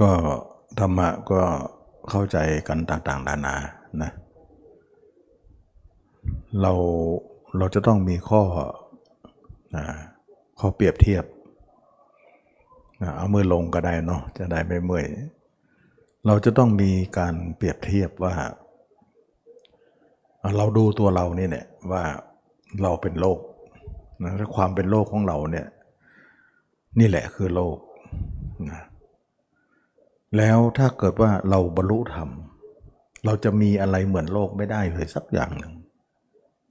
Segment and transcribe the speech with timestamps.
[0.00, 0.10] ก็
[0.78, 1.40] ธรรมะก็
[2.10, 3.56] เข้าใจกันต่างๆนานา
[4.02, 4.10] นะ
[6.60, 6.72] เรา
[7.58, 8.42] เราจะต้องมีข้อ
[10.58, 11.24] ข้อเปรียบเทียบ
[13.16, 15.06] เอามือลงก็ได้เนาะจะได้ไม่เมื่อย
[16.26, 18.34] เราจะต้องมีการเปรียบเทียบว่า
[20.56, 22.02] เราดูตัวเรานี่เนี่ยว่า
[22.82, 23.40] เราเป็นโลก
[24.24, 25.66] นะความเป็นโลกของเราเนี่ย
[26.98, 27.76] นี่แหละคือโลก
[28.70, 28.80] นะ
[30.36, 32.28] แล้วถ้าเกิดว่าเราบรรลุธรรม
[33.24, 35.72] เราจะมีอะไรเหมือนโลกไม่ได้เลยสักอย่างหนึ่ง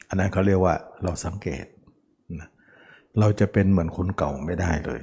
[0.10, 1.66] อันนั้นเขาเรียกว่าเราสังเกต
[3.20, 5.02] เราจะเป็นเหมือนคนเก่าไม่ได้เลย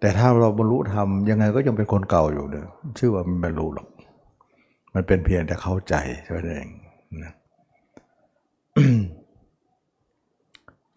[0.00, 2.66] แต่ถ้าเราบรรลุธรรมยังไงก็ยังเป็นคนเก่าอยู่เด้อ
[2.98, 3.88] ชื่อว่ามันบรรลุหรอก
[4.94, 5.94] มันเป็นเพียงแต่เข้าใจ
[6.24, 6.70] เท่านั้นเอง
[7.24, 7.32] นะ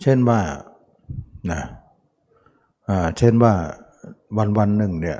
[0.02, 0.40] เช่นว่า
[1.52, 1.62] นะ
[3.18, 3.54] เช่นว่า
[4.38, 5.20] วันวันหนึ่งเนี่ย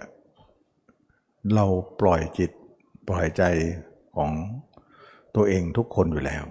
[1.56, 1.66] เรา
[2.02, 2.52] ปล่อยจิต
[3.08, 3.44] ปล่อยใจ
[4.16, 4.32] ของ
[5.36, 6.44] ตัวเองทุกคนอยู่แล้ว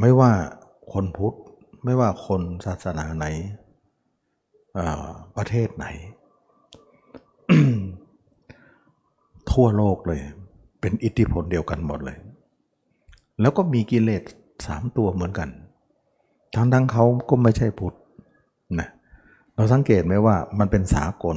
[0.00, 0.32] ไม่ว่า
[0.92, 1.36] คนพุทธ
[1.84, 3.26] ไม่ว่าคนศาสนาไหน
[5.36, 5.86] ประเทศไหน
[9.50, 10.20] ทั่วโลกเลย
[10.80, 12.18] เป็นอิทธิพลเดียวกันหมดเลย
[13.40, 14.22] แล้วก็มีกิเลส
[14.66, 15.48] สามตัวเหมือนกัน
[16.54, 17.96] ทั้งทั้งเขาก็ไม่ใช่พุทธ
[18.78, 18.88] นะ
[19.54, 21.36] เราสังเกตไหมว่ามันเป็นสากล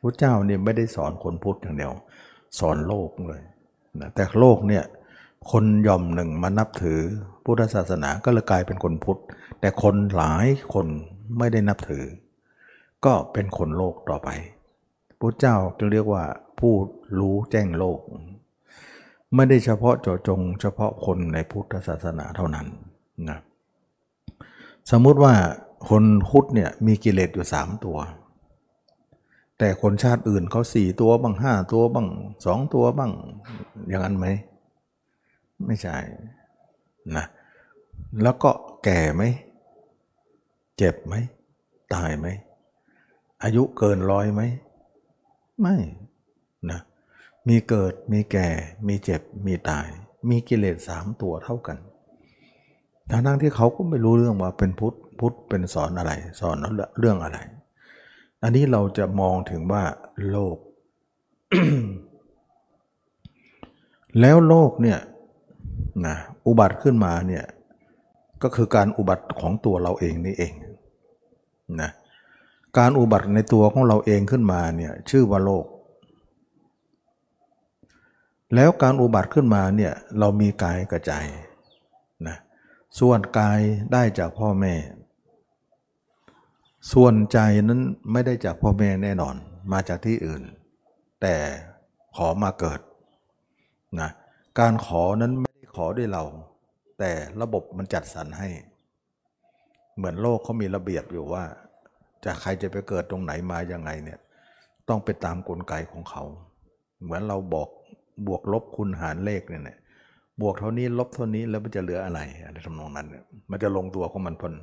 [0.00, 1.94] พระเจ้าเนี่ยไม่ได้สอนคนพุทธอย่างเดียว
[2.58, 3.42] สอนโลกเลย
[4.00, 4.84] นะแต่โลกเนี่ย
[5.50, 7.00] คนย่อมหนึ่งมานับถือ
[7.44, 9.20] พุทธศาสนาก็เลยกลายเป็นคนพุทธ
[9.60, 10.86] แต่คนหลายคน
[11.38, 12.04] ไม่ได้นับถือ
[13.04, 14.28] ก็เป็นคนโลกต่อไป
[15.20, 16.24] พระเจ้าจะเรียกว่า
[16.58, 16.72] ผู้
[17.18, 18.00] รู้แจ้งโลก
[19.34, 22.66] ไม่ได้เฉพาะเจาะจง เฉพาะคนในพุทธศาสนาเท่านั้น
[23.28, 23.38] นะ
[24.90, 25.34] สมมุติว่า
[25.88, 27.98] คนพุทธเนี่ยมีกิเลสอยู่สามตัว
[29.62, 32.08] แต่คนชาติอื่นเขาสี่ตัวบ้างห้าตัวบ้าง
[32.46, 33.12] สองตัวบ้าง
[33.88, 34.26] อย่างนั้นไหม
[35.66, 35.96] ไม่ใช่
[37.16, 37.26] นะ
[38.22, 38.50] แล้วก็
[38.84, 39.22] แก่ไหม
[40.76, 41.14] เจ็บไหม
[41.94, 42.26] ตายไหม
[43.42, 44.42] อายุเกินร้อยไหม
[45.60, 45.76] ไม่
[46.70, 46.80] นะ
[47.48, 48.48] มีเกิดมีแก่
[48.88, 49.86] มีเจ็บมีตาย
[50.28, 51.78] มีกิเลสสามตัวเท่ากัน
[53.10, 56.56] ทั้งที่เขาก็ไม่รู้เรื่องว่าเป็นพุทธพุทธเป็นสอนอะไร สอน
[56.98, 57.38] เรื่องอะไร
[58.42, 59.84] อันนี้เราจะมองถึงว่า
[60.30, 60.56] โลก
[64.20, 64.98] แล้วโลกเนี่ย
[66.06, 67.44] นะอุบัติขึ้นมาเนี่ย
[68.42, 70.52] ก็คือการอุบัติของตัวเราเองนี่เอง
[71.80, 71.90] นะ
[72.78, 75.66] การอุบัติในตัวของเราเองขึ้นมาเนี่ยชื่อว่าโลก
[78.54, 81.12] แล้วการอุบัติขึ้นมาเนี่ยเรามีกายกระใจ
[82.26, 82.36] นะ
[82.98, 83.60] ส่วนกาย
[83.92, 84.74] ได้จากพ่อแม่
[86.92, 87.80] ส่วนใจนั้น
[88.12, 89.34] ไม่ได้จากพ่อแม่แน่นอน
[89.72, 90.42] มาจากที่อื่น
[91.22, 91.36] แต่
[92.16, 92.80] ขอมาเกิด
[94.00, 94.10] นะ
[94.58, 96.24] การขอนั้นไม่ได้ขอด้วยเรา
[96.98, 97.10] แต่
[97.42, 98.48] ระบบมันจัดสรรให้
[99.96, 101.44] เหมือนโลกเขามีระเบียบอยู่ว่า
[102.24, 104.18] จะใครจะไปเกิดตรงไหนมายังไงเนี่ย
[104.88, 106.22] ต้องไปตามกลไกของเขา
[107.02, 107.68] เหมือนเราบอก
[108.26, 109.78] บวกลบคูณหารเลขเนี่ย
[110.40, 114.54] บวกเท่านี้ลบเท่านี้แล้วมันจะเหลืออะไรอะไรทำนองนั้นเนี่ยมันจะลงตัวของมันพน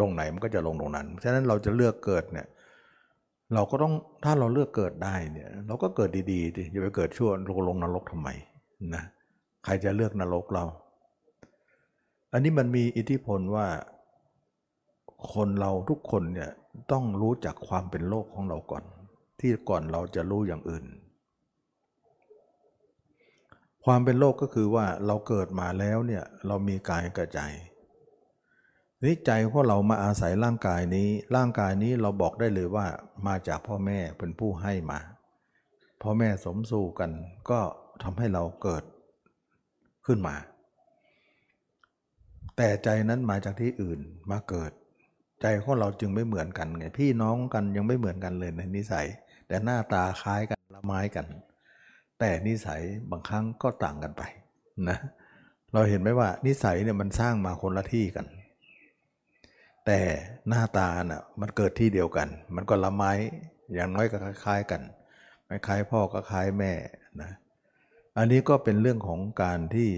[0.00, 2.46] ลงไหนมันก็จะลงตรงนั้น ฉะนั้นเราจะเลือกเกิดเนี่ย
[3.54, 3.94] เราก็ต้อง
[4.24, 8.28] ถ้าเราเลือกเกิดได้เนี่ยเราก็เกิดดีๆดิอย่าไปเกิดชั่วลงลงนรกทำไม
[8.94, 9.04] นะ
[9.64, 10.64] ใครจะเลือกนรกเรา
[12.32, 13.66] อันนี้มันมีอิทธิพลว่า
[15.34, 16.50] คนเราทุกคนเนี่ย
[16.92, 18.84] ต้องรู้จักความเป็นโลกของเราก่อน
[19.40, 20.84] ที่ก่อนเราจะรู้อย่างอื่น
[23.84, 27.40] ความเป็นโลกก็คือว่าเราเกิดมาแล้วเนี่ยเรามีกายกระใจ
[29.04, 32.86] นี่ใจของเรามาอาศัยร่างกายนี้ ร่างกายนี้เราบอกได้เลยว่า
[33.26, 35.00] มาจากพ่อแม่เป็นผู้ให้มา
[36.02, 37.10] พ่อแม่สมสู่กัน
[37.50, 37.60] ก็
[38.02, 38.84] ทำให้เราเกิด
[40.06, 40.36] ขึ้นมา
[42.56, 44.00] แต่ใจนั้นมาจากที่อื่น
[44.30, 44.72] มาเกิด
[45.42, 49.06] ใจของเราจึงไม่เหมือนกันไงพี่น้องกันยังไม่เหมือนกันเลยในนิสัย
[49.48, 51.26] แต่หน้าตาคล้ายกันละไม้กัน
[52.20, 52.80] แต่นิสัย
[53.10, 54.22] บางครั้งก็ต่างกันไป
[54.88, 54.98] นะ
[55.72, 58.26] เราเห็นไหมว่านิสัยเนี่ยมันสร้างมาคนละที่กัน
[59.86, 60.00] แต่
[60.48, 63.12] หน้าตาน่ะมันเกิดที่เดียวกัน มันก็ละไม้
[63.74, 64.82] อย่างน้อยก็คล้าย ๆกัน
[65.46, 66.72] ไม่คล้ายพ่อก็คล้ายแม่
[67.22, 67.30] นะ
[68.18, 69.90] อันนี้ก็เป็นเรื่องของการที่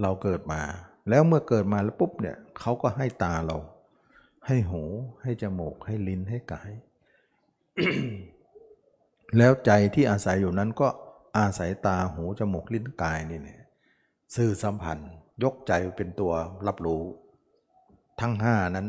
[0.00, 0.62] เราเกิดมา
[1.08, 3.58] แล้วเมื่อเกิดมาแล้วปุ๊บเนี่ยเขาก็ให้ตาเรา
[4.46, 4.82] ให้หู
[5.22, 6.70] ให้จมูก ให้ลิ้นให้กาย
[9.36, 10.88] แล้วใจที่อาศัยอยู่นั้นก็
[11.38, 13.62] อาศัยตาหูจมูกลิ้นกายนี่เนี่ย
[14.36, 15.10] สื่อสัมพันธ์
[15.42, 16.32] ยกใจเป็นตัว
[16.66, 17.02] รับรู้
[18.20, 18.88] ทั้งห้านั้น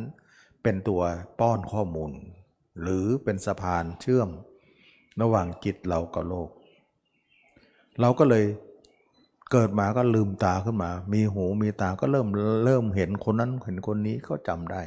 [0.63, 1.01] เป็นตัว
[1.39, 2.11] ป้อนข้อมูล
[2.81, 4.29] หรือเป็นสะพานเชื่อม
[5.21, 6.49] ระหว่างจิตเรากับโลก
[8.01, 8.45] เราก็เลย
[9.51, 12.27] เกิดมาก็ลืมตาขึ้นมา มีหูมีตาก็เริ่ม
[12.65, 14.81] เริ่มเห็นคนนั้นเห็นคนนี้ก็จำได้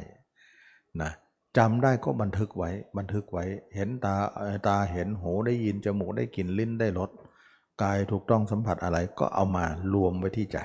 [1.01, 1.11] นะ
[1.57, 3.45] จำได้ก็บันทึกไว้บันทึกไว้
[3.75, 4.15] เห็นตา
[4.67, 7.09] ตาเห็นหูได้ยินจมูกได้กลิ่นลิ้นได้รส
[7.81, 10.59] กายถูกต้องสัมผัสอะไรก็เอามารวมไว้ที่ใจ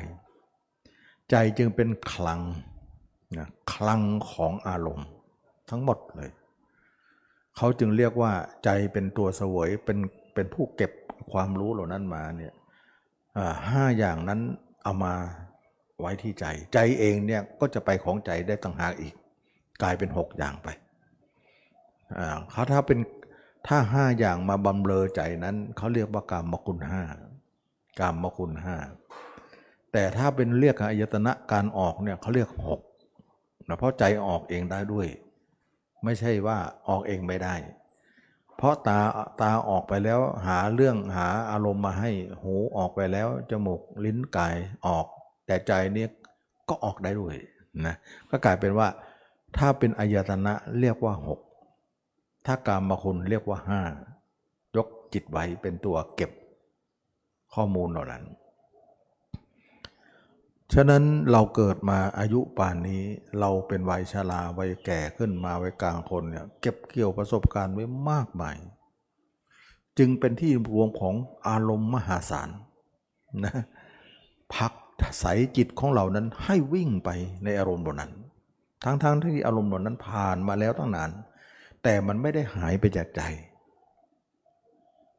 [1.31, 2.41] ใจจึงเป็นคลัง
[3.39, 4.03] นะคลัง
[4.33, 5.09] ของอารมณ์
[5.71, 6.31] ทั้งหมดเลย
[7.57, 8.33] เขาจึงเรียกว่า
[8.65, 9.99] ใจเป็นตัวเสวยเป็น
[10.35, 10.93] เป็นผู้เก็บ
[11.33, 12.53] ความรู้เหล่านั้นมาเนี่ย
[13.71, 14.41] ห้าอย่างนั้น
[14.83, 15.15] เอามา
[16.01, 16.45] ไว้ที่ใจ
[16.75, 19.15] ใจเองเนี่ยก็จะไปของใจได้ต่างหากอีก
[19.83, 20.69] กลายเป็นหกอย่างไป
[22.51, 22.99] เขาถ้าเป็น
[23.67, 27.03] ถ้าห้าอย่างมาบำเรอใจนั้นเขาเรียกว่ากามมคุณห้า
[28.01, 28.77] กามมคุณห้า
[29.93, 32.81] แต่ถ้าเป็นเรียกอายตนะการออกเนี่ยเขาเรียกหก
[33.69, 35.09] นะเพราะใจออกเองได้ด้วย
[36.05, 36.59] ไม่ใช่ว่า
[36.89, 37.55] ออกเองไม่ได้
[38.57, 38.99] เพราะตา
[39.41, 42.11] ตาออกไปแล้วหาเรื่องหาอารมณ์มาให้
[42.43, 44.55] หูออกไปแล้วจมูกลิ้นกาย
[44.87, 45.07] ออก
[45.47, 46.11] แต่ใจเนี่ย
[46.69, 47.37] ก็ออกได้ด้วย
[47.87, 47.95] นะ
[48.31, 48.89] ก็กลายเป็นว่า
[49.57, 51.41] ถ้าเป็นอายตนะเรียกว่าหก
[52.47, 53.83] ถ้ากามมาคุณเรียกว่าห้า
[54.77, 56.31] ยกจิตไว้เป็นตัวเก็บ
[57.55, 58.25] ข้อมูลเหล่านั้น
[60.75, 63.03] ฉะนั้นเราเกิดมาอายุป่านนี้
[63.41, 68.57] เราเป็นวัยชราวัยแก่ขึ้นมาวัยกลางคนเนี่ยเก็บเกี่ยวประสบการณ์ไว้มากมาย
[69.99, 71.15] จึงเป็นที่รวมของ
[71.49, 72.49] อารมณ์มหาศาล
[73.45, 73.55] นะ
[74.55, 74.73] พัก
[75.21, 75.25] ใส
[75.57, 77.11] จิตของเรานั้นให้วิ่งไป
[77.45, 78.13] ในอารมณ์เหล่านั้น
[78.85, 81.11] ทั้งๆทที่อารมณ์เหล่านั้นผ่านมาแล้วตั้งนาน
[81.83, 83.23] แต่มันไม่ได้หายไปจากใจ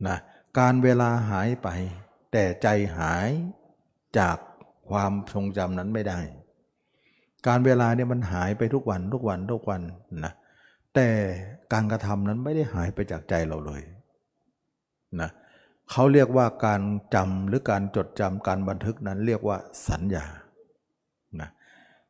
[0.07, 0.17] นะ
[0.59, 1.69] การเวลาหายไป
[2.31, 2.67] แต่ใจ
[2.97, 3.29] หาย
[4.19, 4.37] จาก
[4.89, 6.19] ความทรงจำนั้นไม่ได้
[7.47, 9.81] การเวลาเนี่ยมันหายไปทุกวันทุกวันทุกวัน
[10.25, 10.33] นะ
[10.95, 11.07] แต่
[11.73, 13.81] การกระทำนั้นไม่ได้หายไปจากใจเราเลย
[15.21, 15.29] นะ
[15.91, 16.81] เขาเรียกว่าการ
[17.15, 19.57] จำหรือการจดจำการบันทึกนั้นเรียกว่า
[19.89, 20.25] สัญญา
[21.41, 21.49] นะ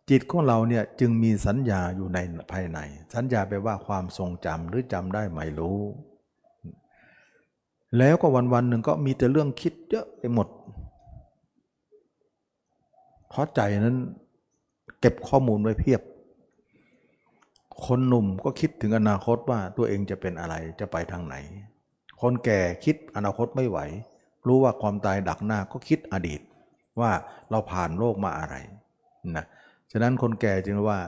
[0.09, 2.19] จิตของเราเนี่ยจึงมีสัญญาอยู่ใน
[2.51, 2.79] ภายใน
[3.13, 5.79] สัญญาแปลว่าความทรงจำหรือจำได้ไม่รู้
[7.97, 10.47] แล้วก็วันวันหนึ่งก็มีแต่เรื่องคิดเยอะไปหมด
[13.29, 13.97] เพราะใจนั้น
[15.01, 16.01] เก็บข้อมูลไว้เพียบ
[17.85, 21.35] คนหนุ่มก็คิดถึงอนาคตว่าตัวเองจะเป็นอะไรจะไปทางไหน
[22.21, 23.79] คนแก่คิดอนาคตไม่ไหว
[24.47, 26.41] รู้ว่าความตายดักหน้าก็คิดอดีต
[26.99, 27.11] ว่า
[27.49, 28.55] เราผ่านโลกมาอะไร
[29.35, 29.45] นะ
[29.91, 30.99] ฉะนั้นคนแก่จึงว่า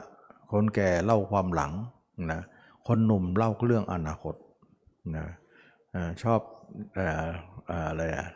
[0.54, 1.72] คนแก่เล่าความหลัง
[2.32, 2.42] นะ
[2.88, 4.36] คนหนุ่มเล่าเรื่องอนาคต
[5.16, 5.26] นะ
[6.24, 6.40] ชอบ
[7.70, 8.28] อะไรอะ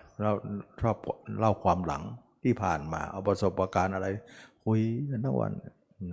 [0.82, 0.96] ชอบ
[1.40, 2.04] เล่าความหลัง
[2.44, 4.08] ที่ผ่านมา เอาประสบการณ์อะไร
[4.66, 4.80] คุย
[5.10, 5.52] กันทั้งวัน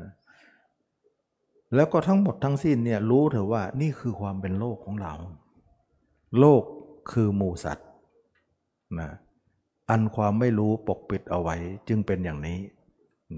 [0.01, 0.11] นะ
[1.75, 5.15] แล้วก็ทั้งหมดทั้งสิ้นเนี่ยรู้เถอะว่านี่คือความเป็นโลกของเรา
[6.39, 6.63] โลก
[7.13, 7.89] คือหมูสัตว์
[9.01, 9.11] นะ
[9.91, 11.57] อันความไม่รู้ปกปิดเอาไว้
[11.89, 12.59] จึงเป็นอย่างนี้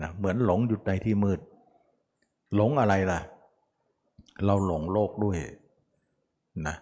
[0.00, 1.40] นะเหมือนหลงอยู่ในที่มืด
[2.54, 3.20] หลงอะไรล่ะ
[4.44, 5.38] เราหลงโลกด้วย
[6.66, 6.76] นะ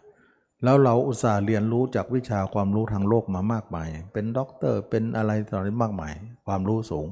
[0.65, 6.15] แล้วเราอุตส่าห์เรียนรู้จากวิชาความรู้ทางโลกมามากมาย เป็นด็อกเตอร์ เป็นอะไรต่ออะไรมากมาย
[6.47, 7.07] ความรู้สูง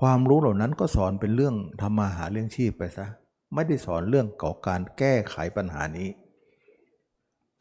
[0.00, 3.06] ความรู้เหล่านั้นก็สอนเป็นเรื่องทำมาหาเลี้ยงชีพไปซะ
[3.54, 6.08] ไม่ได้สอนเรื่องก่อการแก้ไขปัญหานี้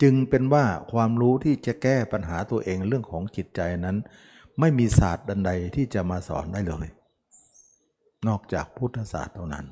[0.01, 3.97] จึงเป็นว่าความรู้ที่จะแก้ปัญหาตัวเองเรื่องของจิตใจนั้น
[4.59, 6.87] ไม่มีศาสตร์ใดที่จะมาสอนได้เลย
[8.27, 9.65] นอกจากพุทธศาสตร์เท่านั้น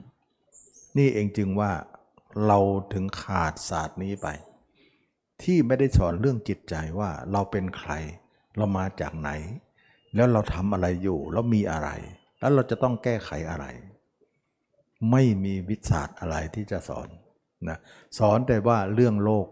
[0.98, 1.72] นี่เองจึงว่า
[2.46, 2.60] เรา
[2.94, 4.28] ถึงขาดศาสตร์นี้ไป
[5.44, 7.92] ที่ไม่ได้สอนเรื่องจิตใจว่าเราเป็นใคร
[8.58, 9.30] เรามาจากไหน
[10.16, 11.90] แล้วเราทำอะไรอยู่แล้วมีอะไร
[12.40, 13.66] แล้วเราจะต้องแก้ไขอะไร
[15.12, 17.08] ไม่มีวิชาสตร์อะไรที่จะสอน
[17.70, 17.78] นะ
[18.20, 19.48] สอนแต่ว่าเรื่องโลก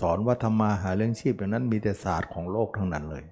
[0.00, 3.24] สอนว่าทำมาหาเลี้ยงชีพอย่างนั้นมีแต่ศาสตร์ของโลกทั้งนั้นเลย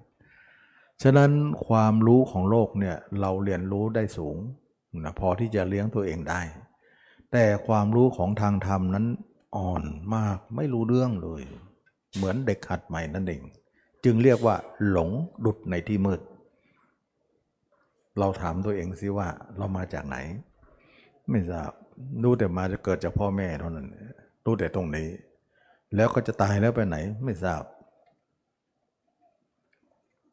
[1.03, 1.31] ฉะนั้น
[1.67, 4.37] ความรู้ของโลกเนี่ยเราเรียนรู้ได้สูง
[5.03, 6.41] นะพอที่จะเลี้ยงตัวเองได้
[7.31, 9.05] แต่ความรู้ของทางธรรมนั้น
[9.57, 9.83] อ่อน
[10.15, 11.43] มากไม่รู้เรื่องเลย
[12.15, 13.41] เหมือนเด็กหัดใหม่นั่นเอง
[14.03, 14.55] จึงเรียกว่า
[14.89, 15.09] หลง
[15.45, 16.21] ดุดในที่มืด
[18.19, 19.27] เราถามตัวเองสิว่า
[19.57, 20.17] เรามาจากไหน
[21.29, 21.71] ไม่ทราบ
[22.23, 23.87] รู้แต่มาจะเกิดจากพ่อแม่เท่านั้น
[24.45, 25.07] รู้แต่ตรงนี้
[25.95, 27.63] แล้วก็จะตายแล้วไปไหน ไม่ทราบ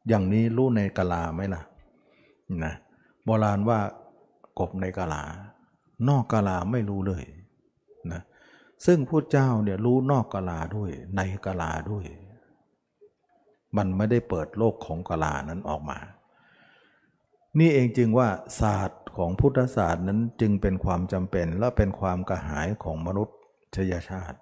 [0.09, 1.63] อย่างนี้รู้ในกะลาไหมล่ะ
[2.65, 2.75] นะ
[3.25, 3.79] โบราณว่า
[4.59, 5.23] กบในกะลา
[6.09, 7.25] นอกกะลาไม่รู้เลย
[8.87, 12.05] ซึ่งผู้เจ้าเนี่ยรู้นอกกลาด้วยในกลาด้วย
[13.77, 15.99] มันไม่ได้เปิดโลกของกลานั้นออกมา
[17.59, 18.29] นี่เองจึงว่า
[18.61, 23.29] ศาสตร์ของพุทธศาสตร์นั้นจึงเป็นความจำเป็นและเป็นความกระหายของมนุษ
[23.93, 24.39] ยชาติ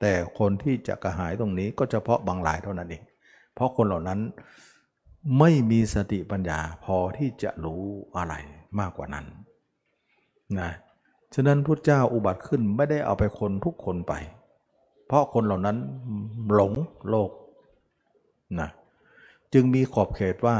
[0.00, 3.02] แต่คนที่จะกระหายตรงนี้ก็เฉพาะบางรายเท่านั้นเอง
[3.54, 4.20] เพราะคนเหล่านั้น
[5.38, 7.82] ไม่มีสติปัญญาพอที่จะรู้
[8.16, 8.34] อะไร
[8.80, 9.26] มากกว่านั้น
[10.60, 10.70] นะ
[11.34, 14.14] ฉะนั้นพุทธเจ้าอุบัติขึ้นไม่ได้เอาไปคนทุกคนไป
[15.06, 15.76] เพราะคนเหล่านั้น
[16.52, 16.72] หลง
[17.10, 17.30] โลก
[18.60, 18.68] นะ
[19.52, 20.56] จึงมีขอบเขตว่า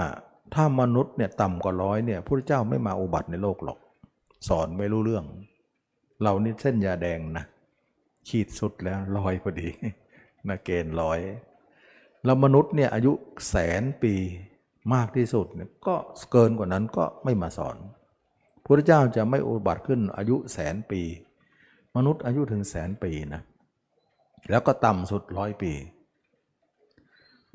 [0.55, 3.79] ถ้ามนุษย์เนี่ยต่ำกว่าร้อยเนี่ยพระเจ้าไม่มาอุบัติในโลกหรอก
[4.49, 5.25] สอนไม่รู้เรื่อง
[6.23, 7.45] เรานี่เส้นยาแดงนะ
[8.29, 9.69] ขีดสุดแล้วลอยพอดี
[10.49, 11.21] นะเกณฑ์ร้อย
[12.25, 13.13] แล้วมนุษย์เนี่ยอายุ
[13.49, 14.15] แสนปี
[14.95, 15.95] มากที่สุดเนี่ยก็
[16.33, 17.77] เกินกว่านั้นก็ไม่มาสอน
[18.67, 21.03] พระเจ้าจะไม่อุบัติขึ้นอายุแสนปี
[21.97, 23.43] มนุษย์อายุถึงแสนปีนะ
[24.51, 25.73] แล้วก็ต่ำสุดร้อยปี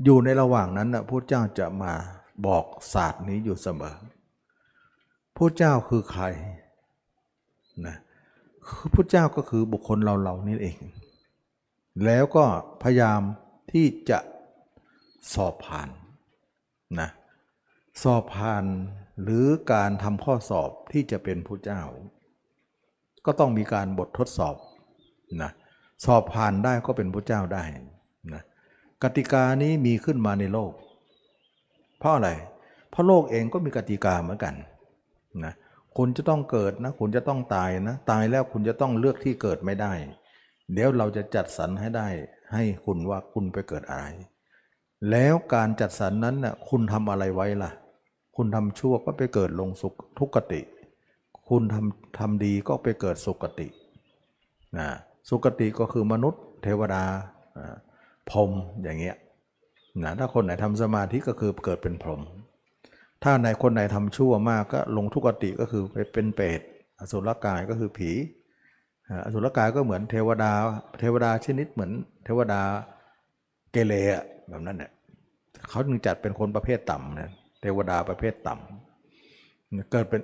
[0.03, 1.93] อยู่ในระหว่างนั้นนะพระเจ้าจะมา
[2.45, 3.95] บอกศาสตร์นี้อยู่เสมอ
[5.37, 6.23] พระเจ้าคือใคร
[7.87, 7.97] นะ
[8.67, 10.77] คือพระเจ้าก็คือบุคคลเราเรานี่เอง
[12.05, 12.45] แล้วก็
[12.83, 13.21] พยายาม
[13.71, 14.19] ที่จะ
[15.33, 15.89] สอบผ่าน
[16.99, 17.09] นะ
[18.03, 18.63] สอบผ่าน
[19.21, 21.81] หรือการทำข้อสอบที่จะเป็นผู้เจ้า
[23.25, 24.55] ก็ต้องมีการบททดสอบ
[25.43, 25.51] นะ
[26.05, 27.63] สอบผ่านได้ก็เป็นผู้เจ้าได้
[28.33, 28.43] นะ
[29.03, 30.71] กติกานี้มีขึ้นมาในโลก
[31.99, 32.29] เพราะอะไร
[32.89, 34.55] เพราะโลกเองก็มีกติกาเหมือนกัน
[35.45, 35.53] นะ
[35.97, 39.93] คุณจะต้องเกิดนะคุณจะต้องตายนะตายแล้วคุณจะต้องเลือกที่เกิดไม่ได้
[40.73, 42.07] เดี๋ยวเราจะจัดสรรให้ได้
[42.53, 44.05] ให้คุณว่าคุณไปเกิดอะไร
[45.09, 47.71] แล้วการจัดสรรนั้นนะ่ะคุณทำอะไรไว้ล่ะ
[48.35, 50.61] คุณทำชั่วก็ไปเกิดลงสุขทุกติ
[51.49, 53.67] คุณทำทำดีก็ไปเกิดสุขติ
[54.77, 54.87] นะ
[55.29, 57.03] สุขติก็คือมนุษย์ เทวดา
[58.29, 58.49] พรหม
[58.83, 59.15] อย่างเงี้ย
[60.03, 62.21] นะถ้าคนไหนทำสมาธิก็คือเกิดเป็นพรหม
[63.23, 66.61] ถ้าในคนไหนทำชั่วมากก็ลงทุกติก็คือไปเป็นเปรต
[66.99, 68.11] อสุรกายก็คือผี
[69.25, 70.51] อสุรกายก็เหมือนเทวดา
[70.99, 71.91] เทวดาชนิดเหมือน
[72.25, 72.61] เทวดา
[73.71, 73.93] เกเร
[74.49, 74.91] แบบนั้นเนี่ย
[75.69, 77.31] เขาจึงจัดเป็นคนประเภทต่ำนะ
[77.61, 80.21] เทวดาประเภทต่ำเกิดเป็น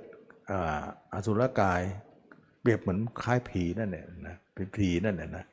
[1.12, 1.80] อสุรกาย
[2.60, 5.44] เปรียบเหมือนคล้ายผีนั่นแหละนะเป็นผีนั่นแหละนะ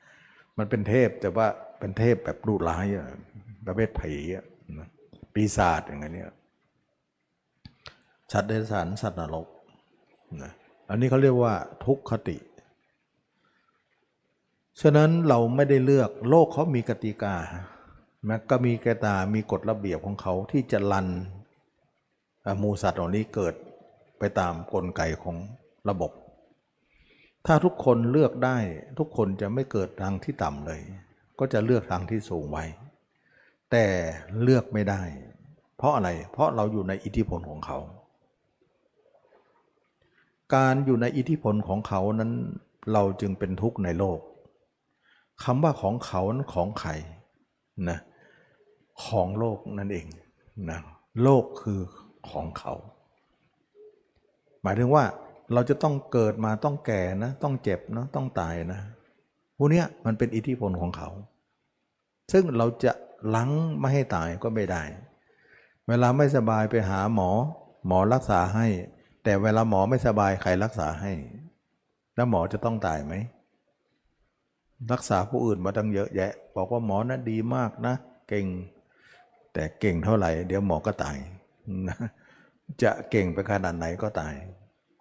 [0.58, 1.48] มันเป็นเทพแต่ว่า
[1.80, 2.86] เป็นเทพแบบดุร้าย
[3.68, 4.14] ประเภทผี
[4.80, 4.88] นะ
[5.34, 6.32] ปีศาจอย่างเงี้ย
[8.32, 9.48] สัตว์เดรัจฉานสัตว์นรก
[10.44, 10.52] นะ
[10.90, 11.54] อันนี้เขาเรียกว่า
[11.86, 12.38] ทุกขติ
[14.82, 17.36] ฉะนั้นเราไม่ได้เลือกโลกเขามีกติกา
[18.28, 21.08] มันก็มีกตามีกฎระเบียบของเขาที่จะลัน
[22.62, 23.54] มูสัตว์เหล่านี้เกิด
[24.20, 25.38] ไปตามกลไกของ
[25.90, 26.12] ระบบ
[27.46, 28.58] ถ้าทุกคนเลือกได้
[29.00, 30.82] ทุกคนจะไม่เกิดทางที่ต่ำเลย
[31.40, 32.66] ก็จะเลือกทางที่สูงไว้
[33.72, 33.86] แต่
[34.42, 35.02] เลือกไม่ได้
[35.78, 37.78] เพราะอะไรเพราะเราอยู่ในอิทธิพลของเขา
[40.56, 42.32] การอยู่ในอิทธิพลของเขานั้น
[42.94, 44.20] เราจึงเป็นทุกข์ในโลก
[45.44, 46.92] คำว่าของเขานั้นของใคร
[47.90, 48.00] นะ
[49.06, 50.08] ของโลกนั่นเอง
[50.70, 50.80] นะ
[51.24, 51.80] โลกคือ
[52.32, 52.74] ของเขา
[54.64, 55.04] หมายถึงว่า
[55.54, 58.82] เราจะต้องเกิดมาต้องแก่นะ ต้องเจ็บนะต้องตายนะ
[59.58, 61.10] พวกนี้มันเป็นอิทธิพลของเขา
[62.32, 62.92] ซึ่งเราจะ
[63.36, 64.84] ลังไม่ให้ตายก็ไม่ได้
[65.88, 67.30] เวลาไม่สบายไปหาหมอ
[67.88, 68.68] หมอรักษาให้
[69.24, 71.12] แต่เวลาหมอไม่สบายใครรักษาให้
[72.16, 73.14] แล้วหมอจะต้องตายไหม
[74.92, 77.96] รักษาผู้อื่นมาตั้งเยอะแยะ บอกว่าหมอนะดีมากนะ
[78.30, 78.46] เก่ง
[79.54, 81.18] แต่เก่งเท่าไหร่ เดี๋ยวหมอก็ตาย
[82.84, 84.36] จะเก่งไปขนาดไหนก็ตาย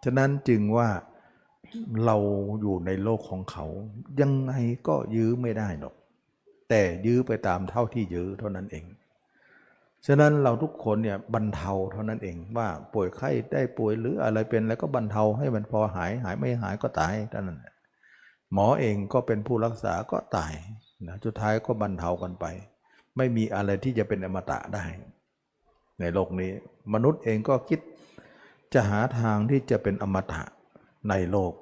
[0.04, 0.88] ฉะนั้นจึงว่า
[2.04, 2.16] เรา
[2.62, 3.66] อยู่ในโลกของเขา
[4.20, 4.52] ยังไง
[4.88, 5.94] ก็ยื้อไม่ได้หรอก
[6.68, 8.84] แต่ยื้อไปตามเท่าที่ยื้อเท่านั้นเอง
[10.06, 17.58] ฉะนั้นเราทุกคนเนี่ยบรรเทาเท่านั้นเองว่าป่วยไข้ได้ป่วยหรืออะไรเป็นแล้วก็บรรเทาให้มันพอหายหายไม่หายก็ตายเท่านั้น
[18.52, 20.52] หมอเองก็เป็นผู้รักษาก็ตาย
[21.06, 22.44] นะสุดท้ายก็บรรเทากันไป
[23.16, 24.84] ไม่มีอะไรที่จะเป็นอมตะได้
[26.00, 26.50] ในโลกนี้
[26.94, 27.80] มนุษย์เองก็คิด
[28.74, 30.42] จะหาทางที่จะเป็นอมตะ
[31.08, 31.52] ในโลก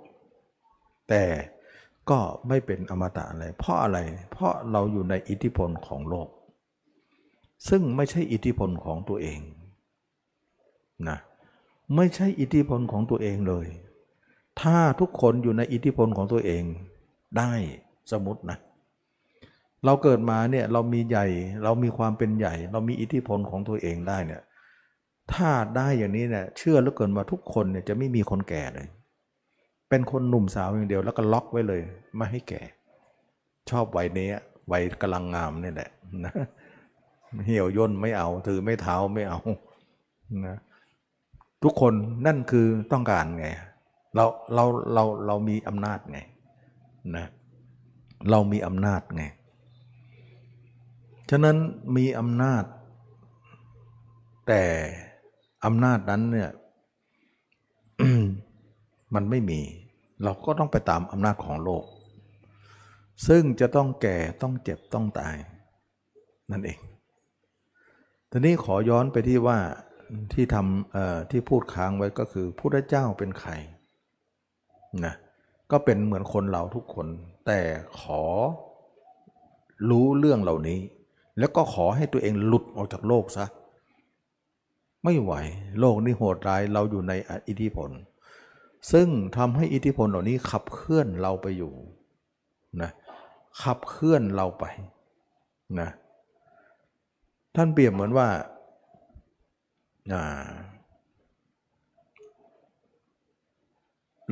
[1.09, 1.25] แต่
[2.11, 3.99] ก็ไม่เป็นอมตะอะไร เพราะอะไร
[4.31, 6.29] เพราะเราอยู่ในอิทธิพลของโลก
[7.69, 9.41] ซึ่งไม่ใช่อิทธิพลของตัวเอง
[11.09, 11.19] นะ
[11.97, 13.67] ไม่ใช่อิทธิพลของตัวเองเลย
[14.61, 16.63] ถ้าทุกคนอยู่ในอิทธิพลของตัวเอง
[17.39, 17.53] ได้
[18.11, 18.59] สมมตินะ
[19.85, 21.27] เราเกิดมาเนี่ยเรามีใหญ่
[21.65, 24.43] เรามีความเป็นใหญ่ เรามีอิทธิพลของตัวเองได้เนี่ย
[25.33, 28.89] ถ้าได้อย่างนี้เนี่ยเชื่อเหลือเกินว่าทุกคนเนี่ยจะไม่มีคนแก่เลย
[29.89, 31.81] เป็นคนหนุ่มสาวอย่างเดียวแล้วก็ล็อกไว้เลย
[32.17, 32.63] ไม่ให้แก่
[33.71, 34.29] ชอบวัยนี้
[34.73, 35.91] วัยกำลังงามนี่แหละ
[36.25, 36.33] นะ
[37.47, 39.39] เหี่ยวย่นไม่เอา ถือไม่เท้าไม่เอา
[40.47, 40.57] นะ
[41.63, 41.95] ทุกคน
[42.27, 43.47] นั่นคือต้องการไง
[44.15, 44.25] เรา
[44.55, 46.19] เราเราเรามีอำนาจไง
[47.17, 47.27] นะ
[48.31, 49.25] เรามีอำนาจไง
[51.35, 51.57] ฉะนั้น
[51.97, 52.65] มีอำนาจ
[54.49, 54.63] แต่
[55.65, 56.51] อำนาจนั้นเนี่ย
[59.15, 59.61] มันไม่มี
[60.23, 61.85] เราก็ต้องไปตามอำนาจของโลก
[63.27, 65.37] ซึ่งจะต้องแก่ต้องเจ็บต้องตาย
[66.51, 66.79] นั่นเอง
[68.31, 69.59] ทีนี้ขอย้อนไปที่ว่า
[70.33, 73.53] ที่ทำที่พูดค้างไว้ก็คือพระเจ้าเป็นใคร
[75.05, 75.15] นะ
[75.71, 77.07] ก็เป็นเหมือนคนเราทุกคน
[77.47, 77.61] แต่
[78.01, 78.23] ขอ
[79.91, 80.79] รู้เรื่องเหล่านี้
[81.39, 83.47] แล้วก็ขอให้ตัวเองหลุดออกจากโลกซะ
[85.05, 85.33] ไม่ไหว
[85.81, 87.13] โลกนี้โหดร้ายเราอยู่ใน
[87.49, 87.91] อิทธิพล
[88.93, 91.73] ซึ่งทำให้อิทธิพลเหล่านี้ขับเคลื่อนเราไปอยู่
[92.83, 92.91] นะ
[93.63, 94.65] ขับเคลื่อนเราไป
[95.81, 95.89] นะ
[97.57, 98.29] ท่านเปรียบเหมือนว่า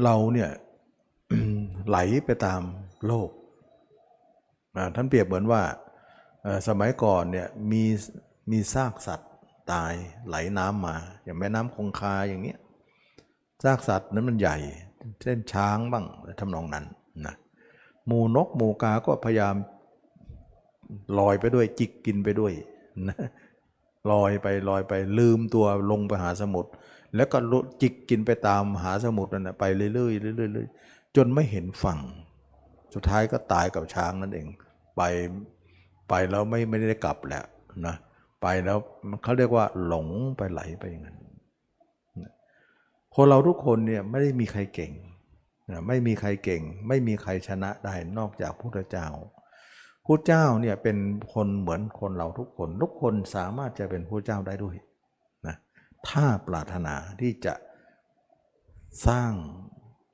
[0.05, 0.51] เราเนี่ย
[1.89, 2.61] ไหลไปตาม
[3.07, 3.31] โลก
[4.97, 5.63] ท่านเปรียบเหมือนว่า
[6.69, 7.85] สมัยก่อนเนี่ยมี
[8.51, 9.31] มีซากสัตว์
[9.73, 9.93] ตาย
[10.27, 12.59] ไหลน้ำมา อย่างแม่น้ำคงคาอย่างเนี้ย
[13.65, 14.57] ซากสัตว์นั้นมันใหญ่
[15.23, 16.05] เช่นช้างบ้าง
[16.41, 16.85] ทำนองนั้น
[17.27, 17.35] นะ
[18.07, 19.55] หมูนกหมูกาก็พยายาม
[21.19, 22.53] ลอยไปด้วยจิกกินไปด้วย
[23.09, 23.17] นะ
[24.13, 26.71] ลอยไปลอยไปลืมตัวลงไปหาสมุทร
[27.17, 27.39] แล้วก็
[27.83, 32.01] จิกกินไปตามหาสมุทรนั่นนะไปเรื่อยๆเรื่อยๆจนไม่เห็นฝั่ง
[32.95, 34.47] สุดท้ายก็ตายกับช้างนั่นเอง
[34.97, 35.03] ไป
[36.11, 37.45] ไปแล้วไม่ไม่ได้กลับแหล้ว
[37.87, 37.95] นะ
[38.43, 38.79] ไปแล้ว
[39.23, 41.19] เขาเรียกว่าหลงไปไหลไปอย่างนั้น
[43.15, 44.93] คนเราทุกคนเนี่ยไม่ได้มีใครเก่ง
[45.71, 49.09] นะไม่มีใครเก่ง ไม่มีใครชนะได้นอกจากพระพุทธเจ้า
[50.07, 50.97] พระเจ้าเนี่ยเป็น
[51.35, 54.77] คนเหมือนคนเราทุกคน ทุกคนสามารถจะเป็นพระเจ้าได้ด้วย
[55.47, 55.57] นะ
[56.09, 57.55] ถ้าปรารถนาที่จะ
[59.07, 59.33] สร้าง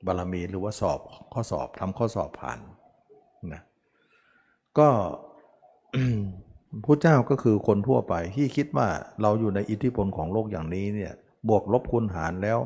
[0.05, 0.99] บารมีหรือว่าสอบ
[1.33, 2.59] ข้อสอบทำข้อสอบผ่าน
[3.53, 3.61] นะ
[4.77, 4.89] ก็
[6.85, 8.87] พระเจ้าก็คือคนทั่วไปที่คิดว่า
[9.21, 11.13] เราอยู่ในอิทธิพลของโลกอย่างนี้เนี่ย
[11.49, 12.59] บวกลบคูณหารแล้ว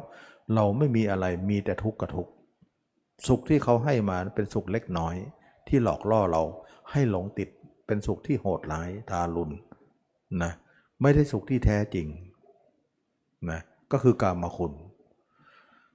[0.56, 2.32] เราไม่มีอะไรมีแต่ทุกข์กับทุกข์
[3.28, 5.16] สุขที่เขาให้มาเป็นสุขเล็กน้อย
[5.68, 6.44] ที่หลอกล่อเรา
[6.92, 7.50] ให้หลงติด
[7.88, 9.54] เป็นสุขที่โหดร้ายทารุณ
[10.44, 10.52] นะ
[11.02, 12.08] ไม่ได้สุขที่แท้จริง
[13.50, 13.60] นะ
[13.92, 14.74] ก็คือกามคุณ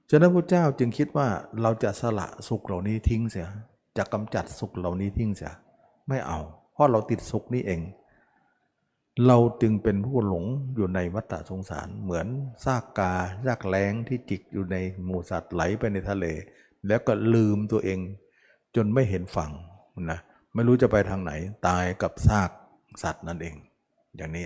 [0.09, 1.27] ฉะนั้นพระเจ้าจึงคิดว่า
[1.61, 3.47] เราจะสละสุขเหล่านี้ทิ้งเสีย
[3.97, 5.53] จะกำจัดสุขเหล่านี้ทิ้งเสีย
[6.07, 6.39] ไม่เอา
[6.77, 7.81] เพราะเราติดสุขนี้เอง
[9.27, 12.27] เราจึงเป็นผู้หลงอยู่ในวัฏสงสาร เหมือน
[12.65, 13.13] ซากกา
[13.45, 16.25] ซากแรงที่จิกอยู่ในหมูสัตว์ไหลไปในทะเล
[16.87, 17.99] แล้วก็ลืมตัวเอง
[18.75, 19.51] จนไม่เห็นฝั่ง
[20.11, 20.19] นะ
[20.53, 21.31] ไม่รู้จะไปทางไหน
[21.67, 22.49] ตายกับซาก
[23.03, 23.55] สัตว์นั่นเอง
[24.17, 24.45] อย่างนี้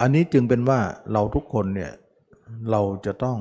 [0.00, 0.80] อันนี้จึงเป็นว่า
[1.12, 1.92] เราทุกคนเนี่ย
[2.70, 3.38] เราจะต้อง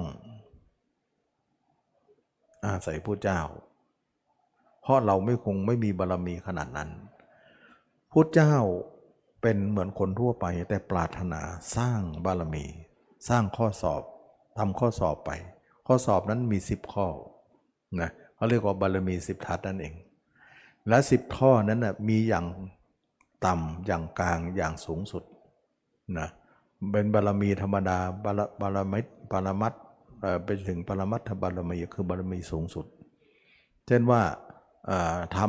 [2.66, 3.42] อาศัยพระเจ้า
[4.88, 6.90] เพราะเราไม่คงไม่มีบารรมีขนาดนั้น
[8.12, 8.56] พระเจ้า
[9.42, 11.42] เป็นเหมือนคนทั่วไป แต่ปรารถนา
[11.78, 12.66] สร้างบารมี
[13.30, 14.02] สร้างข้อสอบ
[14.58, 15.32] ทำข้อสอบไป
[15.88, 17.08] ข้อสอบนั้นมีสิบข้อ
[18.02, 19.94] นะเขาเรียกว่าบารมีสิบทัศนั่นเอง
[20.88, 22.46] และสิบข้อนั้นนะมีอย่าง
[23.46, 25.24] ต่ำอย่างกลางอย่างสูงสุด
[26.18, 26.28] นะ
[26.92, 29.00] เป็นบารมีธรรมดาบารบารมิ
[29.32, 29.74] บารมัต
[30.46, 32.86] ไปถึงปรมัตถบารมีคือบารมีสูงสุด
[33.88, 34.22] เช่นว่า
[35.38, 35.40] ท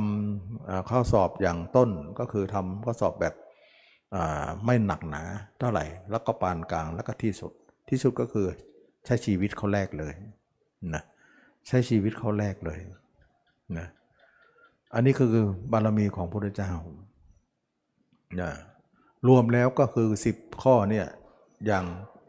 [0.40, 3.34] ำข้อสอบอย่างต้นก็คือทำข้อสอบแบบ
[4.64, 5.22] ไม่หนักหนา
[5.58, 7.52] เท่าไหร่ แล้วก็ปานกลางแล้วก็ที่สุด
[7.88, 8.46] ที่สุดก็คือ
[9.06, 10.14] ใช้ชีวิตเขาแรกเลย
[10.94, 11.02] นะ
[11.68, 12.80] ใช้ชีวิตเขาแรกเลย
[13.78, 13.86] นะ
[14.94, 16.72] อันนี้คือบารมีของพระพุทธเจ้า
[18.40, 18.50] นะ
[19.28, 21.06] รวมแล้วก็คือ 10 ข้อเนี่ย
[21.66, 21.84] อย่าง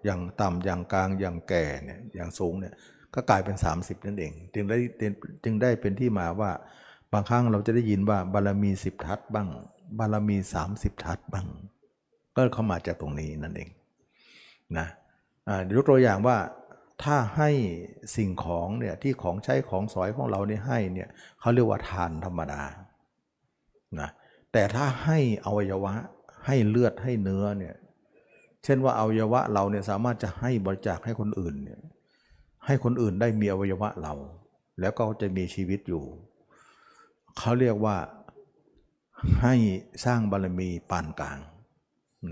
[0.05, 2.73] อย่างต่ำอย่างกลางอย่างแก่เนี่ยอย่างสูงเนี่ย
[3.13, 4.77] ก็กลายเป็น 30 นั่นเอง จึงได้
[5.43, 6.51] จึงได้เป็นที่มาว่า
[7.13, 9.49] บางครั้งเราจะได้ยินว่าบารมี10ทัศบ้าง
[9.99, 10.37] บารมี
[10.71, 11.47] 30ทัศบ้าง
[12.35, 13.69] ก็เข้ามาจากตรงนี้นั่นเอง
[14.77, 14.87] นะ
[15.75, 16.37] ยกตัวอย่างว่า
[17.03, 17.49] ถ้าให้
[18.15, 22.61] สิ่งของเนี่ยที่ของใช้ของสอยของเราเนี่ยให้เนี่ยเขาเรียกว่าทานธรรมดา
[23.99, 24.09] นะ
[24.53, 25.93] แต่ถ้าให้อวัยวะ
[26.45, 27.75] ให้เลือดให้เนื้อเนี่ย
[28.63, 31.79] เช่นว่าอวัยวะเราเนี่ยสามารถจะให้บริจาคให้คนอื่นเนี่ย
[32.65, 34.13] ให้คนอื่นได้มีอวัยวะเรา
[34.79, 36.03] แล้วก็จะมีชีวิตอยู่
[37.37, 37.97] เขาเรียกว่า
[39.41, 39.55] ให้
[40.05, 41.39] สร้างบารมีปานกลาง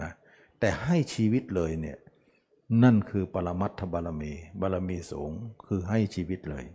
[0.01, 0.11] นะ
[0.59, 1.97] แต่ให้ชีวิตเลยเนี่ย
[2.83, 5.31] นั่นคือปรมัตถบารมี บารมีสูง
[5.65, 6.65] คือให้ชีวิตเลย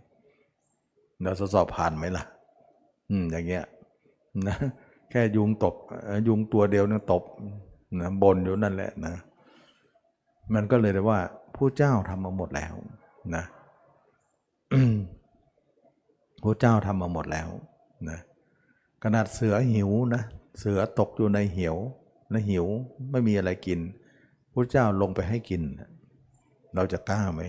[1.21, 2.23] เราสอบผ่านไหมล่ะ
[3.09, 3.65] อืมอย่างเงี้ย
[4.47, 4.57] นะ
[5.09, 5.75] แค่ยุงตบ
[6.27, 7.23] ยุงตัวเดียวนี่ตบ
[7.99, 9.13] นะบนอยู่นั่นแหละนะ
[10.53, 11.19] มันก็เลยได้ว่า
[11.55, 12.73] ผู้เจ้าทำมาหมดแล้ว
[13.35, 13.43] นะ
[16.41, 17.47] ผู้เจ้าทำมาหมดแล้ว
[18.11, 18.19] นะ
[19.03, 20.23] ขนาดเสือหิวนะ
[20.59, 21.77] เสือตกอยู่ในเหว
[22.31, 22.65] และหิว
[23.11, 23.79] ไม่มีอะไรกิน
[24.53, 25.61] พระเจ้าลงไปให้กิน
[26.75, 27.41] เราจะกล้าไหม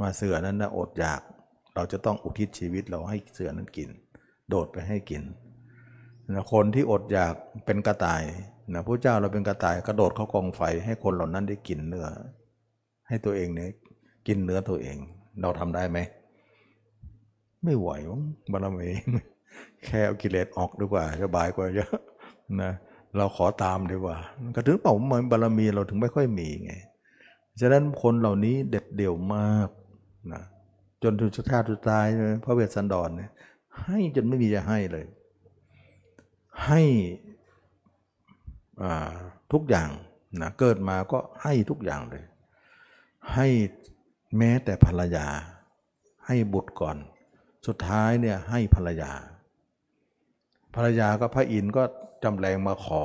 [0.00, 1.20] มาเสือนั้นนะอดอยาก
[1.74, 3.88] เราจะต้องอุทิศชีวิตเราให้เสือนั้นกิน
[4.48, 5.22] โดดไปให้กิน
[6.34, 7.34] นะคนที่อดอยาก
[7.66, 8.22] เป็นกระต่าย
[8.72, 12.08] นะพระเจ้าเราเป็นกระต่ายกระโดดเข้ากองไฟให้คนเหล่านั้นได้กินเนื้อ
[13.08, 13.70] ให้ตัวเองเนี่ย
[14.26, 14.96] กินเนื้อตัวเอง
[15.40, 15.98] เราทำได้ไหม
[17.64, 18.88] ไม่ไหวมั้งบารมี
[19.84, 21.92] แค่เอากิเลสออกดีกว่าสบายกว่าเยอะ
[22.62, 22.72] นะ
[23.16, 24.16] เราขอตามดีกว่า
[24.54, 26.72] ก็ถึงเปล่ามันบารมีเราถึงไม่ค่อยมีไง
[27.60, 29.68] ฉะนั้นคนเหล่านี้เด็ดเดี่ยวมาก
[30.32, 30.42] นะ
[31.02, 32.06] จนถึงชาติสุดท้าย
[32.44, 33.30] พระเวสสันดรเนี่ย
[33.84, 35.06] ให้จนไม่มีจะให้เลย
[36.66, 36.82] ให้
[39.52, 39.90] ทุกอย่าง
[40.42, 42.24] นะเกิดมาก็ให้ทุกอย่างเลย
[43.34, 43.48] ให้
[44.38, 45.26] แม้แต่ภรรยา
[46.26, 46.96] ให้บุตรก่อน
[47.66, 49.12] สุดท้ายเนี่ยให้ภรรยา
[50.76, 51.82] ภรรยาก็พระอินทร์ก็
[52.24, 53.02] จำแรงมาขอ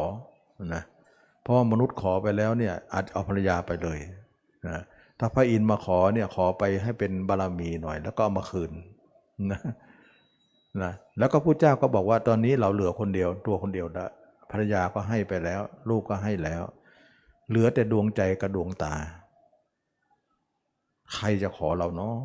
[0.75, 0.83] นะ
[1.41, 3.99] เพราะมนุษย์ขอไปแล้วเนี่ยอาจเอาภรรยาไปเลย
[4.67, 4.81] นะ
[5.19, 8.71] ถ้าพระอินทร์มาขอเนี่ยขอไปให้เป็นบารมีหน่อย แล้วก็เอามาคืน
[9.51, 9.61] นะ
[10.81, 14.07] นะแล้วก็ผู้เจ้าก็บอกว่าตอนนี้เราเหลือคนเดียว ตัวคนเดียวละ
[14.51, 16.63] ภรรยาก็ให้ไปแล้ว ลูกก็ให้แล้ว
[17.49, 18.93] เหลือแต่ดวงใจกับดวงตา
[21.13, 22.17] ใครจะขอเราเนาะ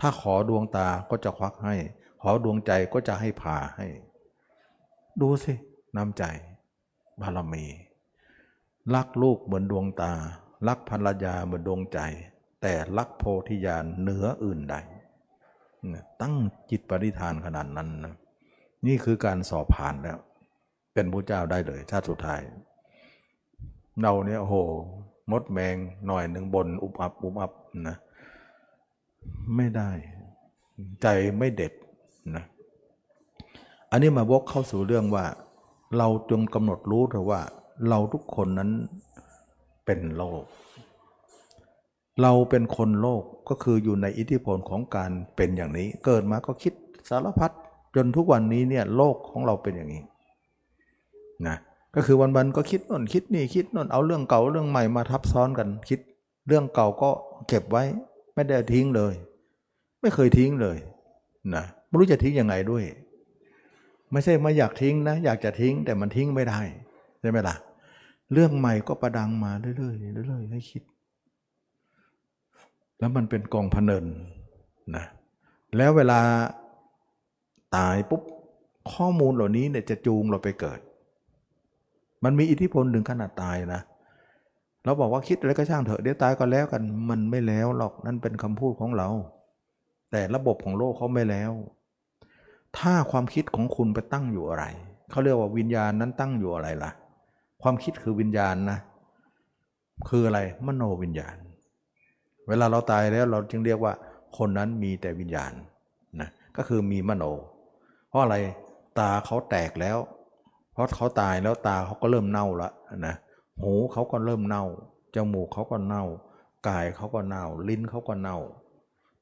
[0.00, 1.74] ถ้าขอดวงตาก็จะควักให้
[2.22, 3.86] ขอดวงใจก็จะให้ผ่าให้
[5.20, 5.54] ดูสิ
[5.96, 6.24] น้ำใจ
[7.20, 7.64] บารมี
[8.94, 10.12] รักลูกเหมือนดวงตา
[10.68, 11.98] รักภรรยาเหมือนดวงใจ
[12.62, 14.76] แต่รักโพธิญาณเหนืออื่นใด
[16.20, 16.34] ตั้ง
[16.70, 18.14] จิตปริธานขนาดนั้นนะ
[18.86, 20.18] นี่คือการสอบผ่านแล้ว
[20.94, 22.40] เป็นพระเจ้าได้เลยชาติสุดท้าย
[24.02, 24.56] เราเนี่ยโอ้โห
[25.30, 27.52] มดแมงหน่อยหนึ่งบนอุบอับอุบอับ
[27.88, 27.96] นะ
[29.56, 29.90] ไม่ได้
[31.02, 31.06] ใจ
[31.38, 31.72] ไม่เด็ด
[32.36, 32.44] นะ
[33.94, 35.24] อันนี้มาวกเข้าสู่เรื่องว่า
[35.98, 37.40] เราจงกำหนดรู้เถอะว่า
[37.88, 38.70] เราทุกคนนั้น
[39.84, 40.42] เป็นโลก
[42.22, 46.72] เราเป็นคนโลกก็คืออยู่ในอิทธิพลของการเป็นอย่างนี้ เกิดมาก็คิด
[47.08, 47.50] สารพัด
[47.96, 50.02] จนทุกวันนี้เนี่ยโลกของเราเป็นอย่างนี้
[51.46, 51.56] นะ
[51.94, 56.00] ก็คือวันๆก็คิดน่นคิดนี่คิดน่นเอาเรื่องเก่าเรื่องใหม่มาทับซ้อนกันคิด
[56.48, 57.10] เรื่องเก่าก็
[57.48, 57.84] เก็บไว้
[58.34, 59.14] ไม่ได้ทิ้งเลย
[60.00, 60.76] ไม่เคยทิ้งเลย
[61.54, 62.84] นะไม่รู้จะทิ้งยังไงด้วย
[64.14, 66.60] ไม่ใช่มาอยากทิ้งนะ อยากจะทิ้งแต่มันทิ้งไม่ได้
[67.20, 67.56] ใช่ไหมล่ะ
[68.32, 70.82] เรื่องใหม่ก็ประดังมาเรื่อยๆเรื่อยๆให้คิด
[72.98, 74.04] แล้วมันเป็นกองพเนิน
[74.96, 75.04] นะ
[75.76, 76.20] แล้วเวลา
[77.76, 78.22] ตายปุ๊บ
[78.92, 80.80] ข้อมูลเหล่านี้เนี่ยจะจูงเราไปเกิด
[82.24, 83.82] มันมีอิทธิพลถึงขนาดตายนะ
[84.84, 89.08] เราบอกว่าคิดอะไรก็ช่างเถอะเดี๋ยวตายก็แล้วกัน มันไม่แล้วหรอกนั่นเป็นคำพูดของเรา
[90.10, 91.52] แต่ระบบของโลกเขาไม่แล้ว
[92.78, 94.64] ถ้าความคิดของคุณไปตั้งอยู่อะไร
[95.10, 96.90] เขาเรียกว่าวิญญาณนั้นตั้งอยู่อะไรล่ะ
[97.62, 98.78] ความคิดคือวิญญาณนะ
[100.08, 101.36] คืออะไร มโนวิญญาณ
[102.48, 103.92] เวลาเราตายแล้วเราจึงเรียกว่า
[104.38, 105.52] คนนั้นมีแต่วิญญาณ
[106.20, 107.24] นะ ก็คือมีมโน
[108.08, 108.36] เพราะอะไร
[108.98, 109.98] ตาเขาแตกแล้ว
[110.72, 112.70] เพราะเขาตายแล้วตาเขาก็เริ่มเน่าละ
[113.06, 113.14] นะ
[113.60, 114.64] หูเขาก็เริ่มเน่า
[115.14, 116.04] จมูกเขาก็เน่า
[116.68, 118.38] กายเขาก็เน่า ลิ้นเขาก็เน่า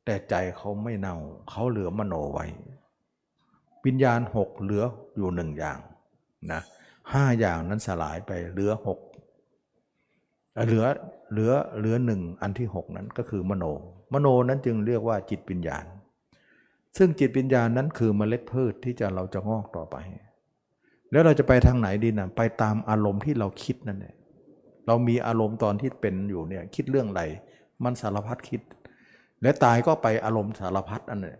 [0.04, 1.16] แต่ใจเขาไม่เน่า
[1.50, 2.46] เขาเหลือมโนไว้
[3.86, 4.84] วิญญาณหกเหลือ
[5.16, 5.78] อยู่หนึ่งอย่าง
[6.52, 6.60] นะ
[7.12, 8.98] ห้าอย่างนั้นสลายไปเหลือหก
[10.66, 10.84] เหลือ
[11.32, 13.64] เหลือเหลือหนึ่งอันที่หกนั้นก็คือมโน
[14.12, 15.84] มโนนั้นจึงเรียกว่าจิตวิญญาณ
[16.98, 19.96] ซึ่งจิตวิญญาณนั้นคือเมล็ดพืชที่จะเราจะงอกต่อไป
[21.10, 24.14] แล้วเราจะไปทางไหนดีนะไปตามอารมณ์ที่เราคิดนั่นแหละ
[24.86, 27.22] เรามีอารมณ์ตอนที่เป็นอยู่เนี่ยคิดเรื่องอะไร
[27.84, 28.60] มันสารพัดคิด
[29.42, 31.34] และตายก็ไปอารมณ์สารพัดอันนี้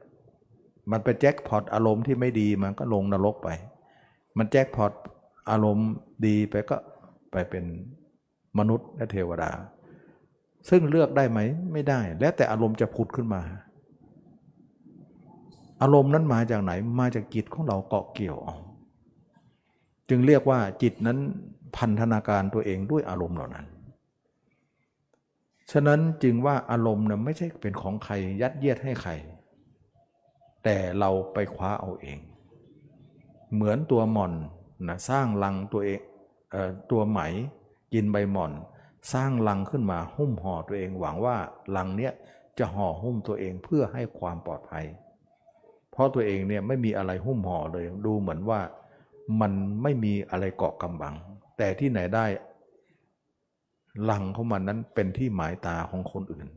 [0.90, 3.48] มันไปแจ็คพอตอารมณ์ที่ไม่ดีมันก็ลงนรกไป
[4.38, 4.92] มันแจ็คพอต
[5.50, 5.88] อารมณ์
[6.26, 6.76] ดีไปก็
[7.32, 7.64] ไปเป็น
[8.58, 9.50] มนุษย์และเทวดา
[10.68, 11.38] ซึ่งเลือกได้ไหม
[11.72, 13.42] ไม่ได้ แล้วแต่อารมณ์จะผุดขึ้นมา
[15.82, 18.38] อารมณ์นั้นมาจากไหนมาจากจิตของเราเกาะเกี่ยว
[20.08, 21.18] จึงเรียกว่าจิตนั้น
[21.76, 23.66] พันธนาการตัวเองด้วยอารมณ์เหล่านั้น
[25.72, 29.12] ฉะนั้นจึงว่าอารมณ์นะไม่ใช่เป็นของใครยัดเยียดให้ใคร
[30.64, 32.18] แต่เราไปคว้าเอาเอง
[33.54, 34.32] เหมือนตัวหม่อน
[34.88, 36.00] นะสร้างลังตัวเอง
[36.52, 37.20] เออตัวไหม
[37.94, 38.52] กินใบหม่อน
[39.12, 41.36] สร้างลังขึ้นมาหุ้มห่อตัวเองหวังว่า
[41.76, 42.12] ลังเนี้ย
[42.58, 44.86] จะห่อหุ้มตัวเองเพื่อให้ความปลอดภัย
[45.90, 48.60] เพราะตัวเองเนี่ยไม่มีอะไรหุ้มห่อเลยดูเหมือนว่า
[49.40, 51.14] มันไม่มีอะไรเกาะกำบัง
[51.58, 52.26] แต่ที่ไหนได้
[54.10, 56.48] ลังของมันนั้นเป็นที่หมายตาของคนอื่น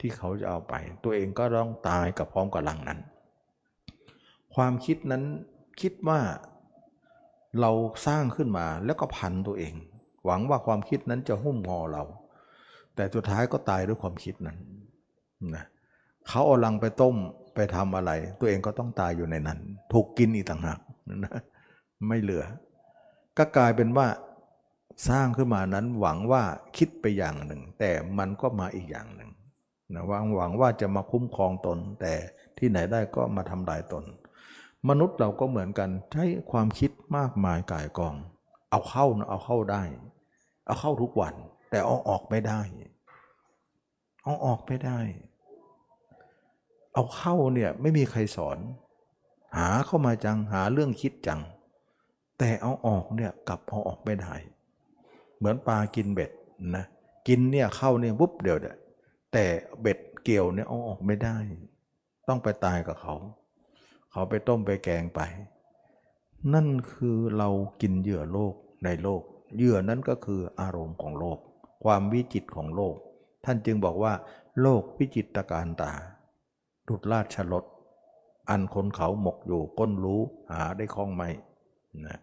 [0.00, 3.00] ที่เขาจะเอาไป ตัวเองก็ต้องตายกับพร้อมกับลังนั้น
[4.54, 5.22] ความคิดนั้น
[5.80, 6.20] คิดว่า
[7.60, 7.70] เรา
[8.06, 9.74] สร้างขึ้นมาแล้วก็พันตัวเอง
[10.24, 12.02] หวังว่าความคิดนั้นจะหุ้มงอเรา
[12.94, 14.58] แต่สุดท้ายก็ตายด้วยความคิดนั้น
[15.54, 15.64] นะ
[16.28, 17.16] เขาเอาลังไปต้ม
[17.54, 18.10] ไปทำอะไร
[18.40, 19.58] ตัวเองก็ต้องตายอยู่ในนั้น
[19.92, 20.78] ถูกกินอีกต่างหาก
[21.24, 21.32] นะ
[22.08, 22.44] ไม่เหลือ
[23.38, 24.06] ก็กลายเป็นว่า
[25.08, 26.42] สร้างขึ้นมานั้นหวังว่า
[26.76, 29.30] คิดไปอย่างหนึ่ง แต่มันก็มาอีกอย่างหนึ่ง
[29.94, 32.12] นะหวังหวังว่าจะมาคุ้มครองตน แต่
[32.58, 34.04] ที่ไหนได้ก็มาทำลายตน
[34.88, 38.14] มนุษย์เราก็เหมือนกันใช้ความคิดมากมายกายกอง
[38.70, 39.82] เอาเข้านะเอาเข้าได้
[40.66, 41.34] เอาเข้าทุกวัน
[41.70, 42.60] แต่เอาออกไม่ได้
[44.24, 44.98] เอาออกไม่ได้
[46.94, 48.58] เอาเข้าเนี่ยไม่มีใครสอน
[49.56, 51.40] หาเข้ามาจังหาเรื่องคิดจัง
[52.38, 54.34] แต่เอาออกเนี่ยกลับเอาออกไม่ได้
[55.36, 56.30] เหมือนปลากินเบ็ด
[56.76, 56.84] นะ
[57.28, 58.66] กินเนี่ยเข้าเนี่ยปุ๊บเดี๋ยวเด
[59.32, 59.44] แต่
[59.80, 61.36] เบ็ดเกี่ยวเนี่ยเอาออกไม่ได้
[62.28, 63.14] ต้องไปตายกับเขา
[64.12, 65.20] เขาไปต้มไปแกงไป
[66.54, 67.48] นั่นคือเรา
[67.80, 69.22] กินเหยื่อโลกในโลก
[69.56, 71.38] เหยื่อนั้นก็คืออารมณ์ของโลก
[71.84, 72.94] ความวิจิตของโลก
[73.44, 74.12] ท่านจึงบอกว่า
[74.60, 75.92] โลกวิจิตรการตา
[76.88, 77.64] ดุดราชรถ
[78.50, 80.20] อันคนเขาหมกอยู่ก้นรู้
[80.50, 81.28] หาได้คล้องไม่
[82.06, 82.20] นะ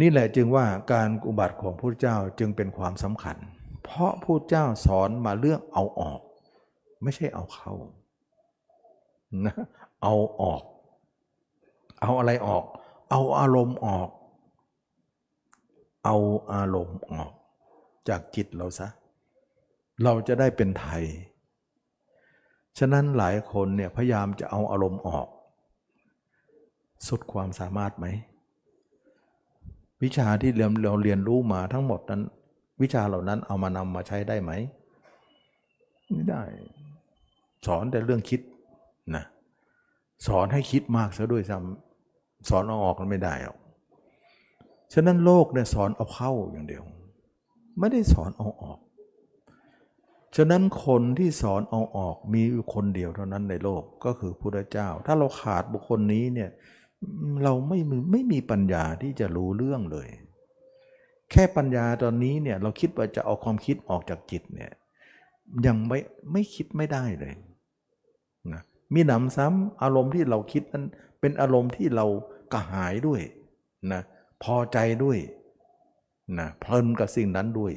[0.00, 3.36] นี่แหละจึงว่าการอุบัติของพระเจ้าจึงเป็นความสำคัญ
[3.84, 6.20] เพราะพระเจ้าสอนมาเรื่องเอาออก
[7.02, 7.72] ไม่ใช่เอาเข้า
[9.46, 9.54] นะ
[10.02, 10.62] เอาออก
[12.02, 12.64] เอาอะไรออก
[13.10, 14.08] เอาอารมณ์ออก
[16.04, 16.16] เอา
[16.52, 17.30] อารมณ์ออก
[18.08, 18.88] จากจิตเราซะ
[20.02, 21.04] เราจะได้เป็นไทย
[22.78, 25.26] ฉะนั้นหลายคนเนี่ยพยายามจะเอาอารมณ์ออก
[27.08, 28.06] สุดความสามารถไหม
[30.02, 32.22] วิชาที่เราเราเรียนรู้มาทั้งหมดนั้น
[32.82, 34.52] วิชาเหล่านั้นเอามานำมาใช้ได้ไหม
[36.10, 36.42] ไม่ได้
[37.66, 38.40] สอนแต่เรื่องคิด
[39.16, 39.24] นะ
[40.26, 43.58] สอนให้คิดมากซะด้วยซ้ำสอนเอาออกมันไม่ได้หรอก
[44.92, 46.84] ฉะนั้นโลกเนี่ยสอนเอาเข้าอย่างเดียว
[47.78, 48.78] ไม่ได้สอนเอาออก
[50.36, 52.42] ฉะนั้นคนที่สอนเอาออกมี
[52.74, 56.50] คนเดียวเท่านั้นในโลกก็คือพระเจ้า ถ้าเราขาดบุคคลนี้เนี่ย
[57.44, 60.08] เราไม่มีไม่มีปัญญาที่จะรู้เรื่องเลย
[61.30, 64.72] แค่ปัญญาตอนนี้เนี่ยเราคิดว่าจะเอาความคิดออกจากจิตเนี่ย
[65.66, 65.98] ยังไม่
[66.32, 67.34] ไม่คิดไม่ได้เลย
[68.94, 70.84] มีหนำซ้ำอารมณ์ที่เราคิดนั้น
[71.20, 72.06] เป็นอารมณ์ที่เรา
[72.52, 73.20] กระหายด้วย
[73.92, 74.02] นะ
[74.42, 75.18] พอใจด้วย
[76.38, 77.72] นะเพลินกับสิ่งนั้นด้วย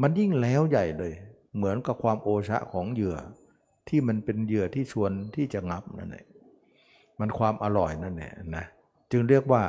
[0.00, 1.12] มันยิ่งแล้วใหญ่เลย
[1.56, 3.16] เหมือนกับความโอชะของเหยื่อ
[3.88, 6.26] ที่มันเป็นเหยื่อที่ชวนที่จะงับนั่นแหละ
[7.20, 8.64] มันความอร่อยนั่นแหละนะ
[9.10, 9.62] จึงเรียกว่า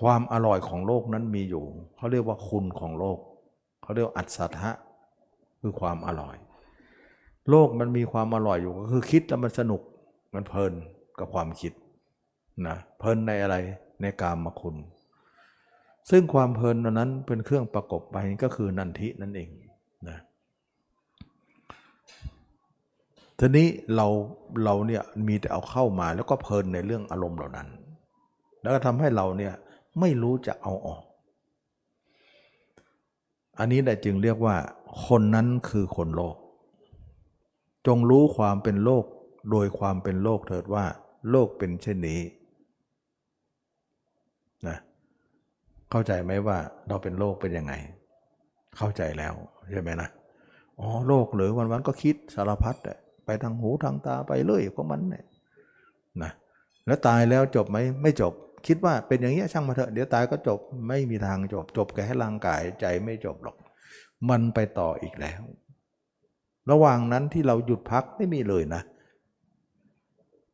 [0.00, 1.64] ความอร่อยของโลกนั้นมีอยู่
[1.96, 3.18] เขาเรียกว่าคุณของโลก
[3.82, 4.70] เขาเรียกอัศทะ
[5.60, 6.36] คือความอร่อย
[7.48, 9.82] โลกมันมีความอร่อยอยู่ก็คือคิดแล้วมันสนุก
[10.34, 10.72] มันเพลิน
[11.18, 11.72] กับความคิด
[12.66, 13.56] นะเพลินในอะไร
[14.00, 14.76] ในกามคุณ
[16.10, 19.48] ซึ่งความเพลินนั้นเป็นเครื่องประกบไปก็คือนันทินั่นเอง
[20.08, 20.18] นะ
[23.38, 24.06] ทีนี้เรา
[24.64, 27.68] เราเนี่ยมีแต่เอาเข้ามาแล้วก็เพลินในเรื่องอารมณ์เหล่านั้น
[28.62, 29.52] แล้วก็ทำให้เราเนี่ย
[30.00, 31.02] ไม่รู้จะเอาออก
[33.58, 34.56] อันนี้แหละจึงเรียกว่า
[35.06, 36.36] คนนั้นคือคนโลก
[37.86, 39.04] จงรู้ความเป็นโลก
[39.50, 40.84] โดยความเป็นโลกเถิดว่า
[41.30, 42.20] โลกเป็นเช่นนี้
[44.68, 44.76] นะ
[45.90, 47.72] เข้าใจไหมว่าเราเป็นโลกเป็นยังไง
[48.76, 49.34] เข้าใจแล้ว
[49.70, 50.08] ใช่ไหมนะ
[50.80, 52.76] อ๋อโลกหรือวันวันก็คิดสารพัด
[53.24, 55.24] ไปทางหูทางตาไปเลยของมันเนี่ย
[56.22, 56.32] นะ
[56.86, 58.32] แล้วตายแล้วจบไหมไม่จบ
[58.66, 63.56] คิดว่าเป็นอย่างนี้ช่างมาเถอะเดี๋ยวตายก็จบไม่มีทางจบ จบแค่ร่างกายใจไม่จบหรอก
[64.28, 65.42] มันไปต่ออีกแล้ว
[66.70, 68.82] ระหว่างนั้นที่เราหยุดพักไม่มีเลยนะ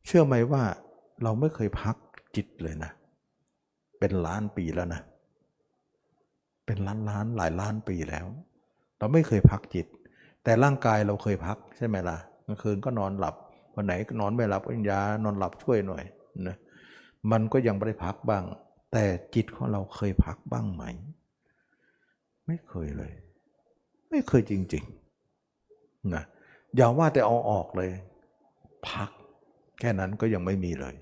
[0.05, 0.63] เชื่อไหมว่า
[1.23, 1.95] เราไม่เคยพัก
[2.35, 2.91] จิตเลยนะ
[3.99, 5.01] เป็นล้านปีแล้วนะ
[6.65, 8.27] เป็นล้านล้านหลายล้านปีแล้ว
[8.97, 9.87] เราไม่เคยพักจิต
[10.43, 13.35] แต่ร่างกายเราเคยพักใช่ไหมล่ะกลางคืนก็นอนหลับ
[13.75, 16.03] วันไหนก็นอนไม่หลับปัญญานอนหลับช่วยหน่อย
[16.47, 16.57] นะ
[17.31, 18.43] มันก็ยังไม่ได้พักบ้าง
[18.93, 20.83] แต่จิตของเราเคยพักบ้างไหม
[22.47, 23.13] ไม่เคยเลย
[24.09, 24.96] ไม่เคยจริง ๆ
[26.15, 26.23] นะ
[26.75, 27.91] อย่าว่าแต่เอาออกเลย
[28.89, 29.09] พัก
[29.79, 30.95] แค่นั้นก็ยังไม่มีเลย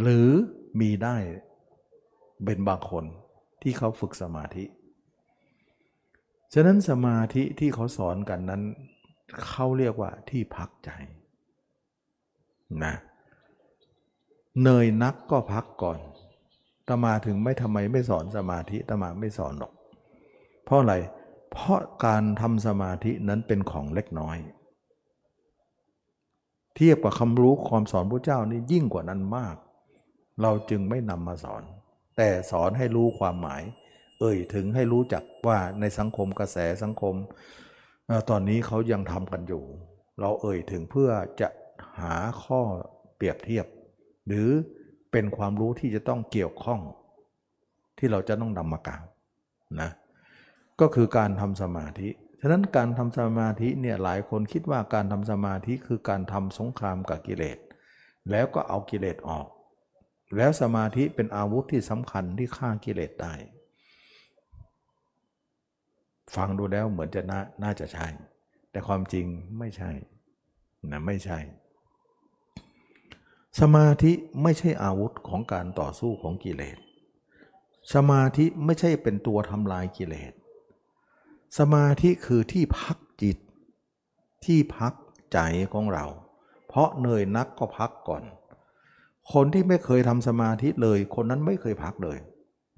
[0.00, 0.28] หรือ
[0.80, 1.16] มีได้
[2.44, 3.04] เป็นบางคน
[3.62, 4.64] ที่เขาฝึกสมาธิ
[6.54, 8.62] ฉะนั้นสมาธิที่เขาสอนกันนั้น
[9.46, 10.90] เขาเรียกว่าที่พักใจ
[12.84, 12.94] นะ
[14.62, 15.98] เนยนักก็พักก่อน
[16.88, 19.72] ตมาถึงไม่ทำไมไม่สอนสมาธิตมาไม่สอนหรอก
[20.64, 24.38] เพราะอะไรเเพราะการทำสมาธินั้นเป็นของเล็กน้อย
[26.74, 29.56] เทียบกับคำรู้ความสอนพระเจ้านี่ยิ่งกว่านั้นมาก
[30.42, 31.62] เราจึงไม่นำมาสอน
[32.16, 33.62] แต่สอนให้รู้ความหมาย
[34.20, 37.14] เอ่ยถึงให้รู้จักว่าในสังคมกระแสสังคม
[38.30, 39.64] ตอนนี้เขายังทำกันอยู่
[40.20, 41.10] เราเอ่ยถึงเพื่อ
[41.40, 41.48] จะ
[42.00, 42.60] หาข้อ
[43.16, 43.66] เปรียบเทียบ
[44.26, 44.48] หรือ
[45.12, 46.80] เป็นความรู้ที่จะต้องเกี่ยวข้อง
[47.98, 49.04] ที่เราจะต้องนำมากล่าว
[49.80, 49.90] นะ
[50.80, 52.08] ก็คือการทำสมาธิ
[52.40, 57.58] ฉะนั้นการทำสมาธิเนี่ยหลายคนคิดว่าการทำสมาธิคือการทำสงครามกับกิเลส
[58.30, 59.46] แล้วก็เอากิเลสออก
[60.36, 63.34] แล้วสมาธิเป็นอาวุธที่สำคัญที่ฆ่ากิเลสได้
[66.34, 68.08] ฟังดูแล้วเหมือนจะนาน่าจะใช่
[68.70, 69.26] แต่ความจริง
[69.58, 69.90] ไม่ใช่
[70.90, 71.38] นะไม่ใช่
[73.60, 74.12] สมาธิ
[74.42, 76.78] ไม่ใช่อาวุธของการต่อสู้ของกิเลส
[77.94, 80.32] สมาธิไม่ใช่เป็นตัวทำลายกิเลส
[81.58, 83.36] สมาธิคือที่พักจิต
[84.44, 84.92] ที่พัก
[85.32, 85.38] ใจ
[85.72, 86.06] ของเรา
[86.68, 88.22] เพราะเหนื่อยนักก็พักก่อน
[89.32, 92.18] คนที่ไม่เคยทำสมาธิเลย คนนั้นไม่เคยพักเลย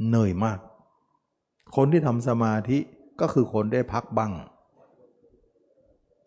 [0.09, 0.59] เหนื่อยมาก
[1.77, 2.79] คนที่ทำสมาธิ
[3.21, 4.33] ก็คือคนได้พักบ้าง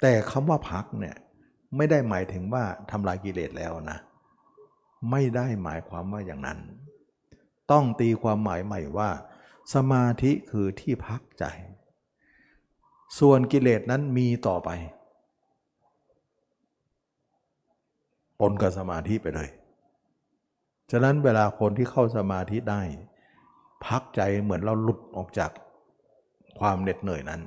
[0.02, 1.16] แต่คำว่าพักเนี่ย
[1.76, 3.98] ไม่ได้หมายถึงว่าทำลายกิเลสแล้วนะ
[5.12, 6.60] ไม่ได้หมายความว่าอย่างนั้น
[7.72, 9.10] ต้องตีความหมายใหม่ว่า
[9.74, 11.46] สมาธิคือที่พักใจ
[13.20, 14.70] ส่วนกิเลสนั้นมีต่อไป
[18.40, 19.50] ปนกับสมาธิไปเลย
[20.92, 22.82] ฉะนั้นเวลาคนที่เข้าสมาธิได้
[23.86, 25.52] พักใจเหมือนเราหลุดออกจาก
[26.60, 27.42] ความเหน็ดเหนื่อยนั้น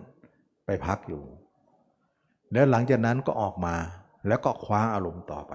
[0.66, 1.22] ไปพักอยู่
[2.52, 3.74] แล้วหลังจากนั้นก็ออกมา
[4.28, 5.54] แล้วก็คว้าอารมณ์ต่อไป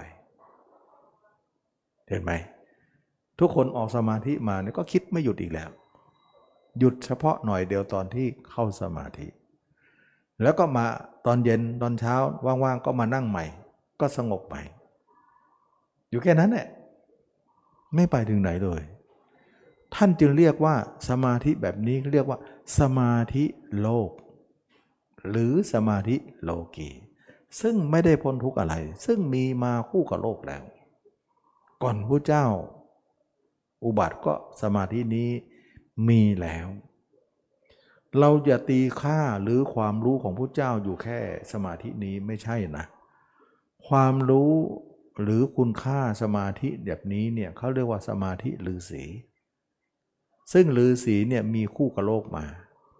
[2.09, 2.31] เห็นไหม
[3.39, 5.69] ทุกคนออกสมาธิมาเนี่ยก็คิดไม่หยุดอีกแล้ว
[6.79, 9.27] หยุดเฉพาะหน่อยเดียวตอนที่เข้าสมาธิ
[10.41, 10.85] แล้วก็มา
[11.25, 12.15] ตอนเย็นตอนเช้า
[12.45, 13.45] ว่างๆก็มานั่งใหม่
[13.99, 14.61] ก็สงบใหม่
[16.09, 16.67] อยู่แค่นั้นแหละ
[17.95, 18.81] ไม่ไปถึงไหนเลย
[19.95, 20.75] ท่านจึงเรียกว่า
[21.09, 22.37] สมาธิแบบนี้เรียกว่า
[22.79, 23.43] สมาธิ
[23.81, 24.11] โลก
[25.29, 26.89] หรือสมาธิโลกี
[27.61, 30.63] ซึ่งไม่ได้พ้นทุกข์อะไร ซึ่งมีมาคู่กับโลกแล้ว
[31.83, 32.45] ก่อนพระเจ้า
[33.83, 35.29] อุบัติก็สมาธินี้
[36.07, 36.67] มีแล้ว
[38.19, 41.19] เราอย่าตีค่าหรือความรู้ของพระเจ้าอยู่แค่
[41.51, 42.85] สมาธินี้ไม่ใช่นะ
[43.87, 44.53] ความรู้
[45.21, 49.03] หรือคุณค่าสมาธิแบบนี้เนี่ยเขาเรียกว่าสมาธิลือสี
[50.53, 52.45] ซึ่งลือสีเนี่ยมีคู่กับโลกมา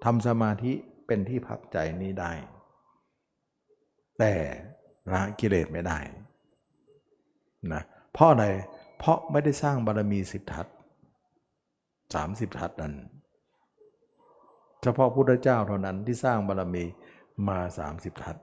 [0.03, 0.71] ทำสมาธิ
[1.07, 2.31] เป็นที่พักใจนี้ได้
[4.19, 4.33] แต่
[5.11, 5.99] ละกิเลสไม่ได้
[7.73, 7.81] นะ
[8.13, 8.45] เพราะอะไร
[8.99, 10.67] เพราะไม่ได้สร้างบารมีสิบทัศ
[12.15, 12.93] สามสิบทัศนั้น
[14.83, 16.83] เฉพาะพุทธเจ้าเท่านั้นที่สร้างบารมี
[17.47, 18.35] มาสามสิบทัศ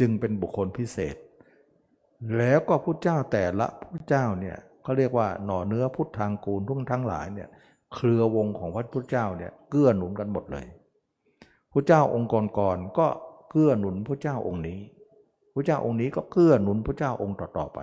[0.00, 1.16] จึงเป็นบุคคลพิเศษ
[2.36, 7.48] แล้วก็พุทธเจ้าแต่ละพุทธเจ้าเนี่ยเขาเรียกว่าหน่อเนื้อพุทธทางกูลทุกทั้งหลายเนี่ย
[7.94, 10.66] เครือวงของพระพุทธเจ้าเนี่ยเกื้อหนุนกันหมดเลย
[11.72, 13.06] พุทธเจ้าองค์ก่อนๆก็
[13.50, 14.78] เกื้อหนุนพระเจ้าองค์นี้
[15.54, 17.80] พระเจ้าองค์นี้ก็เกื้อหนุนพระเจ้าองค์ต่อๆไป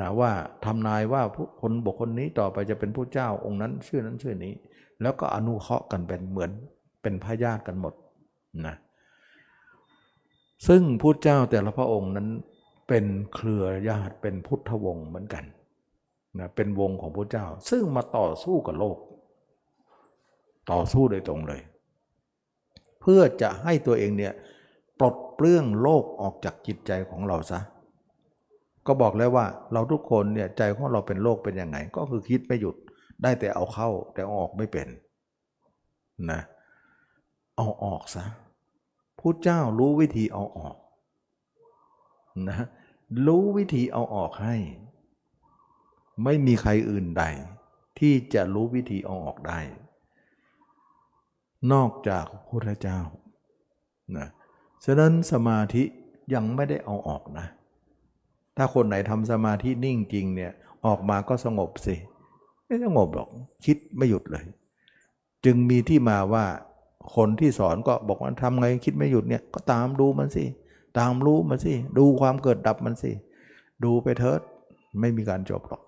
[0.00, 0.32] นะว่า
[0.64, 1.22] ทำนายว่า
[1.60, 4.54] คนบุคคลนี้ต่อไปจะเป็นพระเจ้าองค์นั้นชื่อนั้นชื่อนี้
[5.02, 6.50] แล้วก็อนุเคราะห์กันเป็นเหมือน
[7.02, 7.94] เป็นพญาติกันหมด
[8.66, 8.76] นะ
[10.66, 12.28] ซึ่งพุทธเจ้าแต่ละพระองค์นั้น
[12.88, 15.44] เป็นเครือญาติเป็นพุทธวงศ์เหมือนกัน
[16.38, 18.98] นะเป็นวงของพระเจ้า ซึ่งมาต่อสู้กับโลก
[20.70, 21.60] ต่อสู้โดยตรงเลย
[23.00, 24.32] เพื่อจะให้ตัวเองเนี่ย
[24.98, 27.60] ปลดเปลื้องโลกออกจากจิตใจของเราซะ
[28.86, 32.76] ก็บอกแล้วว่าเราทุกคนเนี่ยใจของเราเป็นโลกเป็นยังไง ก็คือคิดไม่หยุด
[33.22, 34.88] ได้แต่เอาเข้าแต่ออกไม่เป็น
[36.30, 36.40] นะ
[37.56, 38.24] เอาออกซะ
[39.18, 40.76] พุทธเจ้ารู้วิธีเอาออก
[42.48, 42.58] นะ
[43.26, 44.56] รู้วิธีเอาออกให้
[46.24, 47.24] ไม่มีใครอื่นใด
[47.98, 49.60] ที่จะรู้วิธีเอาออกได้
[51.72, 53.00] นอกจากพระพุทธเจ้า
[54.16, 54.28] นะ
[54.84, 55.82] ฉะนั้นสมาธิ
[56.34, 57.46] ยังไม่ได้เอาออกนะ
[58.56, 60.52] ถ้าคนไหนทำสมาธินิ่งจริงเนี่ย
[60.86, 61.96] ออกมาก็สงบสิ
[62.68, 63.28] ไม่สงบหรอก
[63.66, 64.44] คิดไม่หยุดเลย
[65.44, 66.44] จึงมีที่มาว่า
[67.16, 70.44] คนที่สอนก็บอกว่าทำไงคิดไม่หยุดเนี่ยก็ตามดูมันสิ
[70.98, 73.12] ตามรู้มันสิดูความเกิดดับมันสิ
[73.84, 74.40] ดูไปเถิด
[75.00, 75.82] ไม่มีการจบหรอก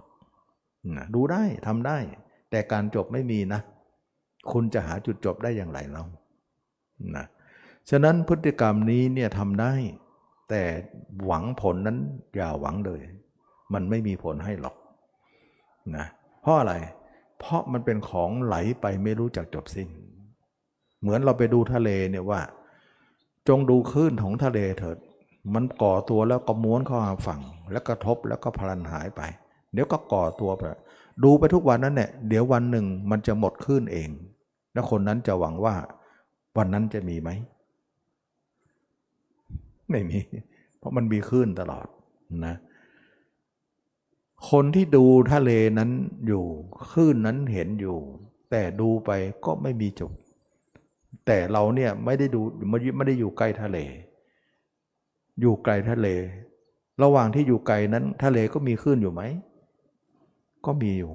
[0.97, 1.99] นะดูได้ทำได้
[2.51, 3.61] แต่การจบไม่มีนะ
[4.53, 6.03] คุณจะหาจุดจบได้อย่างไรเรา
[7.17, 7.25] นะ
[7.91, 9.73] ฉะนั้นพฤติกรรมนี้เนี่ยทำได้
[10.49, 10.63] แต่
[11.25, 11.99] หวังผลนั้น
[12.37, 13.01] อย่าหวังเลย
[13.73, 14.77] มันไม่มีผลให้หรอก
[15.97, 16.75] นะเเพราะอะไร
[17.39, 19.89] เพราะมันเป็นของไหลไปไม่รู้จักจบสิ้น
[21.01, 22.41] เหมือนเราไปดูทะเลเนี่ยว่า
[23.49, 24.99] จงดูคลื่นของทะเลเถิด
[25.55, 27.41] มันก่อตัวแล้วก็ม้วนเข้าหาฝั่ง
[27.73, 29.23] แล้วกระทบแล้วก็พลันหายไป
[29.73, 30.63] เดี๋ยวก็ก่อตัวไป
[31.25, 34.09] ดูไปทุกวันนั้นเนี่ยเดี๋ยววันหนึ่งมันจะหมดคลื่นเอง
[34.73, 35.75] แล้วคนนั้นจะหวังว่า
[36.57, 37.31] วันนั้นจะมีไหม
[39.91, 40.19] ไม่มี
[40.79, 41.87] เพราะมันมีคลื่นตลอด
[42.47, 42.55] นะ
[44.49, 45.91] คนที่ดูทะเลนั้น
[46.27, 46.45] อยู่
[46.91, 47.99] คลื่นนั้นเห็นอยู่
[48.51, 49.11] แต่ดูไป
[49.45, 50.13] ก็ไม่มีจบ
[51.27, 53.79] แต่เราเนี่ยไม่ได้ดูไม่ได้อยู่ใกล้ทะเล
[55.41, 56.09] อยู่ไกลทะเล
[57.03, 59.23] ระหว่างที่อยู่ไกลนั้นทะเลก็มีคลื่นอยู่ไหม
[60.67, 61.13] ก็มีอยู่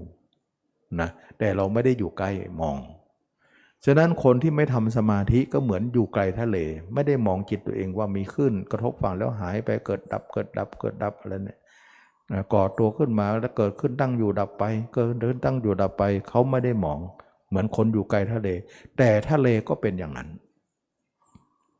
[0.99, 1.09] นะ
[1.39, 2.29] แต่เราไม่ได้อยู่ใกล้
[2.61, 2.77] มอง
[3.85, 6.57] ฉะนั้นคนที่ไม่ทำสมาธิก็เหมือนอยู่ไกลทะเล
[6.93, 11.59] ไม่ได้มองจิตตัวเองว่ามีขึ้นกระทบฝั่งแล้วหายไปเกิดดับเกิดดับเกิดดับอะไรเนี่ย
[12.53, 14.63] ก่อตัวขึ้นมาแล้วเกิดขึ้นตั้งอยู่ดับไป
[14.93, 16.99] เกิดเดินตั้งอยู่ดับไปเขาไม่ได้มอง
[17.47, 18.49] เหมือนคนอยู่ไกลทะเล
[18.97, 20.29] แต่ทะเลก็เป็นอย่างนั้น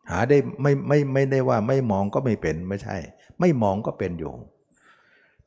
[0.10, 2.98] หาได้ไม่ไม่ไม่ได้ว่าไม่มองก็ไม่เป็นไม่ใช่
[3.39, 4.34] ไม่มองก็เป็นอยู่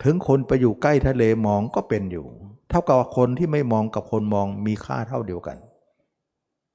[0.03, 2.27] ถึงคนไปอยู่ใกล้ทะเลมองก็เป็นอยู่
[2.71, 5.57] เท่ากับคนที่ไม่มองกับคนมองมีค่าเท่าเดียวกัน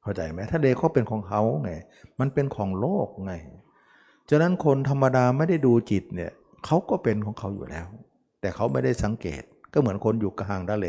[0.01, 1.71] เข้าใจไหมทะเลเขาเป็นของเขาไง
[2.19, 3.33] มันเป็นของโลกไง
[4.29, 6.31] ฉะนั้นคนธรรมดาไม่ได้ดูจิตเนี่ย
[6.65, 7.87] เขาก็เป็นของเขาอยู่แล้ว
[8.43, 10.87] แต่เขาไม่ได้สังเกตก็เหมือนคนอยู่กลางทะเล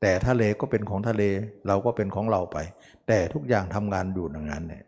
[0.00, 1.22] แต่ทะเลก็เป็นของทะเล
[1.66, 2.58] เราก็เป็นของเราไป
[3.08, 4.84] แต่ทุกอย่างทำงานอยู่อย่างนั้นเนี่ย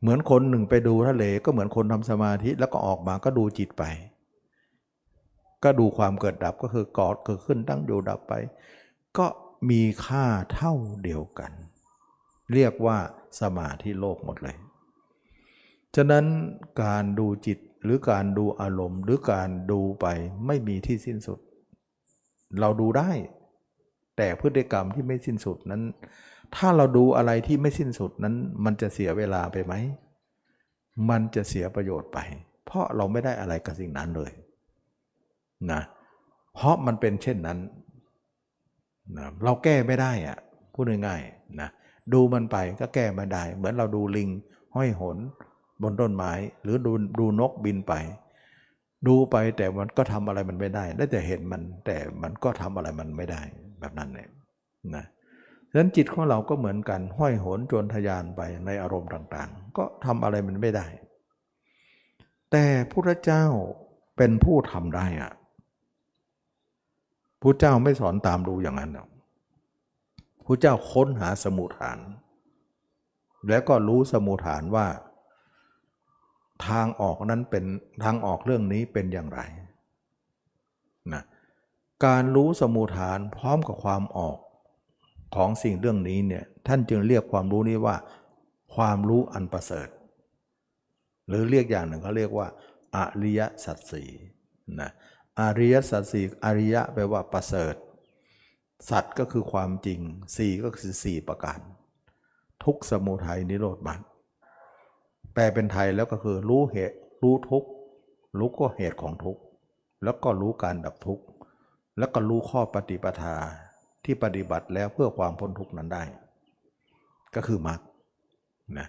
[0.00, 3.84] เหมือนคนหนึ่งไปดูทะเลก็เหมือนคนทำสมาธิแล้วก็ออกมาก็ดูจิตไป
[5.64, 8.32] ก็ดูความเกิดดับก็คือกอดเกิดขึ้นตั้งอยู่ดับไป
[9.18, 9.26] ก็
[9.70, 11.52] มีค่าเท่าเดียวกัน
[12.54, 12.98] เรียกว่า
[13.40, 14.56] สมาธิโลกหมดเลย
[15.96, 16.24] ฉะนั้น
[16.82, 20.06] การดูจิต หรือการดูอารมณ์ หรือการดูไป
[20.46, 21.38] ไม่มีที่สิ้นสุด
[22.60, 23.10] เราดูได้
[24.16, 25.82] แต่พฤติกรรมที่ไม่สิ้นสุดนั้น
[26.56, 29.74] ถ้าเราดูอะไรที่ไม่สิ้นสุดนั้น มันจะเสียเวลาไปไหม
[31.10, 32.18] มันจะเสียประโยชน์ไป
[32.64, 34.32] เพราะเราไม่ได้อะไรกับสิ่งนั้นเลย
[35.72, 35.80] นะ
[36.54, 37.58] เพราะมันเป็นเช่นนั้น
[39.16, 40.38] นะเราแก้ไม่ได้อะ
[40.74, 41.68] พูดง่ายๆนะ
[42.12, 44.28] ดูมันไปก็แก้ไม่ได้ เหมือนเราดูลิง
[44.74, 45.18] ห้อยหน
[45.82, 47.94] บนต้นไม้ หรือดูดูนกบินไป
[49.06, 53.42] ดูไปแต่มันก็ทำอะไรมันไม่ได้ ได้แต่เห็นมันแต่มันก็ทำอะไรมันไม่ได้
[53.80, 54.28] แบบนั้นเลย
[54.96, 55.04] นะ
[55.70, 60.86] ฉะนั้นจิตของเราก็เหมือนกันห้อยโหนโจรทยานไปในอารมณ์ต่างๆ ก็ทำอะไรมันไม่ได้
[62.50, 63.44] แต่พระเจ้า
[64.16, 65.32] เป็นผู้ทำได้อะ
[67.42, 69.08] พระเจ้าไม่สอนตามดูอย่างนั้นหรอก
[70.46, 71.98] พระเจ้าค้นหาสมุฐาน
[73.48, 74.86] แล้วก็รู้สมุฐานว่า
[76.68, 77.64] ทางออกนั้นเป็น
[78.04, 79.40] ทางออกเรื่องนี้เป็นอย่างไร
[81.12, 81.22] นะ
[82.06, 84.38] การรู้สมุฐานพร้อมกับความออก
[85.36, 87.96] ของสิ่งเรื่องนี้เนี่ยท่านจึงเรียกความรู้นี้ว่า
[88.74, 89.88] ความรู้อันประเสริฐ
[91.28, 92.48] หรือเรียกอย่างหนึ่งเขาเรียกว่า
[92.96, 94.04] อริยสัจสี
[94.80, 94.90] นะ
[95.40, 97.74] อริยสัจสี่อริยะแปลว่าประเสริฐ
[98.90, 100.00] สัตว์ก็คือความจริง
[100.36, 101.58] สี่ก็คือสี่ประการ
[102.64, 104.00] ทุกสมุทัยนิโรธมรรค
[105.34, 107.64] แปลเป็นไทยแล้วก็คือรู้เหตุรู้ทุก
[108.38, 109.38] รู้ก็เหตุของทุก
[110.04, 111.20] แล้วก็รู้การดับทุก
[111.98, 113.36] แล้วก็รู้ข้อปฏิปทา
[114.04, 116.02] ที่ปฏิบัติแล้วเพื่อความพ้นทุกข์นั้นได้
[117.34, 117.80] ก็คือมรรค
[118.78, 118.88] นะ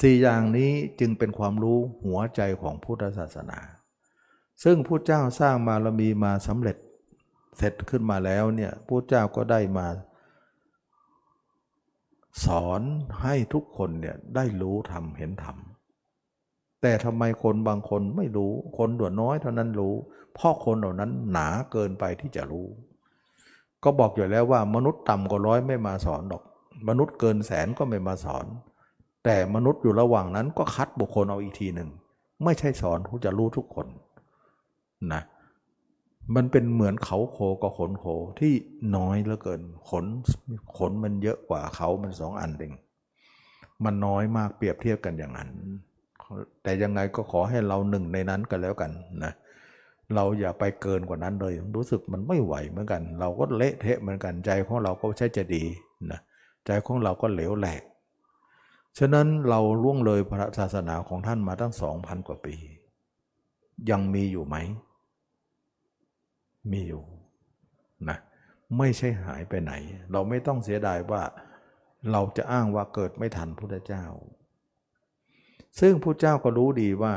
[0.00, 3.58] สี่อย่างนี้จึงเป็นความรู้หัวใจของพุทธศาสนา
[4.64, 6.76] ซึ่งพระเจ้าสร้างบาเรามีมาสำเร็จ
[7.58, 9.86] เสร็จขึ้นมาแล้วเนี่ยพระเจ้าก็ได้มา
[12.44, 12.82] สอน
[13.22, 15.71] ให้ทุกคนเนี่ยได้รู้ทำเห็นทำ
[16.82, 19.94] แต่ทำไมคนบางคนไม่รู้ คนด่วนน้อยเท่านั้นรู้
[20.34, 22.66] เพราะคนเหล่านั้นหนาเกินไปที่จะรู้
[23.84, 26.42] ก็บอกอยู่แล้วว่ามนุษย์ต่ำกว่าร้อยไม่มาสอนดอก
[26.88, 28.46] มนุษย์เกินแสนก็ไม่มาสอน
[29.24, 31.88] แต่มนุษย์อยู่ระหว่างนั้นก็คัดบุคคลเอาอีกทีหนึ่ง
[32.44, 33.86] ไม่ใช่สอนผู้จะรู้ทุกคน
[35.12, 35.22] นะ
[36.34, 38.04] มันเป็นเหมือนเขาโคกับขนโค
[38.40, 38.52] ที่
[38.96, 40.04] น้อยเหลือเกิน ขน
[40.76, 42.74] ขนมันเยอะกว่าเขามันสองอันเอง
[43.84, 45.48] มันน้อยมากเปรียบเทียบกันอย่างนั้น
[46.62, 48.90] แต่ยังไงก็ขอให้เราหนึ่งในนั้นกันแล้วกัน
[49.24, 49.32] นะ
[50.14, 55.64] เราอย่าไปเกินกว่านั้นเลย รู้สึกมันไม่ไหวเหมือนกัน เราก็เละเทะเหมือนกันใจของเราก็ใช่จะดี
[56.10, 56.20] นะ
[56.66, 57.82] ใจของเราก็เหลวแหลก
[58.98, 62.56] ฉะนั้นเราล่วงเลยพระศาสนาของท่านมาตั้งสองพันกว่าปี
[63.90, 64.56] ยังมีอยู่ไหม
[66.70, 67.02] มีอยู่
[68.08, 68.18] นะ
[68.78, 69.72] ไม่ใช่หายไปไหน
[70.12, 71.22] เราไม่ต้องเสียดายว่า
[72.12, 74.04] เราจะอ้างว่าเกิดไม่ทันพุทธเจ้า
[75.80, 77.14] ซึ่งพุทธเจ้าก็รู้ดีว่า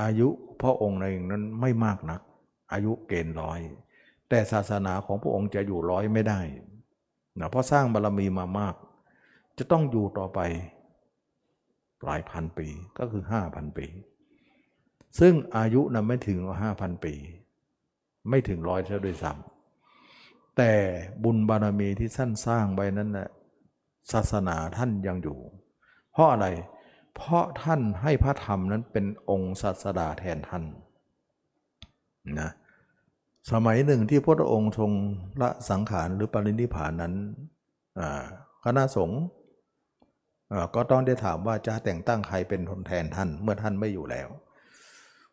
[0.00, 0.28] อายุ
[0.62, 2.20] พระองค์ในนั้นไม่มากนัก
[2.72, 3.60] อายุเกณฑ์ร้อย
[4.28, 6.40] แต่ศาสนาของพระองค์จะอยู่ร้อยไม่ได้
[7.40, 8.74] นะเพราะสร้างบารรมีมามาก
[9.58, 10.40] จะต้องอยู่ต่อไป
[12.04, 13.86] หลายพันปีก็คือห้าพันปี
[15.18, 17.14] ซึ่งอายุนะไม่ถึงห้าพันปี
[18.30, 20.72] ไม่ถึงร้อยเท่าด้วยซ้ำแต่
[21.24, 23.28] บุญบารมีที่ท่านสร้างไว้นั้นนะ
[24.12, 25.38] ศาสนาท่านยังอยู่
[26.12, 30.64] เพราะอะไรเเพราะท่านให้พระธรรมนั้นเป็นองค์ศาสดาแทนท่าน
[32.40, 32.50] นะ
[33.50, 34.90] สมัยหนึ่งที่พระองค์ทรง
[35.42, 37.14] ละสังขารหรือปรินิพานนั้น
[38.64, 39.20] คณะสงฆ์
[40.74, 44.28] ก็ต้องได้ถามว่าจะแต่งตั้งใครเป็นทนแทนท่านเมื่อท่านไม่อยู่แล้ว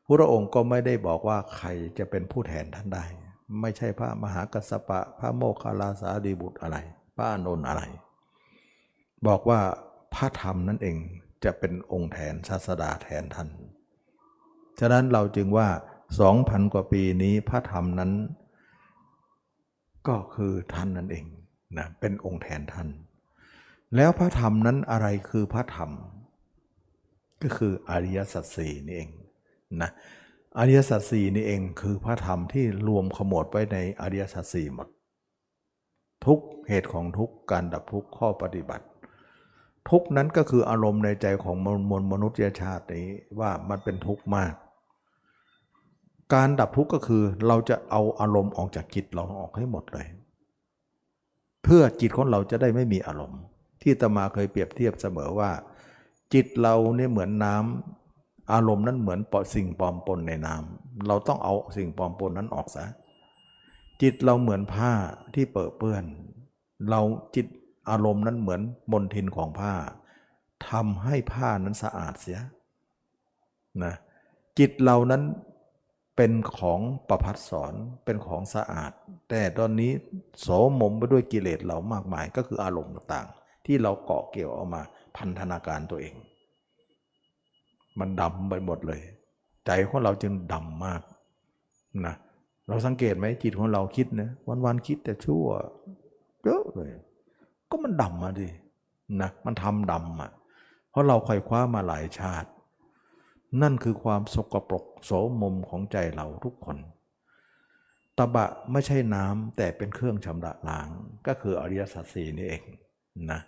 [0.06, 1.68] พระองค์ก็ไม่ได้บอกว่าใคร
[1.98, 3.06] จะเป็นผู้แทนท่านได้
[3.62, 6.78] ไม่ใช่พระมหากัสสปะ พระโมคคัลลาสาดีบุตรอะไร
[7.16, 7.82] พระอานนอะไร
[9.28, 9.60] บอกว่า
[10.14, 10.98] พระธรรมนั่นเอง
[11.44, 13.50] จะเป็นองค์แทนศาสดาแทนท่าน
[14.80, 15.68] ฉะนั้นเราจึงว่า
[16.20, 18.12] สองพันกว่าปีนี้พระธรรมนั้น
[20.08, 21.26] ก็คือท่านนั่นเอง
[21.78, 22.88] นะเป็นองค์แทนท่าน
[23.96, 25.92] แล้วพระธรรมนั้นอะไรคือพระธรรม
[27.42, 29.10] ก็คืออริยสัจสี่นี่เอง
[29.82, 29.90] นะ
[30.58, 34.88] อริยสัจสี่นี่เองคือพระธรรมที่รวมขมวดไว้ในอริยสัจสี่หมด
[36.26, 38.86] ทุกเหตุของทุกการดับทุกข้อปฏิบัติ
[39.90, 41.56] ทุกนั้นก็คืออารมณ์ในใจของ
[41.90, 43.08] มวลมนุษยชาตินี้
[43.40, 44.54] ว่ามันเป็นทุกข์มาก
[46.34, 50.08] การดับทุกข์ก็คือเราจะเอาอารมณ์ออกจากจิตเราออกให้หมดเลย
[51.64, 53.42] เพื่อจิตของเราจะได้ไม่มีอารมณ์
[53.82, 55.52] ที่ตมาเคยเปรียบเทียบเสมอว่า
[56.34, 62.86] จิตเราเนี่ยเหมือนน้ำอารมณ์นั้นเหมือนปอสิ่งปลอมปนในน้ำเราต้องเอาสิ่งปลอมปนนั้นออกซะ
[64.02, 64.92] จิตเราเหมือนผ้า
[65.34, 66.04] ที่เปื้อเปื้อน
[66.90, 67.02] เรา
[67.36, 67.48] จิต
[67.90, 68.62] อารมณ์นั้นเหมือน
[68.92, 69.74] มนทินของผ้า
[70.70, 72.40] ทำให้ผ้านั้นสะอาดเสีย
[73.84, 73.94] นะ
[74.60, 75.24] จิตเรานั้น
[76.16, 76.80] เป็นของ
[77.10, 77.74] ประพัดสอน
[78.06, 78.92] เป็นของสะอาด
[79.30, 79.92] แต่ตอนนี้
[80.42, 80.48] โส
[80.80, 84.82] มมไปด้วยกิเลสเรามากมายก็คืออารมณ์ต่างๆ ที่เราเกาะเกี่ยวเอามา
[85.18, 86.16] พันธนาการตัวเอง
[88.00, 89.02] มันดำไปหมดเลย
[89.66, 91.02] ใจของเราจึงดำมาก
[92.06, 92.16] นะ
[92.68, 94.30] เราสังเกตไหมจิตของเราคิดนะ
[94.66, 95.46] วันๆคิดแต่ชั่ว
[96.44, 96.92] เยอะเลย
[97.70, 98.48] ก็มันดำมาดิ
[99.22, 100.32] นะมันทำดำอะ
[100.90, 102.50] เพราะเราคอยคว้ามาหลายชาติ
[103.62, 105.12] นั่นคือความสกปรกโส
[105.42, 106.78] มมของใจเราทุกคน
[108.18, 110.90] ตบะไม่ใช่น้ำแต่เป็นเครื่องชำระล้าง
[111.28, 112.64] ก็คืออริยสัจสีนี่เอง
[113.32, 113.40] นะ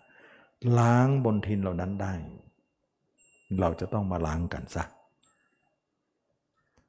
[0.79, 2.13] ล้างบนทินเหล่านั้นได้
[3.59, 4.83] เราจะต้องมาล้างกันซะ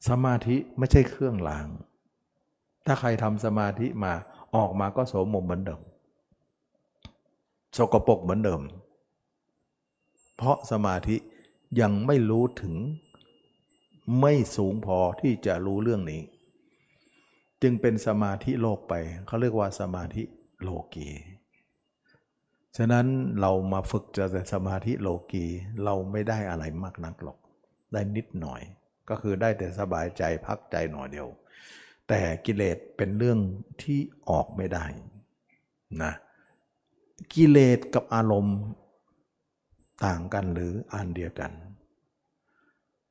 [0.08, 1.66] สมาธิไม่ใช่เครื่องล้าง
[2.86, 4.12] ถ้าใครทำสมาธิมา
[4.56, 5.80] ออกมาก็โสมมเหมือนเดิม
[7.76, 8.62] สกปรกเหมือนเดิม
[10.36, 11.16] เพราะสมาธิ
[11.80, 12.74] ยังไม่รู้ถึง
[14.20, 16.22] ไม่สูงพอที่จะรู้เรื่องนี้
[17.62, 18.94] จึงเป็นสมาธิโลกไป
[19.26, 20.22] เขาเรียกว่าสมาธิ
[20.62, 21.08] โลกี
[22.76, 23.06] ฉะนั้น
[23.40, 25.46] เรามาฝึกจะสมาธิโลกี
[25.84, 27.38] เราไม่ได้อะไรมากนักหรอก
[27.92, 28.60] ได้นิดหน่อย
[29.08, 31.28] ก็คือได้แต่สบายใจพักใจหน่อยเดียว
[32.08, 33.38] แต่กิเลสเป็นเรื่อง
[33.82, 33.98] ที่
[34.30, 34.84] ออกไม่ได้
[36.02, 36.12] นะ
[37.34, 38.58] กิเลสกับอารมณ์
[40.04, 41.52] ต่างกันหรืออันเดียวกัน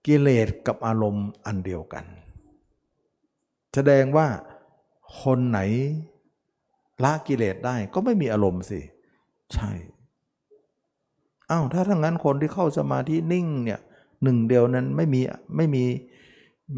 [0.05, 2.05] กิเลสกับอารมณ์อันเดียวกัน
[3.73, 4.27] แสดงว่า
[5.21, 5.59] คนไหน
[7.03, 8.79] ละกิเลสได้ก็ไม่มีอารมณ์สิ
[9.53, 9.71] ใช่
[11.49, 13.79] อ้าวถ้าทั้งนั้นคนที่เข้าสมาธินิ่งเนี่ย
[14.23, 15.21] หนึ่งเดียวนั้นไม่มี
[15.55, 15.83] ไม่มี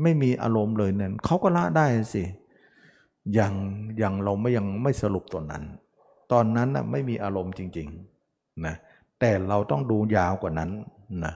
[0.04, 2.24] ไม่มีอารมณ์เลยนั่นเขาก็ละได้สิ
[3.34, 3.54] อย่าง
[3.98, 5.64] อย่างเราไม่ยังไม่สรุปตัวนั้น
[6.32, 8.76] ตอนนั้นนะไม่มีอารมณ์จริงๆนะ
[9.20, 10.72] แต่เราต้องดูยาวกว่านั้น
[11.26, 11.34] นะ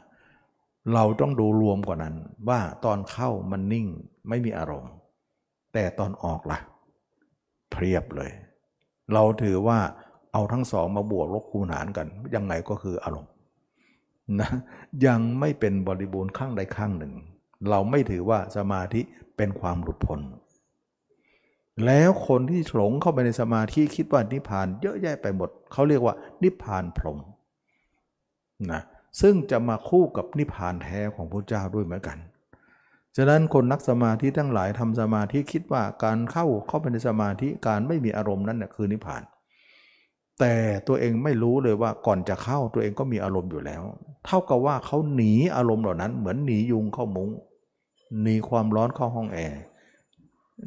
[0.93, 2.15] เราต้องดูรวมกว่านั้น
[2.49, 3.87] ว่าตอนเข้ามันนิ่ง
[4.29, 4.91] ไม่มีอารมณ์
[5.73, 6.59] แต่ตอนออกละ่ะ
[7.71, 8.31] เพียบเลย
[9.13, 9.79] เราถือว่า
[10.33, 13.31] เอาทั้งสองมาบวกลบคูณหารกันยังไงก็คืออารมณ์
[14.39, 14.49] นะ
[15.05, 17.13] ยังไม่เป็นบริบูรณ์ข้างใดข้างหนึ่ง
[17.69, 19.01] เราไม่ถือว่าสมาธิ
[19.37, 20.19] เป็นความหลุดพ้น
[21.85, 27.19] แล้วคนที่หลงเข้าไปในสมาธิคิดว่านิพพานเยอะแยะไปหมดเขาเรียกว่า นิพพานพรหม
[28.71, 28.81] นะ
[29.21, 32.17] ซึ่งจะมาคู่กับนิพพานแท้ของพระเจ้าด้วยเหมือนกัน
[33.17, 39.23] ฉะนั้นคนนักสมาธิทั้งหลายทำสมาธิคิดว่าการเข้าเข้าไปในสมาธิการไม่มีอารมณ์นั้นเนี่ยคือนิพพาน
[40.39, 40.53] แต่
[40.87, 43.83] ตัวเองไม่รู้เลยว่าก่อนจะเข้าตัวเองก็มีอารมณ์อยู่แล้ว
[44.25, 47.29] เท่ากับว่าเขาหนีอารมณ์เหล่านั้น เหมือนหนียุงเข้ามุง้ง
[48.21, 49.61] หนีความร้อนเข้าห้องแอร์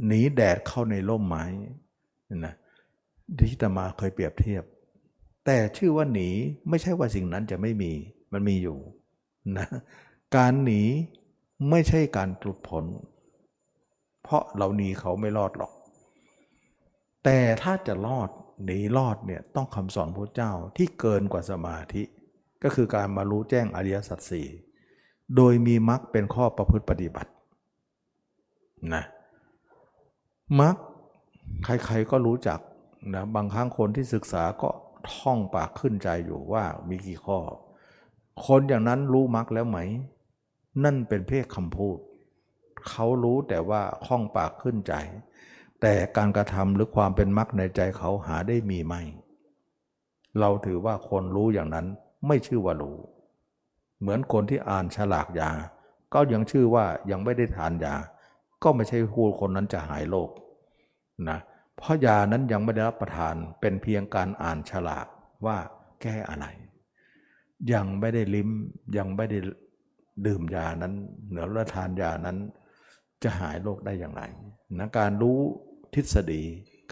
[0.07, 1.45] หนีแดดเข้าในร่มไม้
[2.47, 2.55] นะ
[3.39, 4.65] ที่ตมาเคยเปรียบเทียบ
[5.47, 6.29] แต่ชื่อว่าหนี
[6.69, 7.93] ไม่ใช่ว่าสิ่งนั้นจะไม่มี
[8.33, 8.79] มันมีอยู่
[9.59, 9.67] นะ
[10.37, 10.83] การหนี
[11.71, 12.85] ไม่ใช่การหลุดพ้น
[14.23, 15.73] เพราะเราหนีเขาไม่รอดหรอก
[17.25, 18.31] แต่ถ้าจะรอด
[18.65, 22.03] หนีรอดเนี่ยต้องคำสอนพระเจ้าที่เกินกว่าสมาธิ
[22.63, 24.49] ก็คือการมารู้แจ้งอริยสัจสี่
[25.37, 27.31] โดยมีมรรคเป็นข้อประพฤติปฏิบัติ
[28.95, 29.05] นะ
[30.59, 30.77] มัก
[31.65, 32.61] ใครๆก็รู้จัก
[33.15, 34.71] นะบางครั้งคนที่ศึกษาก็
[35.13, 37.39] ท่องปากขึ้นใจอยู่ว่ามีกี่ข้อ
[38.47, 39.79] คนอย่างนั้นรู้มักแล้วไหม
[40.85, 41.99] นั่นเป็นเพศคำพูด
[42.89, 44.95] เขารู้แต่ว่าข้องปากขึ้นใจ
[45.81, 48.95] แต่การกระทำหรือความเป็นมักในใจเขาหาได้มีไหม
[50.39, 51.87] เราถือว่าคนรู้อย่างนั้น
[52.27, 52.99] ไม่ชื่อว่ารู้
[54.01, 55.51] เหมือนคนที่อ่านฉลากยา
[56.15, 57.95] ก็ยังชื่อว่ายังไม่ได้ทานยา
[58.63, 60.31] ก็ไม่ใช่พูดคนนั้นจะหายโรค
[61.29, 61.39] นะ
[61.77, 65.07] เพราะยานั้นยังไม่ได้รับประทานเป็นเพียงการอ่านฉลาก
[65.47, 65.57] ว่า
[66.03, 66.47] แก้อะไร
[67.73, 68.49] ยังไม่ได้ลิ้ม
[68.97, 69.39] ยังไม่ได้
[70.27, 70.95] ดื่มยานั้น
[71.29, 72.39] เหนือรับทานยานั้น
[73.23, 74.23] จะหายโรคได้อย่างไร
[74.79, 75.39] นะการรู้
[75.95, 76.43] ทฤษฎี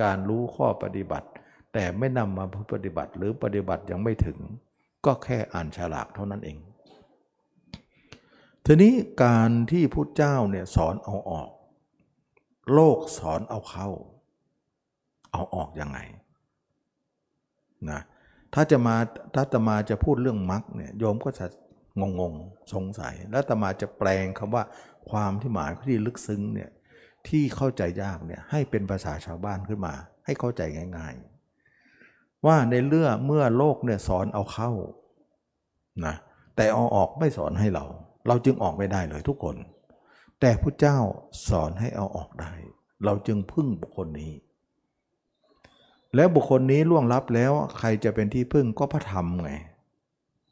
[0.03, 1.29] การรู้ข้อปฏิบัติ
[1.73, 4.39] แต่ไม่นำมาปฏิบัติหรือปฏิบัติยังไม่ถึง
[5.07, 6.59] ก็แค่อ่านฉลากเท่านั้นเอง
[8.67, 8.95] ทีนี้
[9.25, 11.49] การที่พุทธเจ้าเนี่ยสอนเอาออก
[12.75, 13.89] โลกสอนเอาเข้า
[15.33, 15.99] เอาออกยังไง
[17.91, 18.01] นะ
[18.55, 18.97] ถ้าจะมา
[19.35, 21.47] ถ้าตมาจะพูดเรื่องมรรคเนี่ยโยมก็จะ
[22.01, 22.35] งงง
[22.75, 24.63] สงสัย แล้วตมาจะแปลงคำว่า
[25.11, 26.71] ความที่หมายที่ลึกซึ้งเนี่ย
[27.29, 29.95] ที่เข้าใจยากเนี่ยให้เป็นภาษาชาวบ้านขึ้นมา
[30.25, 30.63] ให้เข้าใจ
[30.97, 31.15] ง่าย
[31.81, 34.71] ๆ ว่าในเรื่องเมื่อโลกเนี่ยสอนเอาเข้า
[36.07, 36.15] นะ
[36.57, 37.85] แต่เอาออกไม่สอนให้เรา
[38.29, 39.57] เราจึงออกไม่ได้เลยทุกคน
[40.41, 40.99] แต่พระเจ้า
[41.49, 42.53] สอนให้เอาออกได้
[43.05, 44.33] เราจึงพึ่งบุคคลนี้
[46.15, 49.53] แล้วบุคคลนี้ล่วงลับแล้วใครจะเป็นที่พึ่งก็พระธรรมไง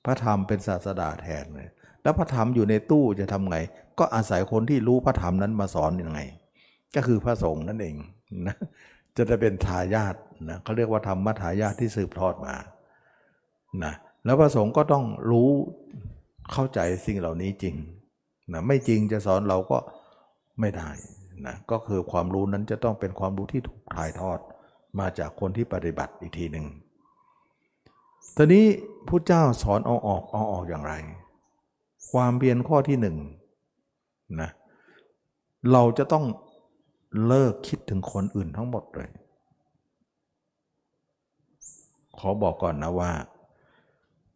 [0.04, 1.68] พระธรรมเป็นศาสดาแทนเลย
[2.02, 3.56] แล้วพระธรรมอยู่ในตู้จะทำไง
[3.98, 6.20] ก็อาศัยคนที่รู้พระธรรมนั้นมาสอนยังไง
[6.94, 7.96] ก็คือพระสงฆ์นั่นเอง
[8.46, 8.56] นะ
[9.16, 10.14] จะได้เป็นทายาท
[10.48, 12.54] นะเขาเรียกว่าธรรมทายาทที่สืบทอดมา
[13.84, 15.50] นะแล้วพระสงฆ์ก็ต้องรู้
[16.52, 17.74] เข้าใจสิ่งเหล่านี้จริง
[18.52, 19.78] นะไม่จริงจะสอนเราก็
[20.60, 20.90] ไม่ได้
[21.46, 24.38] นะก็คือความรู้นั้นจะต้องเป็นความรู้ที่ถูกถ่ายทอด
[24.98, 26.66] มาจากคนที่ปฏิบัติอีกทีหนึ่ง
[28.36, 28.66] ตอนนี้
[29.08, 30.94] พระเจ้าสอนเอาออกเอาออกอย่างไร
[32.10, 33.16] ความเพียรข้อที่หนึ่ง
[34.40, 34.50] นะ
[35.72, 36.24] เราจะต้อง
[37.26, 39.10] เลิกคิดถึงคนอื่นทั้งหมดเลย
[42.18, 43.12] ขอบอกก่อนนะว่า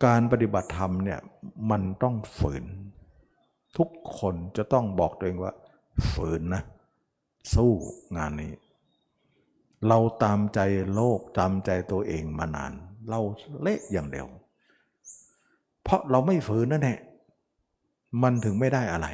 [0.04, 1.20] การปฏิบัติธรรมเนี่ย
[1.70, 2.64] มันต้องฝืน
[3.76, 5.52] ทุกคนจะต้องบอกตัวเองว่า
[6.12, 6.62] ฝืนนะ
[7.54, 7.72] สู้
[8.16, 8.52] งานนี้
[9.88, 10.60] เราตามใจ
[10.94, 12.72] โลกตามใจตัวเองมานาน
[13.08, 13.20] เรา
[13.62, 14.26] เละอย่างเดียว
[15.82, 16.98] เพราะเราไม่ฝืนนั่นแหละ
[18.22, 19.08] มันถึงไม่ได้อะไร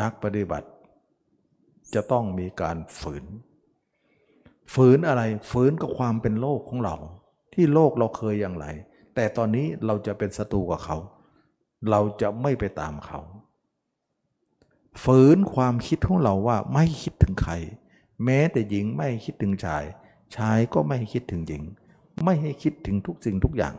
[0.00, 0.68] นักปฏิบัติ
[1.94, 3.24] จะต้องมีการฝืน
[4.74, 6.96] ฝืนอะไรฝืนกับความเป็นโลกของเรา
[7.54, 8.66] ที่โลกเราเคยอย่างไร
[9.14, 10.96] แต่ตอนนี้เราจะเป็นศัตรูกับเขา
[11.90, 13.20] เราจะไม่ไปตามเขา
[15.04, 17.52] ฝืนความคิดของเราว่าไม่คิดถึงใคร
[18.24, 19.84] แม้แต่หญิงไม่คิดถึงชาย
[20.36, 21.62] ชายก็ไม่คิดถึงหญิง
[22.24, 23.74] ไม่ให้คิดถึงทุกสิ่งทุกอย่าง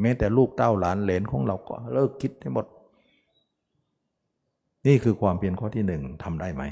[0.00, 2.66] แม้แต่ลูกเต้าหลานเหลนของเราก็เลิกคิดให้หมด
[4.86, 6.62] นี่คือความเพียรข้อที่หนึ่งทำได้ไหม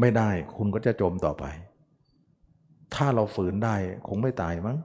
[0.00, 1.44] ไม่ได้คุณก็จะจมต่อไป
[2.94, 4.78] ถ้าเราฝืนได้คงไม่ตายมั้ง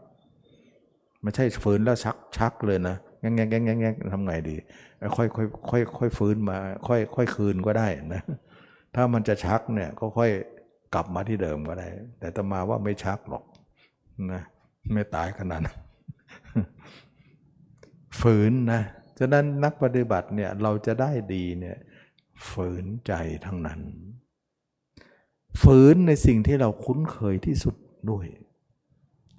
[1.22, 4.56] ไม่ใช่ฝืนแล้วชักชักเลยนะ แงงแงงแงงแงงทำไงดี
[5.18, 6.58] ค่อยค่อยค่อยค่อยฟื้นมา
[6.88, 8.22] ค่อย ค่อยคืนก็ได้นะ
[8.96, 10.32] ถ้ามันจะชักเนี่ยก็ค่อย
[10.94, 11.88] กลับมาที่เดิมก็ได้
[12.20, 13.44] แต่ตมาว่าไม่ชักหรอก
[14.32, 14.42] นะ
[14.94, 15.78] ไม่ตายขนาดนั้น
[18.22, 18.82] ฝืนนะ
[19.20, 21.78] ฉะนั้นนักปฏิบัติเนี่ยเราจะได้ดีเนี่ย
[22.50, 23.14] ฝืนใจ
[23.46, 23.80] ทั้งนั้น
[25.62, 27.76] ฝืนในสิ่งที่เราคุ้นเคยที่สุด
[28.12, 28.26] ด้วย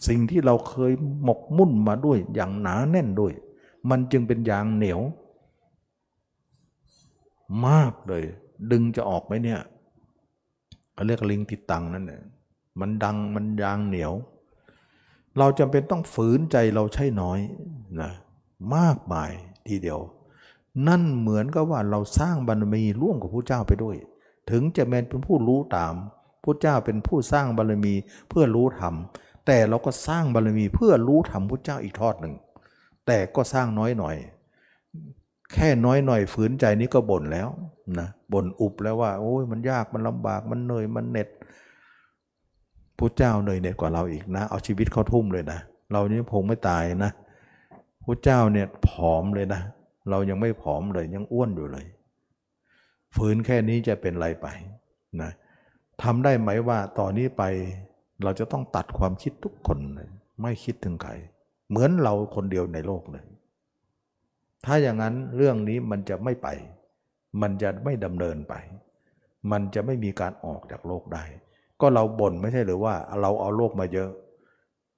[0.08, 0.92] สิ่งที่เราเคย
[1.24, 3.32] หมกมุ่นมาด้วยอย่างหนาแน่นด้วย
[3.90, 5.00] มันจึงเป็นยางเหนียว
[7.66, 8.24] มากเลย
[8.70, 9.60] ดึงจะออกไหมเนี่ย
[10.94, 12.22] เขาเรียกลิงติดตังนั่นเนี่ย
[12.80, 14.12] มันดังมันยางเหนียว
[15.38, 17.40] เราจำเป็นต้องฝืนใจเราใช่น้อย
[18.00, 18.10] นะ
[18.74, 19.30] มากมาย
[19.68, 20.00] ทีเดียว
[20.88, 23.96] นั่นเหมือนกับว่าเราสร้างบารมีร่วมกับพระเจ้าไปด้วย
[24.50, 25.94] ถึงจะเป็นผู้รู้ตาม
[26.44, 27.94] พระเจ้าเป็นผู้สร้างบารมี
[28.28, 28.94] เพื่อรู้ธรรม
[29.46, 32.34] แต่เราก็สร้างบารมีเพื่อรู้ธรรมพระเจ้าอีกทอดหนึ่ง
[33.06, 34.16] แต่ก็สร้างน้อยหน่อย
[35.52, 37.48] แค่น้อยหน่อยฝืนใจนี้ก็บ่นแล้ว
[37.98, 41.28] นะบ่นอุบแล้วว่า โอ้ยมันยากมันลำบากมันเหนื่อยมันเหน็ด
[42.98, 45.58] พระเจ้าเหนื่อยเหน็ดกว่าเราอีกนะ เอาชีวิตเขาทุ่มเลยนะ
[45.92, 47.12] เรานี่คงไม่ตายนะ
[48.04, 49.60] พระเจ้าเนี่ยผอมเลยนะ
[50.10, 51.86] เรายังไม่ผอมเลยยังอ้วนอยู่เลย
[53.14, 54.46] ฝืนแค่นี้จะเป็นไรไป
[55.20, 55.30] นะ
[56.02, 57.42] ทำได้ไหมว่าตอนนี้ไป
[58.22, 60.08] เราจะต้องตัดความคิดทุกคนเลย
[60.42, 61.12] ไม่คิดถึงใคร
[61.68, 63.24] เหมือนเราคนเดียวในโลกเลย
[64.64, 66.48] ถ้าอย่างนั้นเรื่องนี้มันจะไม่ไป
[67.42, 68.54] มันจะไม่ดำเนินไป
[69.52, 71.24] มันจะไม่มีการออกจากโลกได้
[71.80, 74.10] ก็เราบ่นไม่ใช่หรือว่าเราเอาโลกมาเยอะ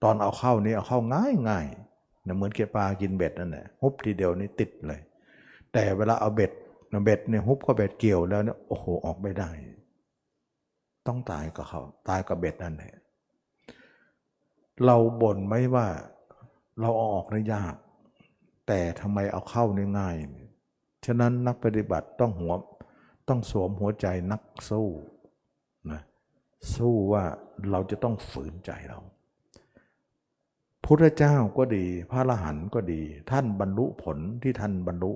[0.02, 1.66] ตอนเอาเข้านี่เอาเข้าง่ายง่าย
[2.26, 5.00] นะเหมือนเกปลากินเบ็ดนั่นแหละฮุบทีเดียวนี่ติดเลย
[5.72, 6.52] แต่เวลาเอาเบ็ด
[7.04, 9.50] เบ็ดเนี่ยฮุบก็เบ็ดเกี่ยวแล้วเนี่ยโอ้โหออกไม่ได้
[11.06, 12.94] ต้องตายกับเขา ตายกับเบ็ดนั่นแหละ
[14.84, 15.86] เราบ่นไหมว่า
[16.80, 17.74] เราเอาออกได้ยาก
[18.66, 20.16] แต่ทำไมเอาเข้านี่ง่าย
[21.06, 22.54] ฉะนั้นนักปฏิบัติต้องหัว
[23.28, 24.88] ต้องสวมหัวใจนักสู้
[25.90, 26.00] นะ
[26.74, 27.24] สู้ว่า
[27.70, 28.98] เราจะต้องฝืนใจเรา
[30.84, 33.00] พุทธเจ้าก็ดีพระอรหันต์ก็ดี
[33.30, 35.12] ท่านบรรลุผลที่ท่านบรรลุ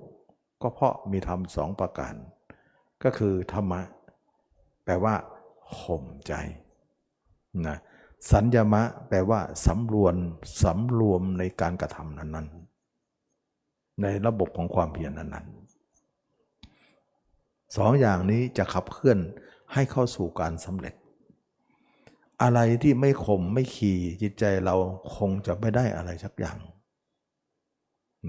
[0.62, 2.14] ก็เพราะมีธรรมสองประการ
[3.02, 3.80] ก็คือธรรมะ
[4.84, 5.14] แปลว่า
[5.78, 6.32] ข่มใจ
[7.66, 7.78] นะ
[8.28, 10.16] สัญญมะแปลว่าสำรวม
[10.62, 19.18] สำรวมในการกระทำนั้นๆ ในระบบของความเพียรนั้นๆสองอย่างนี้จะขับเคลื่อน
[19.72, 20.94] ให้เข้าสู่การสำเร็จ
[22.42, 24.74] อะไรที่ไม่ข่มไม่ขี่จิตใจเรา
[25.16, 26.58] คงจะไม่ได้อะไรสักอย่าง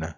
[0.03, 0.13] นะ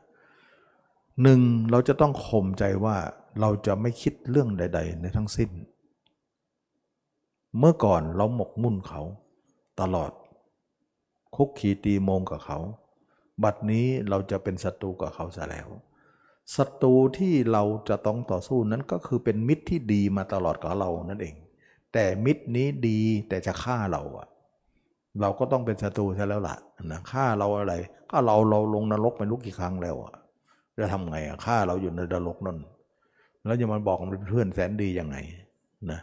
[1.21, 1.39] หนึ่ง
[1.71, 2.97] เราจะต้องข่มใจว่า
[3.39, 5.49] เราจะไม่คิดเรื่องใด ๆ ในทั้งสิ้น
[7.59, 9.01] เมื่อก่อนเราหมกมุ่นเขา
[9.81, 10.11] ตลอด
[11.35, 12.59] คุกขีตีโมงกับเขา
[13.43, 15.69] บัดนี้เราจะเป็นศัตรูกับเขาซะแล้ว
[16.55, 21.35] ศัตรูที่เราจะต้องต่อสู้นั้นก็คือเป็นมิตรที่ดีมาตลอดกับเรานั่นเอง
[21.93, 22.99] แต่มิตรนี้ดี
[23.29, 24.27] แต่จะฆ่าเราอะ
[25.21, 26.57] เราก็ต้องเป็นศัตรูใช่แล้วล่ะ
[26.91, 27.73] นะฆ่าเราอะไร
[28.11, 30.13] ก็เราเราลงนรกไปลุกกี่ครั้งแล้วอะ
[30.77, 32.57] จะทำไงอะฆ่าเราอยู่ในนรกนั่น
[33.45, 35.17] แล้วจะมาบอกมันเป็นเพื่อนแสนดียังไง
[35.91, 35.99] นะ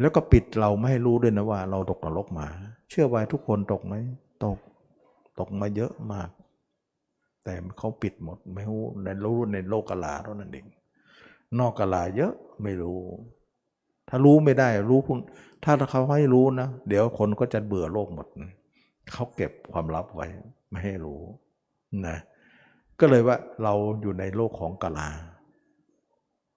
[0.00, 2.46] แล้วก็ปิดเราไม่ให้รู้ด้วยนะว่า เราตกนรกมา
[2.90, 3.94] เชื่อไว้ทุกคนตกไหม
[4.44, 4.58] ตก
[5.38, 6.30] ตกมาเยอะมาก
[7.44, 10.66] แต่เขาปิดหมดไม่รู้ในรู้ในโลกกลาเท่านั้นเอง
[11.58, 12.32] นอกกลาเยอะ
[12.62, 12.98] ไม่รู้
[14.08, 15.18] ถ้ารู้ไม่ได้รู้พวก
[15.64, 18.26] ถ้าเขาให้รู้นะ เดี๋ยวคนก็จะเบื่อโลกหมด
[19.12, 20.26] เขาเก็บความลับไว้
[20.70, 21.20] ไม่ให้รู้
[22.06, 22.16] นะ
[23.00, 25.08] ก็เลยว่าเราอยู่ในโลกของกลา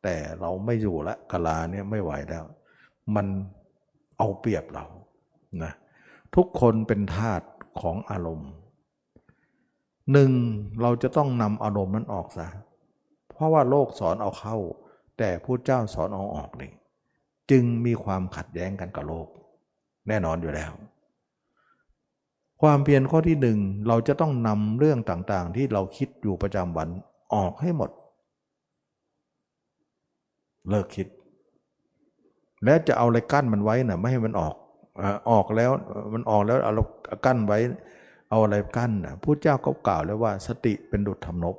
[0.04, 2.46] แต่เราไม่อยู่ละกลาเนี่ยไม่ไหวแล้ว
[3.16, 3.28] มัน
[4.18, 4.86] เอาเปรียบเรา
[5.64, 5.74] นะ
[6.36, 7.42] ทุกคนเป็นทาส
[7.82, 8.52] ของอารมณ์
[10.12, 10.32] หนึ่ง
[10.82, 12.48] เราจะต้องนำอารมณ์นั้นออกซะ
[13.30, 14.58] เพราะว่าโลกสอนเอาเข้า
[15.18, 16.72] แต่ผู้เจ้าสอนเอาออกนี่
[17.52, 19.28] จึงมีความขัดแย้งกันกับโลก
[20.08, 20.72] แน่นอนอยู่แล้ว
[22.62, 26.90] ความเพียรข้อที่หนึ่งเราจะต้องนำเรื่องต่างๆ ที่เราคิดอยู่ประจำวัน
[27.34, 27.92] ออกให้หมด
[30.70, 31.08] เลิกคิด
[32.68, 34.56] และจะเอาอะไรกั้นมันไว้นะ่ะไม่ให้มันออก
[35.32, 35.72] ออกแล้ว
[36.14, 36.74] มันออกแล้วเอา
[37.26, 37.60] กั้นไว้
[38.30, 41.56] เอาอะไรกั้นนะผู้เจ้าก็กล่าวแล้วว่าสติเป็นดุจทำนบ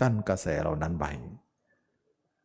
[0.00, 1.10] กั้นกระแสเหล่านั้นไว้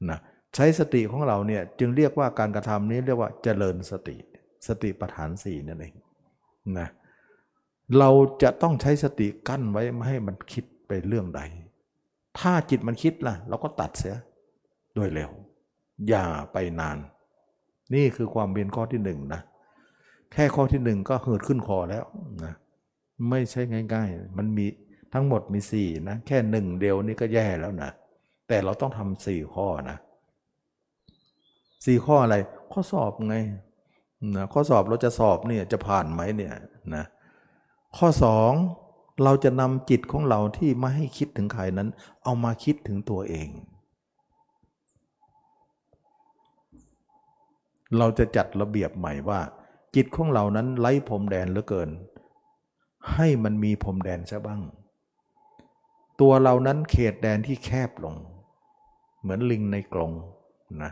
[0.09, 0.19] นะ
[0.55, 4.15] ใช้สติของเราเนี่ยจึงเรียกว่าการกระทำนี้เรียกว่าเจริญสติ
[4.67, 5.93] สติปัฏฐานสี่นั่นเอง
[6.79, 6.87] นะ
[7.99, 8.09] เรา
[8.43, 11.41] จะต้องใช้สติกั้นไว้ไม่ให้มันคิดไปเรื่องใด
[12.39, 14.15] ถ้าจิตมันคิดล่ะ เราก็ตัดเสีย
[14.95, 15.31] โดยเร็ว
[16.09, 16.97] อย่าไปนาน
[17.95, 19.41] นี่คือความเบียนข้อที่หนึ่งนะ
[20.33, 22.05] แค่ข้อที่หนึ่งก็เหิดขึ้นคอแล้ว
[22.43, 22.53] นะ
[23.29, 23.61] ไม่ใช่
[23.93, 24.65] ง่าย ๆ มันมี
[25.13, 27.91] ทั้งหมดมีสี่นะ แค่หนึ่งเดียวนี่ก็แย่แล้วนะ
[28.47, 29.97] แต่เราต้องทำสี่ข้อนะ
[31.85, 32.35] สี่ข้ออะไร
[32.71, 33.35] ข้อสอบไง
[34.35, 36.53] นะข้อสอบเราจะสอบเนี่ยจะผ่านไหมเนี่ย
[36.95, 37.03] นะ
[37.97, 38.51] ข้อสอง
[39.23, 41.89] เราจะนำจิตของเราที่ไม่ให้คิดถึงใครนั้น
[42.23, 43.47] เอามาคิดถึงตัวเอง
[47.97, 49.39] เราจะจัดระเบียบใหม่ว่า
[49.95, 51.89] จิตของเรานั้นไร้พรมแดนเหลือเกิน
[53.13, 54.61] ให้มันมีพรมแดนซะบ้าง
[56.21, 58.15] ตัวเรานั้นเขตแดนที่แคบลง
[59.21, 60.11] เหมือนลิงในกรง
[60.83, 60.91] นะ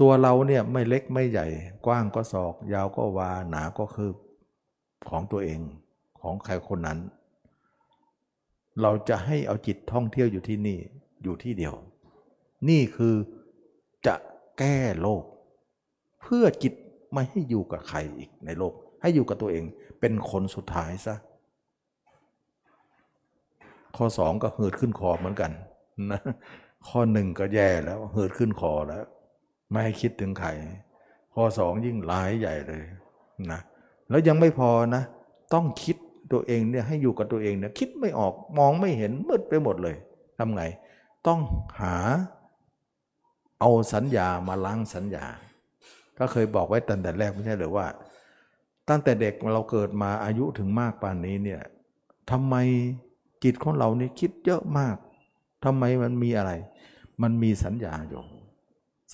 [0.00, 1.46] ตัวเราเนี่ยไม่เล็กไม่ใหญ่
[1.86, 4.10] กว้างก็ศอก ยาวก็วาหนาก็คือ
[5.08, 5.60] ของตัวเอง
[6.20, 6.98] ของใครคนนั้น
[8.80, 10.78] เราจะให้เอาจิตท่องเที่ยวอยู่ที่นี่
[11.22, 11.74] อยู่ที่เดียว
[12.68, 13.14] นี่คือ
[14.06, 14.14] จะ
[14.58, 15.24] แก้โลก
[16.24, 16.74] เพื่อจิต
[17.12, 18.72] ไม่ให้อยู่กับใครอีกในโลก
[19.02, 19.64] ให้อยู่กับตัวเอง
[20.00, 21.14] เป็นคนสุดท้ายซะ
[23.96, 25.50] ข้อสองก็เหิดขึ้นคอเหมือนกัน
[26.10, 26.20] นะ
[26.88, 29.04] ข้อหนึ่งก็แย่แล้วเหิดขึ้นคอแล้ว
[29.70, 30.48] ไม่ให้คิดถึงใคร
[31.34, 32.82] ข้อสองยิ่งร้ายใหญ่เลย
[33.52, 33.60] นะ
[34.10, 35.02] แล้วยังไม่พอนะ
[35.54, 35.96] ต้องคิด
[36.32, 39.96] ตัวเองเนี่ยให้อยู่กับตัวเองเนี่ยคิดไม่ออกมองไม่เห็นมืดไปหมดเลย
[40.38, 40.62] ทำไง
[41.26, 41.40] ต้อง
[41.80, 41.96] หา
[43.60, 45.24] เอาสัญญามาล้างสัญญา
[46.18, 47.86] ก็เคยบอกไว้ตั้งแต่แรกไม่ใช่หรือว่า
[48.88, 51.62] ตั้งแต่เด็กเราเกิดมาอายุถึงมากป่านนี้เนี่ย
[52.30, 52.54] ทำไม
[53.44, 54.96] จิตของเรานี่คิดเยอะมาก
[55.64, 56.52] ทำไมมันมีอะไร
[57.22, 58.22] มันมีสัญญาอยู่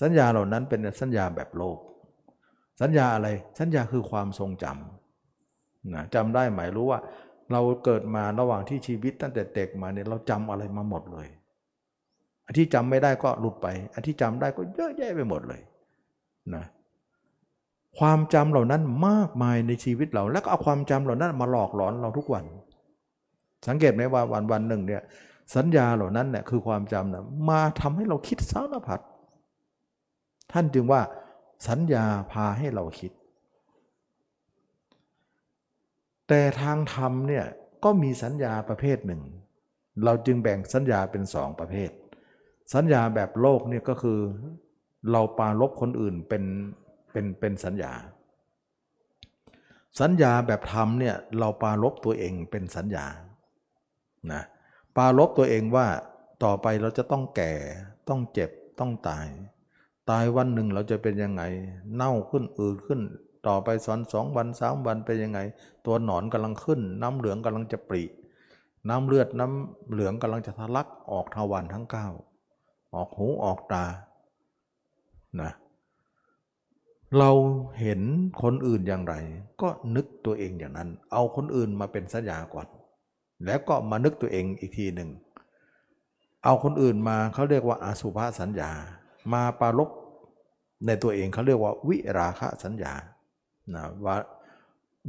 [0.01, 1.77] สัญญาเหล่านั้นเป็นสัญญาแบบโลก
[2.81, 3.27] สัญญาอะไร
[3.59, 6.99] สัญญาคือความทรงจำนะจำได้หมายรู้ว่า
[7.51, 11.27] เราเกิดมาระหว่างที่ชีวิตตั้งแต่เด็กมาเนี่ยเราจำอะไรมาหมดเลย
[12.45, 15.61] อันที่จำไม่ได้ก็หลุดไป อันที่จำได้ก็เยอะแยะไปหมดเลย
[16.55, 16.65] นะ
[17.99, 22.45] ความจำเหล่านั้นมากมายในชีวิตเรา แล้วก็เอาความจำเหล่านั้นมาหลอกหลอนเราทุกวัน
[23.67, 25.01] สังเกตไหมว่าวันวันหนึ่งเนี่ย
[25.55, 28.99] สัญญาเหล่านั้นเนี่ยคือความจำนะมาทำให้เราคิดสารพัด
[30.51, 31.01] ท่านจึงว่า
[31.67, 33.11] สัญญาพาให้เราคิด
[36.27, 37.45] แต่ทางธรรมเนี่ย
[37.83, 39.21] ก็มีสัญญาประเภทหนึ่ง
[40.05, 41.89] เราจึงแบ่งสัญญาเป็นสองประเภท
[42.73, 44.19] สัญญาแบบโลกเนี่ยก็คือ
[45.11, 46.43] เราปาลบคนอื่นเป็น
[47.11, 47.93] เป็นเป็นสัญญา
[49.99, 53.05] สัญญาแบบธรรมเนี่ยเราปาลบตัวเองเป็นสัญญา
[54.31, 54.41] นะ
[54.95, 55.87] ปาลบตัวเองว่า
[56.43, 57.51] ต่อไปเราจะต้องแก่
[58.09, 59.27] ต้องเจ็บต้องตาย
[60.09, 61.43] ตายวันหนึ่งเราจะเป็นยังไง
[61.95, 63.01] เน่าขึ้นอืดขึ้น
[63.47, 65.39] ต่อไปสอนสองวันสามวันเป็นยังไง
[65.85, 68.03] ตัวหนอนกำลังขึ้น น้ำเหลืองกำลังจะปริ
[68.89, 72.07] น้ำเลือดน้ำเหลืองกำลังจะทะลักออกทวารทั้งเก้า
[72.95, 73.85] ออกหูออกตา
[75.41, 75.51] นะ
[77.17, 77.31] เรา
[77.79, 78.01] เห็น
[78.41, 79.15] คนอื่นอย่างไร
[79.61, 82.67] ก็นึกตัวเองอย่างนั้น เอาคนอื่นมาเป็นสัญญาก่อน
[83.45, 85.09] แล้วก็มานึกตัวเองอีกทีหนึ่ง
[86.43, 88.71] เอาคนอื่นมาเขาเรียกว่าอาสุภาสัญญา
[89.33, 89.89] มาปารบ
[90.85, 92.93] ในตัวเองเขาเรียกว่าวิราคะสัญญา
[93.75, 94.15] นะว่า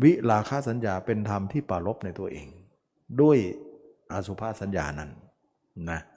[0.03, 2.49] วิราคะสัญญาเป็นธรรมที่ปารบในตัวเอง
[3.21, 3.39] ด้วย
[4.13, 5.11] อาสุภาสัญญานั้น
[5.91, 6.12] นะเ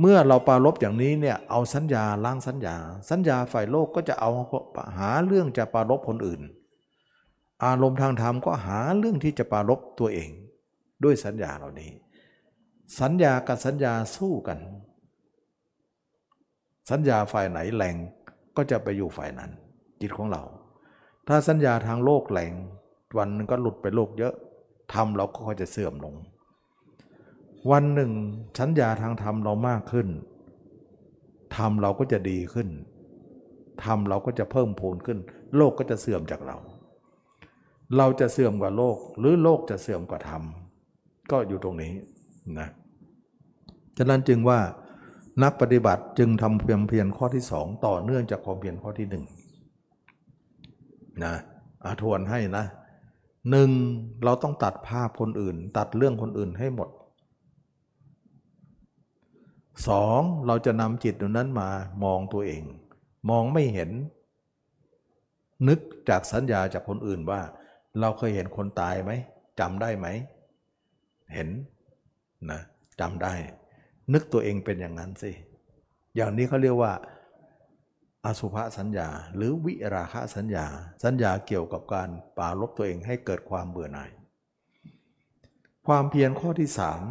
[0.00, 2.76] เมื่อเราปารบอย่างนี้เนี่ยเอาสัญญาล้างสัญญา
[3.10, 4.30] สัญญาฝ่ายโลกก็จะเอา
[4.98, 6.42] หาเรื่องจะปารบคนอื่น
[7.64, 10.30] อารมณ์ทางธรรมก็หาเรื่องที่จะปารบตัวเอง
[11.04, 11.90] ด้วยสัญญาเหล่านี้
[13.00, 14.58] สัญญากับสัญญาสู้กัน
[16.90, 17.96] สัญญาฝ่ายไหนแรง
[18.56, 19.50] ก็จะไปอยู่ฝ่ายนั้น
[20.00, 20.42] จิตของเรา
[21.28, 22.52] ถ้าสัญญาทางโลกแรง
[23.18, 24.34] วันนึงก็หลุดไปโลกเยอะ
[24.92, 26.14] ทำเราก็ค่อยจะเสื่อมลง
[27.70, 28.12] วันหนึ่ง
[28.58, 30.08] สัญญาทางธรรมเรามากขึ้น
[31.56, 32.68] ธรรมเราก็จะดีขึ้น
[33.84, 35.18] ธรรมเราก็จะเพิ่มพูนขึ้น
[35.56, 36.56] โลกก็จะเสื่อมจากเรา
[37.96, 40.42] เราจะเสื่อมกว่าโลก หรือโลกจะเสื่อมกว่าธรรม
[41.30, 41.92] ก็อยู่ตรงนี้
[42.58, 42.68] นะ
[43.98, 44.60] ฉะนั้นจึงว่า
[45.42, 49.24] นักปฏิบัติจึงทำเพียงเพียรข้อที่สองต่อเนื่องจากความเพียรข้อที่หนึ่ง
[51.24, 51.34] นะ
[51.84, 52.64] อาทวนให้นะ
[53.50, 53.70] หนึ่ง
[54.24, 56.88] เราต้องตัดภาพคนอื่น ตัดเรื่องคนอื่นให้หมด
[59.88, 61.70] สองเราจะนำจิตตรงนั้นมา
[62.04, 62.62] มองตัวเอง
[63.30, 63.90] มองไม่เห็น
[65.68, 67.40] นึกจากสัญญาจากคนอื่นว่า
[68.00, 69.10] เราเคยเห็นคนตายไหม
[69.60, 70.06] จำได้ไหม
[71.34, 71.48] เห็น
[72.50, 72.60] นะ
[73.00, 73.34] จำได้
[74.12, 75.32] นึกตัวเองเป็นอย่างนั้นสิ
[76.16, 76.92] อย่างนี้เขาเรียกว่า
[78.24, 80.66] อสุภสัญญา หรือวิราคะสัญญา
[81.04, 82.08] สัญญาเกี่ยวกับการ
[82.38, 84.10] ปาลบตัวเองให้เกิดความเบื่อหน่าย
[85.86, 87.02] ความเพียรข้อที่สาม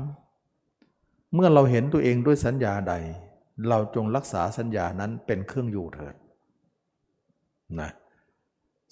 [1.34, 2.94] เมื่อเราเห็นตัวเองด้วยสัญญาใด
[3.70, 6.16] เราจงรักษาสัญญานั้นเป็นเครื่องอยู่เถิด
[7.80, 7.92] นะ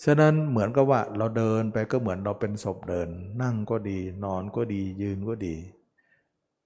[0.04, 3.10] ฉะนั้นเหมือนกับว่าเราเดินไปก็เหมือนเราเป็นศพเดิน
[3.42, 5.56] นั่งก็ดี นอนก็ดี ยืนก็ดี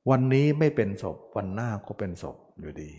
[0.09, 2.91] วันนี้ไม่เป็นศพ วันหน้าก็เป็นศพอยู่ดี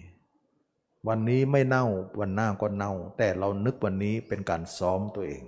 [1.09, 1.85] วันนี้ไม่เน่า
[2.21, 5.43] วันหน้าก็เน่า แต่เรานึกวันนี้เป็นการซ้อมตัวเอง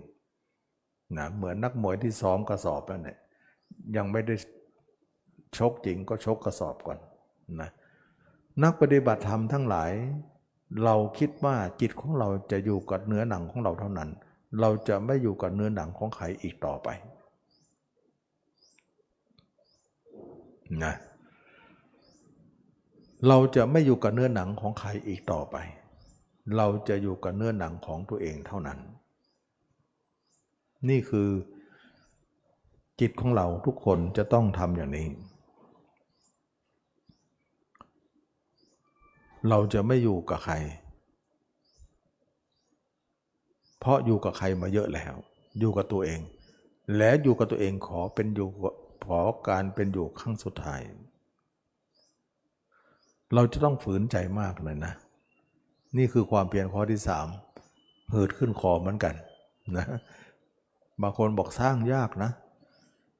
[1.17, 3.19] นะเหมือนนักมวยที่ซ้อมกระสอบนั่นแหละ
[3.97, 4.35] ยังไม่ได้
[5.59, 6.99] ชกจริงก็ชกกระสอบก่อน
[7.61, 7.71] นะ
[8.63, 9.91] นักปฏิบัติธรรมทั้งหลาย
[10.85, 14.11] เราคิดว่าจิตของเราจะอยู่กับเนื้อหนังของเราเท่านั้น
[14.61, 16.89] เราจะไม่อยู่กับเนื้อหนังของใครอีกต่อไป
[20.85, 20.95] นะ
[23.29, 25.57] เราจะไม่อยู่กับเนื้อหนังของใครอีกต่อไป
[26.57, 28.79] เราจะอยู่กับเนื้อหนังของตัวเองเท่านั้น
[30.89, 31.29] นี่คือ
[33.01, 35.07] จิตของเราทุกคนจะต้องทำอย่างนี้
[39.49, 40.55] เราจะไม่อยู่กับใคร
[43.81, 45.15] เพราะอยู่กับใครมาเยอะแล้ว
[45.59, 46.21] อยู่กับตัวเอง
[46.97, 48.49] และอยู่กับตัวเองขอเป็นอยู่
[49.07, 50.81] ขอการเป็นอยู่ขั้งสุดท้าย
[53.35, 54.93] เราจะต้องฝืนใจมากเลยนะ
[55.97, 57.27] นี่คือความเพียรข้อที่สาม
[58.11, 59.15] เหิดขึ้นคอเหมือนกัน
[59.77, 59.87] นะ
[61.03, 62.31] บางคนบอกสร้างยากนะ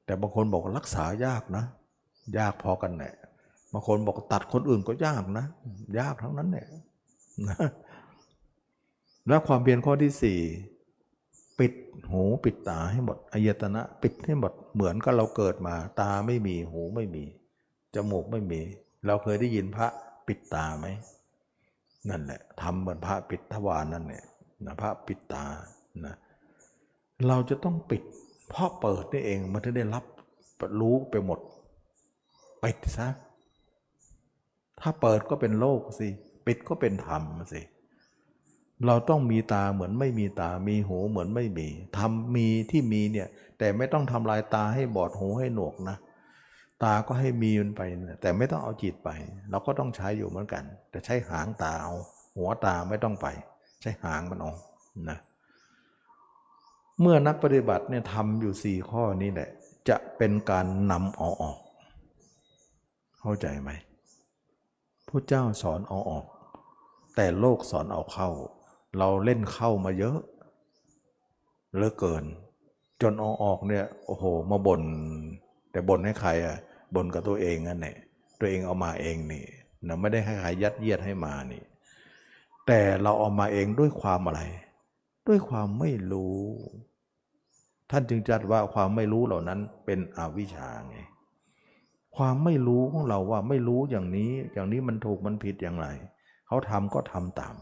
[0.05, 1.63] แต่บางคนบอกรักษายากนะ
[2.37, 3.13] ยากพอกันแหละ
[3.73, 5.45] บางคนบอกตัดคนอื่นก็ยากนะ
[5.99, 6.67] ยากทั้งนั้นเนี่ย
[7.49, 7.57] นะ
[9.27, 10.39] และความเพียรข้อที่สี่
[11.59, 11.73] ปิด
[12.11, 17.23] หูปิดตาให้หมดอายตนะปิดให้หมดเหมือนกับเราเกิดมา ตาไม่มีหูไม่มี
[17.95, 18.61] จมูกไม่มี
[19.05, 19.87] เราเคยได้ยินพระ
[20.27, 20.87] ปิดตาไหม
[22.09, 24.25] นั่นแหละทำเหมือนพระปิดทวารนั่นเนี่ย
[24.65, 25.45] นะพระปิดตา
[26.05, 26.15] นะ
[27.27, 28.03] เราจะต้องปิด
[28.49, 30.03] เพราะเปิดนี่เองมันถึงได้รับ
[30.79, 31.39] รู้ไปหมด
[32.63, 33.07] ปิดซะ
[34.81, 36.07] ถ้าเปิดก็เป็นโลกสิ
[36.45, 37.23] ปิดก็เป็นธรรม
[37.53, 37.61] สิ
[38.87, 41.67] เราต้องมีตาเหมือนไม่มีตา มีหูเหมือนไม่มี
[41.97, 43.27] ทำมีที่มีเนี่ย
[43.57, 45.97] แต่ไม่ต้องทำลายตาให้บอดหูให้หนวกนะ
[46.83, 47.81] ตาก็ให้มีมันไป
[48.21, 49.09] แต่ไม่ต้องเอาจิตไป
[49.49, 51.93] เราก็ต้องใช้อยู่เหมือนกัน แต่ใช้หางตาเอา
[52.35, 53.27] หัวตาไม่ต้องไป
[53.81, 54.51] ใช้หางมันเอา
[55.09, 55.17] นะ
[57.01, 59.49] เมื่อนักปฏิบัติเนี่ยทำอยู่สี่ข้อนี้แหละ
[59.89, 61.57] จะเป็นการนำเอาออก
[63.21, 63.71] เข้าใจไหม
[65.09, 66.25] พระเจ้าสอนเอาออก
[67.15, 68.29] แต่โลกสอนเอาเข้า
[68.97, 70.19] เราเล่นเข้ามาเยอะ
[71.75, 72.23] เหลือเกิน
[73.01, 74.83] จนเอาออกเนี่ยโอ้โหมาบน่น
[75.71, 76.57] แต่บ่นให้ใครอะ
[76.95, 77.95] บ่นกับตัวเองนั่นแหละ
[78.39, 79.45] ตัวเองเอามาเองนี่
[79.87, 81.63] นะไม่ได้ให้ใครยัดเยียดให้มานี่
[82.67, 84.41] แต่เราเอามาเองด้วยความอะไร
[85.27, 86.37] ด้วยความไม่รู้
[87.91, 90.97] ท่านจึงจัดว่าความไม่รู้เหล่านั้นเป็นอวิชชาไง
[92.19, 95.87] ความไม่รู้ของเราว่าไม่รู้อย่างนี้ อย่างนี้มันถูกมันผิดอย่างไร
[96.47, 97.55] เขาทำก็ทำตาม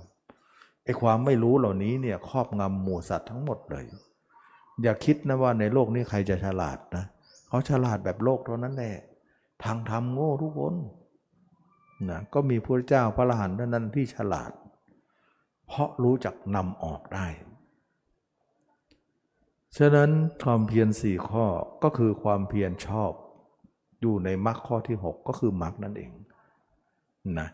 [0.83, 3.85] ไอ้ความไม่รู้เหล่านี้เนี่ยครอบงำหมู่สัตว์ทั้งหมดเลย
[4.83, 7.05] อย่าคิดนะว่าในโลกนี้ใครจะฉลาดนะ
[7.47, 8.95] เขาฉลาดแบบโลกเท่านั้นแหละ
[9.63, 10.75] ทางธรรมโง่ทุกคน
[12.09, 14.51] นะก็มีพระเจ้าพระอรหันต์นั้นที่ฉลาด
[15.67, 17.27] เพราะรู้จักนำออกได้
[19.77, 20.11] ฉะนั้น
[20.43, 21.45] ความเพียรสี่ข้อ
[21.83, 23.11] ก็คือความเพียรชอบ
[24.01, 26.11] อยู่ในมรรคข้อที่ 6 ก็คือมรรคนั่นเอง
[27.39, 27.49] นะ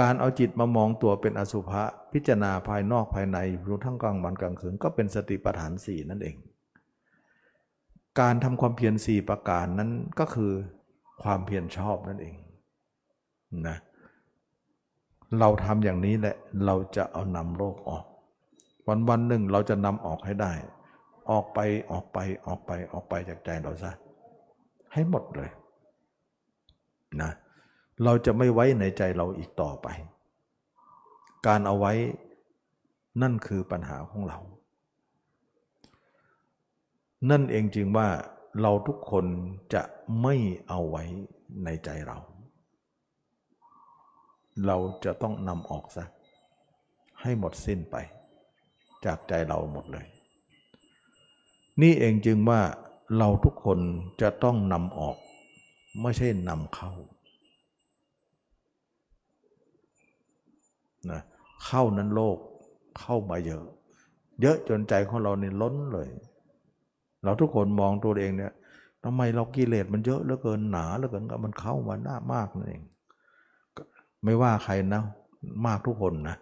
[0.00, 1.82] การเอาจิตมามองตัวเป็นอสุภะ
[2.12, 6.36] พิจารณาภายนอกภายในรู้ทั้งกลางวันกลางคืนก็เป็นสติปัฏฐานสี่นั่นเอง
[8.20, 10.52] การทำความเพียรสี่ประการนั้นก็คือ
[11.22, 12.34] ความเพียรชอบนั่นเอง
[13.68, 13.76] นะ
[15.38, 18.04] เราทำอย่างนี้แหละเราจะเอานำโลกออก
[18.88, 20.52] วันวันหนึ่งเราจะนำออกให้ได้
[21.30, 21.58] ออกไป
[21.90, 23.92] ออกไปออกไปออกไปจากใจเราซะ
[24.92, 25.50] ให้หมดเลย
[27.22, 27.30] นะ
[28.04, 29.88] เราจะไม่ไว้ในใจเราอีกต่อไป
[31.46, 31.92] การเอาไว้
[33.22, 34.38] นั่นคือปัญหาของเรา
[37.30, 38.08] นั่นเองจึงว่า
[38.60, 39.26] เราทุกคน
[39.74, 39.82] จะ
[40.22, 40.34] ไม่
[40.68, 41.04] เอาไว้
[41.64, 42.18] ในใจเรา
[44.66, 46.04] เราจะต้องนำออกซะ
[47.22, 47.96] ให้หมดสิ้นไป
[49.04, 50.06] จากใจเราหมดเลย
[51.82, 52.60] นี่เองจึงว่า
[53.18, 53.78] เราทุกคน
[54.20, 55.16] จะต้องนำออก
[56.02, 56.92] ไม่ใช่นำเข้า
[61.10, 61.20] นะ
[61.66, 62.38] เข้านั้นโลก
[63.00, 63.64] เข้ามาเยอะ
[64.40, 66.08] เยอะจนใจของเราเนี่ยล้นเลย
[67.24, 68.52] เราทุกคนมองตัวเองเนี่ย
[69.04, 72.82] ทำไมเรากิเลสมันเยอะเหลือเกินหนาเหลือเกินมันเข้ามาหน้ามากนั่นเอง
[74.24, 75.02] ไม่ว่าใครนะ
[75.66, 76.36] มากทุกคนนะ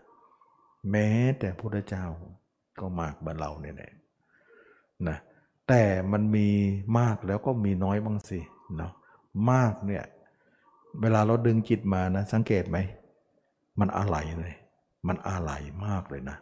[0.90, 2.04] แม้แต่พระเจ้า
[2.80, 3.76] ก็มากเหมือนเราเนี่ย
[5.08, 5.18] นะ
[5.68, 5.82] แต่
[6.12, 6.48] มันมี
[6.98, 8.40] มากแล้วก็มีน้อยบ้างสิ
[8.76, 8.92] เนาะ
[9.50, 10.04] มากเนี่ย
[11.00, 12.78] เวลาเราดึงจิตมานะ สังเกตไหม
[13.80, 14.54] มันอะไรเลย
[15.08, 15.52] มันอะไร
[15.86, 16.36] มากเลยนะ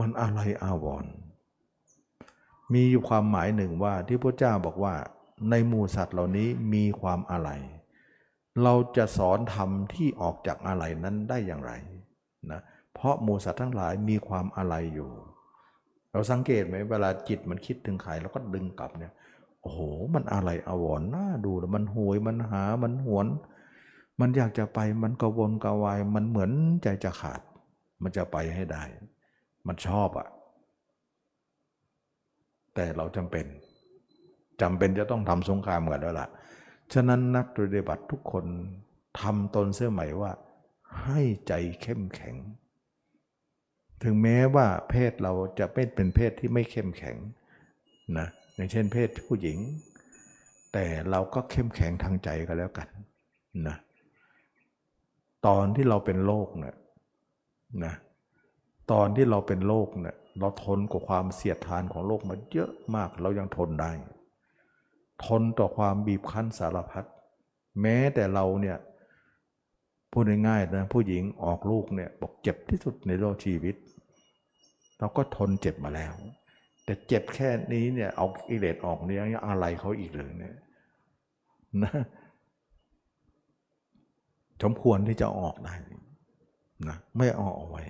[0.00, 1.04] มันอะไรอาวร
[2.72, 4.94] มีอยู่ความหมายหนึ่งว่าที่พระเจ้าบอกว่า
[5.50, 7.50] ในหมู่สัตว์เหล่านี้มีความอะไร
[8.62, 11.72] เราจะสอนธรรมที่ออกจากอะไรนั้นได้อย่างไร
[12.50, 12.60] นะ
[12.94, 15.10] เพราะหมู่สัตว์ทั้งหลายมีความอะไรอยู่
[16.12, 19.12] เราสังเกตไหมเวลาจิตมันคิดถึงใครเราก็ดึงกลับเนี่ย
[19.62, 19.80] โอ้โห
[20.14, 23.26] มันอะไรอวรน่าดูแล้วมันหวยมันหามันหวน
[24.20, 26.50] มันอยากจะไปมันกระวนกระวาย มันเหมือน
[26.82, 27.40] ใจจะขาด
[28.02, 28.84] มันจะไปให้ได้
[29.66, 30.28] มันชอบอะ
[32.74, 33.46] แต่เราจำเป็น
[34.60, 36.28] จำเป็นจะต้องทำสงครามกันแล้วล่ะ
[36.92, 38.44] ฉะนั้นนักปฏิบัติทุกคน
[39.20, 40.32] ทำตนเสื้อใหม่ว่า
[41.02, 41.52] ให้ใจ
[41.82, 42.34] เข้มแข็ง
[44.02, 47.16] ถึงแม้ว่าเพศเราจะเป็นเป็นเพศที่ไม่เข้มแข็ง
[48.18, 49.58] นะ อย่างเช่นเพศผู้หญิง
[50.72, 52.88] แต่เราก็เข้มแข็งทางใจก็แล้วกัน
[53.68, 53.76] นะ
[55.46, 56.76] ตอนที่เราเป็นโรคเนี่ย
[57.84, 57.94] นะ
[58.92, 63.90] ตอนที่เราเป็นโรคเนี่ยเราทนกับความเสียดทานของโลกมาเยอะมากเรายังทนได้
[65.26, 67.04] ทนต่อความบีบคั้นสารพัด
[67.80, 68.76] แม้แต่เราเนี่ย
[70.12, 73.76] พูดง่ายๆนะผู้หญิงออกลูกเนี่ยบอกเจ็บที่สุดในโลกชีวิต
[74.98, 76.12] เราก็ทนเจ็บมาแล้ว
[76.84, 80.56] แต่เจ็บแค่นี้เนี่ยเอากิเลสออกเนี่ยยังอะไรเขาอีกเลยเนี่ย
[81.82, 81.92] นะ
[84.62, 85.74] สมควรที่จะออกได้
[86.88, 87.82] นะไม่ออกเอาไว้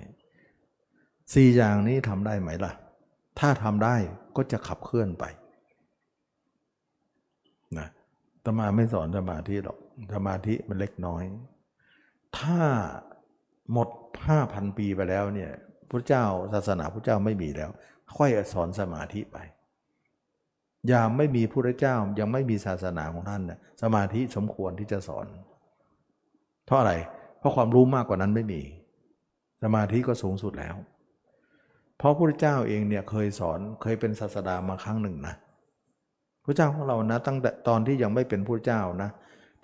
[1.33, 2.73] สี่อย่างนี้ทำได้ไหมล่ะ
[3.39, 3.95] ถ้าทำได้
[4.35, 5.25] ก็จะขับเคลื่อนไป
[7.77, 7.87] นะ
[8.43, 9.77] ตมาไม่สอนสมาธิหรอก
[10.13, 11.23] สมาธิมันเล็กน้อย
[12.37, 12.59] ถ้า
[13.71, 13.89] หมด
[14.27, 15.51] ห้าพันปีไปแล้วเนี่ย
[15.89, 17.71] พระเจ้าศาสนาพระเจ้าไม่มีแล้ว
[18.17, 19.37] ค่อยสอนสมาธิไป
[20.91, 25.25] ยามไม่มีพระเจ้ายังไม่มีศาสนาของท่านเนี่ยสมาธิสมควรที่จะสอน
[26.65, 26.93] เพราะอะไร
[27.39, 28.61] เพราะความรู้มากกว่านั้นไม่มี
[29.63, 30.75] สมาธิก็สูงสุดแล้ว
[31.97, 35.35] เพราะพระเจ้าเองเนี่ยเคยสอนเคยเป็นศาสดามาครั้งหนึ่งนะ
[36.43, 39.09] พระเจ้าของเรานะตั้งแต่ตอนที่ยังไม่เป็นพระเจ้านะ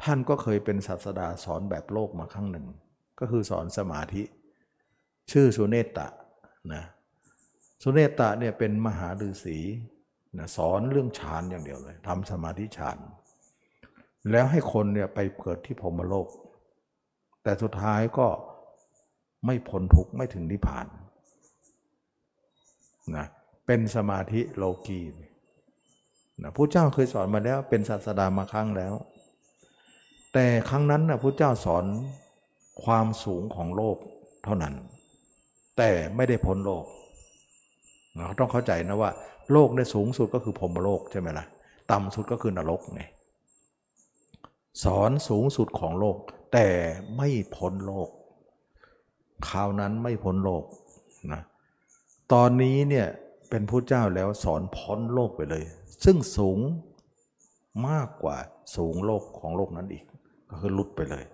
[0.04, 2.66] ท่านก็เคยเป็นศาสดาสอนแบบโลกมาครั้งหนึ่ง
[3.20, 4.24] ก็คือสอนสมาธิ
[5.32, 6.08] ชื่อสุเนตตะ
[6.74, 6.84] นะ
[7.82, 9.57] สุเนตตะเนี่ยเป็นมหาฤาษี
[10.38, 12.97] นะสอนเรื่องฌานอย่างเดียวเลยทำสมาธิฌาน
[14.32, 16.27] แล้วให้คนเนี่ยไปเกิดที่พรมโลก
[17.43, 18.27] แต่สุดท้ายก็
[19.45, 20.88] ไม่พ้นทุกข์ไม่ถึงนิพพาน
[23.15, 23.25] นะ
[23.65, 25.01] เป็นสมาธิโลกี
[26.41, 28.93] นะพระเจ้าเคยสอนมาแล้วเป็นศาสดามาครั้งแล้ว
[30.34, 31.86] แต่ครั้งนั้นนะพระเจ้าสอน
[32.84, 33.97] ความสูงของโลก
[34.43, 34.73] เท่านั้น
[35.77, 36.86] แต่ไม่ได้พ้นโลก
[38.20, 39.11] เราต้องเข้าใจนะว่า
[39.51, 41.45] โลกในสูงสุดก็คือพรมโลกใช่ไหมล่ะ
[41.91, 43.01] ต่ำสุดก็คือนรกไง
[44.84, 46.17] สอนสูงสุดของโลก
[46.53, 46.67] แต่
[47.17, 48.09] ไม่พ้นโลก
[49.49, 50.63] คราวนั้นไม่พ้นโลก
[51.34, 51.41] นะ
[52.34, 53.07] ตอนนี้เนี่ย
[53.49, 55.63] เป็นผู้เจ้าแล้วสอนพ้นโลกไปเลย
[56.05, 56.59] ซึ่งสูง
[57.88, 58.38] มากกว่า
[58.76, 60.03] สูงโลกของโลกนั้นอีก
[60.49, 61.26] ก็คือลุดไปเลย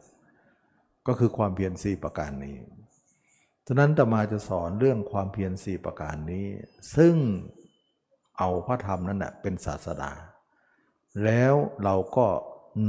[1.07, 2.55] ก็คือความเพียรสี่ประการนี้
[3.67, 6.47] ฉะนั้นตมาจะสอนเรื่องความเพียรสี่ประการนี้
[6.95, 7.15] ซึ่ง
[8.37, 10.11] เอาพระธรรมนั้นนะเป็นศาสดา
[11.23, 11.53] แล้ว
[11.83, 12.27] เราก็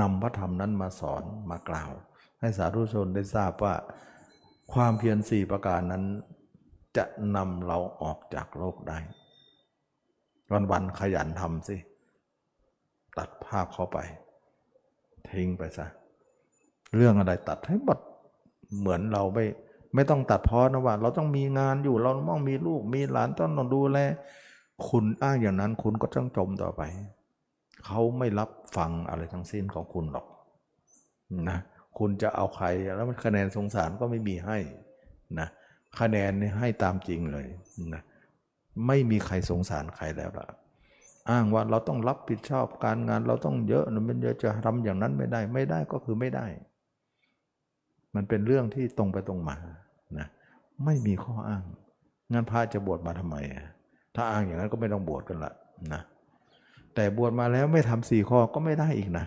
[0.01, 1.91] นำพระธรรมนั้นมาสอนมากล่าว
[2.41, 3.74] ให้สาธุชนได้ทราบว่า
[4.72, 6.05] ความเพียรสี่ประการนั้น
[6.97, 7.05] จะ
[7.37, 8.99] นำเราออกจากโลกได้
[10.53, 11.77] วันวันขยันทำสิ
[13.18, 13.99] ตัดภาพเข้าไป
[15.31, 15.87] ทิ้งไปซะ
[16.95, 17.99] เรื่องอะไรตัดให้หมด
[18.79, 19.45] เหมือนเราไม่
[19.97, 23.99] ไม่ต้องตัดพ้อนะว่า เราต้องมีงานอยู่เราต้องมีลูกมีหลานต้องดูแล
[24.88, 26.82] คุณอ้างอย่างนั้นคุณก็ต้องจมต่อไป
[27.84, 30.26] เขาไม่รับฟังอะไรทั้งสิ้นของคุณหรอก
[31.49, 31.59] นะ
[31.99, 32.66] คุณจะเอาใคร
[32.97, 34.59] แล้วคะแนนสงสารก็ไม่มีให้
[35.40, 35.49] นะ
[35.99, 37.47] คะแนนให้ตามจริงเลย
[37.94, 38.03] นะ
[38.86, 40.47] ไม่มีใครสงสารใครแล้วล่ะ
[41.30, 46.47] อ้างว่าเราต้องรับผิดชอบการงานเราต้องเยอะนะมันเยอะจะทำอย่างนั้นไม่ได้ ไม่ได้ก็คือไม่ได้
[48.14, 49.57] มันเป็นเรื่องที่ตรงไปตรงมา
[50.85, 51.62] ไม่มีข้ออ้าง
[52.33, 53.37] งั้นพระจะบวชมาทำไม
[54.14, 55.53] ถ้าอ้างอย่างนั้นก็ไม่ต้องบวชกันละ
[55.93, 56.03] นะ
[56.95, 59.27] แต่บวชมาแล้วไม่ทำสี่ข้อก็ไม่ได้อีกนะ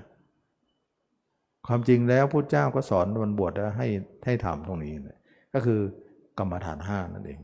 [1.67, 3.87] ความจริงแล้วพุทธเจ้าก็สอนวันบวชให้
[4.25, 5.17] ให้ทำตรงนี้นะ
[5.53, 5.79] ก็คือ
[6.37, 7.39] กรรมฐานห้านั่นเอง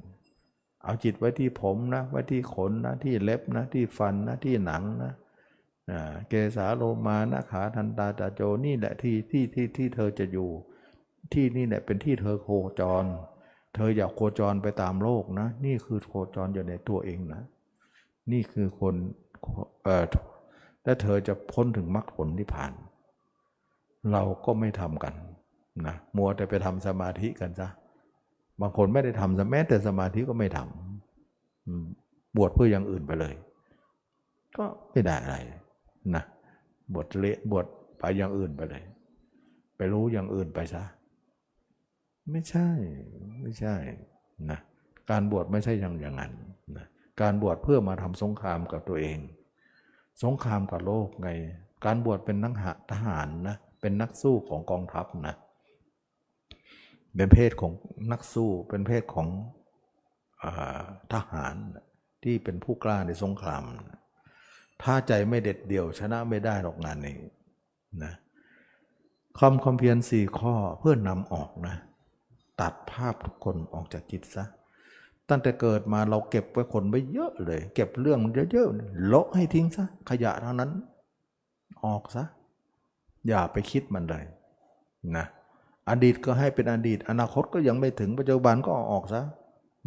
[0.83, 5.13] เอาจิตไว้ที่ผมนะ ไว้ที่ขนนะ ที่เล็บนะ ที่ฟันนะ ที่หนังนะ
[6.29, 10.49] เกสาโลมานะขาทันตาตาโจนี่แหละที่ที่ที่ที่เธอจะอยู่
[11.33, 12.47] ที่นี่แหละเป็นที่เธอโค
[12.79, 13.05] จร
[13.75, 17.41] เธออยากโคจรไปตามโลกนะ นี่คือโคจรอยู่ในตัวเองนะ
[18.31, 18.95] นี่คือคน
[19.83, 20.05] เออ
[20.83, 22.71] และเธอจะพ้นถึงมรรคผลที่ผ่าน
[24.11, 25.13] เราก็ไม่ทำกัน
[25.87, 27.69] นะมัวแต่ไปทำสมาธิกันซะ
[28.61, 33.35] บางคนไม่ได้ทำแม้แต่สมาธิก็ไม่ทำบวชเพื่ออย่างอื่นไปเลย
[34.57, 35.37] ก็ไม่ได้อะไร
[36.15, 36.23] นะ
[36.93, 37.65] บวชเละบวช
[37.99, 38.83] ไปอย่างอื่นไปเลย
[39.77, 40.83] ไปรู้อย่างอื่นไปซะ
[42.31, 42.69] ไม่ใช่
[43.41, 43.75] ไม่ใช่
[44.51, 44.59] นะ
[45.11, 46.33] การบวชไม่ใช่อย่างอย่างนั้น
[46.77, 46.85] นะ
[47.21, 49.19] การบวชเพื่อมาทำสงครามกับตัวเอง
[50.23, 51.29] สงครามกับโลกไง
[51.85, 55.35] การบวชเป็นนักหทหารนะเป็นนักสู้ของกองทัพนะ
[57.15, 57.73] เป็นเพศของ
[58.11, 59.27] นักสู้เป็นเพศของ
[60.41, 60.43] อ
[61.13, 61.55] ทหาร
[62.23, 63.63] ที่เป็นผู้กล้าในสงคราม
[64.81, 67.17] ถ้าใจไม่เด็ดเดี่ยวชนะไม่ได้หรอกงานนี้
[68.03, 68.13] นะ
[69.39, 71.75] คำคำเพียรสี่ข้อเพื่อนำออกนะ
[72.61, 74.45] ตัดภาพทุกคนออกจากจิตซะ
[75.29, 80.71] ตั้งแต่เกิดมาเราเก็บไว้คนไว้เยอะเลย เก็บเรื่องมันเยอะๆโละให้ทิ้งซะ ขยะเท่านั้น
[81.85, 82.23] ออกซะ
[83.27, 84.23] อย่าไปคิดมันเลย
[85.17, 85.25] นะ
[85.89, 89.21] อดีตก็ให้เป็นอดีต อนาคตก็ยังไม่ถึงปัจจุบันก็ออกซะ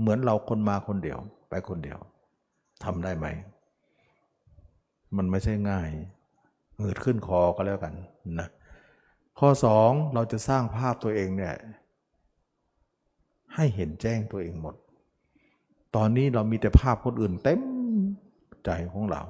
[0.01, 1.19] เหมือนเราคนมาคนเดียว
[1.49, 1.99] ไปคนเดียว
[2.85, 3.27] ทำได้ไหม
[5.17, 5.91] มันไม่ใช่ง่าย
[6.79, 7.95] หืดขึ้นคอก็แล้วกัน
[8.39, 8.49] นะ
[9.39, 11.55] ข้อสองเราจะสร้างภาพตัวเองเนี่ย
[13.59, 14.75] ให้เห็นแจ้งตัวเองหมด
[15.97, 17.61] ตอนนี้เรามีแต่ภาพคนอื่นเต็ม
[18.65, 19.23] ใจของเรา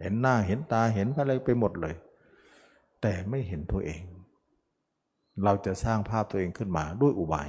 [0.00, 1.94] เห็นหน้าเห็นตาเห็นอะไรไปหมดเลย
[3.00, 4.02] แต่ไม่เห็นตัวเอง
[5.44, 7.48] เราจะสร้างภาพตัวเองขึ้นมาด้วยอุบาย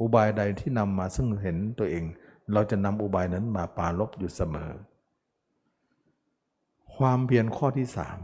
[0.00, 2.04] อุบายใดที่นำมาซึ่งเห็นตัวเอง
[2.52, 4.72] เราจะนำอุบายนั้นมาปาลบอยู่เสมอ
[6.94, 8.18] ความเพียรข้อที่สาม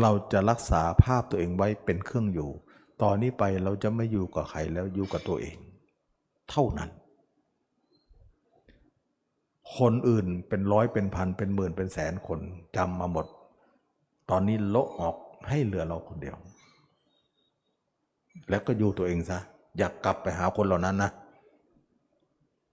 [0.00, 2.50] เราจะรักษาภาพตัวเองไว้เป็นเครื่องอยู่
[3.02, 5.56] ตอนนี้ไปเราจะไม่อยู่กับใครแล้วอยู่กับตัวเอง
[6.50, 6.90] เท่านั้น
[9.78, 12.40] คนอื่นเป็นร้อยเป็นพันเป็นหมื่นเป็นแสนคน
[12.76, 13.26] จำมาหมด
[14.30, 15.16] ตอนนี้โละออก
[15.48, 16.36] ให้เหลือเราคนเดียว
[18.48, 19.38] แล้วก็อยู่ตัวเองซะ
[19.78, 21.10] อยากกลับไปหาคนเหล่านั้นนะ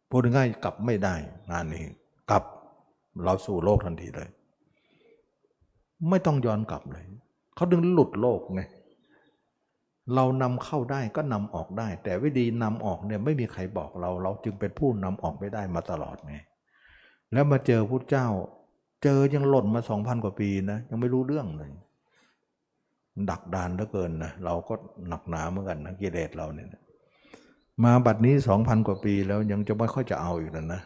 [0.09, 1.15] พูดง่ายกลับไม่ได้
[1.51, 1.85] งานนี้
[2.31, 2.43] กลับ
[3.23, 4.29] เราสู่โลกทันทีเลย
[6.09, 7.05] ไม่ต้องย้อนกลับเลย
[7.55, 8.61] เขาดึงหลุดโลกไง
[10.15, 16.35] เรานำเข้าได้ก็นำออกได้ แต่วิธีนำออกเนี่ยไม่มีใครบอกเรา เราจึงเป็นผู้นำออกไม่ได้มาตลอดไง
[17.33, 18.27] แล้วมาเจอพุทธเจ้า
[19.03, 21.69] เจอยังหล่นมาสองพันกว่าปีนะยังไม่รู้เรื่องเลย
[23.29, 24.73] ดักดานเหลือเกินนะเราก็
[25.07, 26.67] หนักหนาเหมือนกันนะกิเลสเราเนี่ย
[27.83, 30.81] มาบัดนี้สองพันกว่าปีแล้วยังจะไม่ค่อยจะเอาอีกแล้วนะ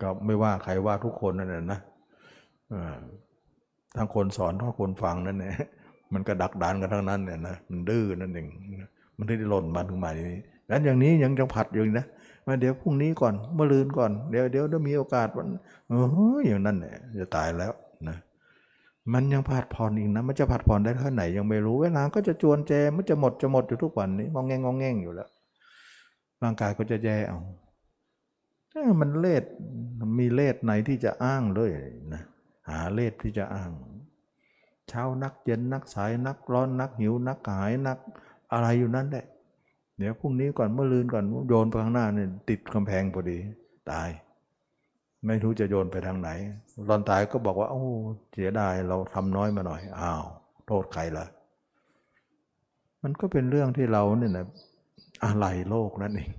[0.00, 1.80] ก็ไม่ว่าใครว่าทุกคนนั่นแหละนะ
[3.96, 5.54] ทั้งคนสอนทั้งคนฟังนั่นแหละ
[6.14, 8.46] มันก็ดักดานกันทั้งนั้นเนี่ยนะมันดื้อนั่นเอง
[9.18, 12.06] มันได้หล่นมาถึงมาอย่างนี้นั้นอย่างนี้ยังจะผัดอยู่นะ
[12.46, 15.46] มาเดี๋ยวพรุ่งนี้ก่อนเมื่อลืนก่อนเดี๋ยวเดี๋ยวถ้ามีโอกาสวัน
[15.88, 15.92] เอ
[16.36, 17.72] ออย่างนั้นเนี่ยจะตายแล้ว
[18.08, 18.16] นะ
[19.12, 25.28] มันยังผัดผ่อนอีกนะมันจะผัดผ่อนได้เท่าไหนยังไม่รู้เวลาก็จะจวนแจมันจะหมดจะหมดอยู่ทุกวันนี้งองแงงงองแงงอยู่แล้ว
[26.42, 27.40] ร่างกายก็จะแย่เอา
[29.00, 29.44] มันเลด
[30.18, 31.70] มีเลดไหนที่จะอ้างเลย
[32.14, 32.22] นะ
[32.68, 33.70] หาเลดที่จะอ้าง
[34.88, 37.98] เช้านักเย็นนักสายนักร้อนนักหิวนักหายนัก
[38.52, 39.24] อะไรอยู่นั่นแหละ
[39.98, 43.38] เดี๋ยวพรุ่งนี้ก่อนเมื่อลืนก่อนโยนไปข้างหน้าเนี่ยติดกำแพงพอดี
[43.90, 44.08] ตาย
[45.26, 46.30] ไม่รู้จะโยนไปทางไหน
[46.88, 47.82] ตอนตายก็บอกว่า โอ้
[48.32, 50.22] เสียดายเราทำน้อยมาหน่อยอ้าว
[50.66, 51.26] โทษใครล่ะ
[53.02, 54.46] มันก็เป็นเรื่องที่เราเนี่ยนะ
[55.24, 56.30] อะไรโลกนั่นเอง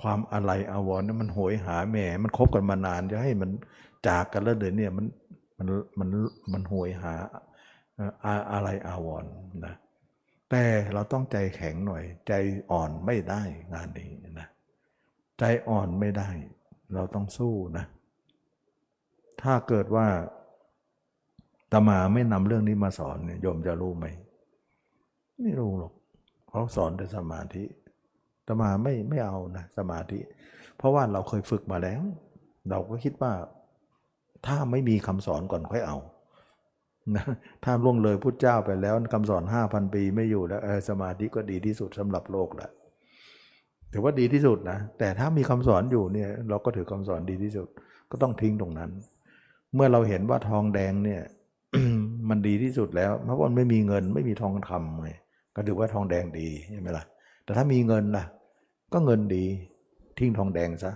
[0.00, 3.50] ความอะไรอาวรนั้นมันโหยหาแหมมันคบกันมานานจะให้มัน
[4.08, 5.06] จากกันแล้วเดี๋ยวนี้มัน
[5.58, 5.66] มัน
[5.98, 6.08] มัน
[6.52, 7.14] มันโหยหา
[8.52, 9.24] อะไรอาวร
[9.66, 9.74] นะ
[10.50, 12.32] แต่เราต้องใจแข็งหน่อย ใจ
[12.70, 13.42] อ่อนไม่ได้
[13.74, 14.10] งานนี้
[14.40, 14.48] นะ
[15.38, 16.28] ใจอ่อนไม่ได้
[16.94, 17.84] เราต้องสู้นะ
[19.42, 20.06] ถ้าเกิดว่า
[21.72, 24.06] ตมาไม่นำเรื่องนี้มาสอนเนี่ยโยมจะรู้ไหม
[25.40, 25.92] ไม่รู้หรอก
[26.48, 27.64] เขาสอนแต่สมาธิ
[28.46, 30.18] ตมาไม่ไม่เอานะสมาธิ
[30.76, 32.02] เพราะว่าเราเคยฝึกมาแล้ว
[32.70, 33.32] เราก็คิดว่า
[34.46, 35.96] ถ้าไม่มีคำสอนก่อนค่อยเอา
[37.16, 37.24] นะ
[37.64, 42.70] ถ้าล่วงเลยพุทธเจ้าไปแล้วคำสอนห้าพันปีไม่อยู่แล้วสมาธิก็ดีที่สุดสำหรับโลกแหละ
[43.92, 47.68] ถือว่าดีที่สุดนะ แต่ถ้ามีคำสอนอยู่เนี่ยเราก็ถือคำสอนดีที่สุด
[48.10, 48.90] ก็ต้องทิ้งตรงนั้น
[49.74, 51.22] เมื่อเราเห็นว่าทองแดงเนี่ย
[52.28, 55.10] มันดีที่สุดแล้ว เพราะว่าไม่มีเงินไม่มีทองคำไง
[55.56, 57.04] ก็ถือว่าทองแดงดีใช่ไหมล่ะ
[57.44, 58.24] แต่ถ้ามีเงินล่ะ
[58.92, 59.44] ก็เงินดี
[60.18, 60.92] ทิ้งทองแดงซะ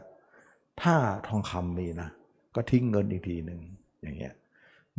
[0.83, 0.95] ถ้า
[1.29, 2.09] ทองคำมีนะ
[2.55, 3.61] ก็ทิ้งเงินอีกทีหนึ่ง
[4.03, 4.35] อย่างเงี้ย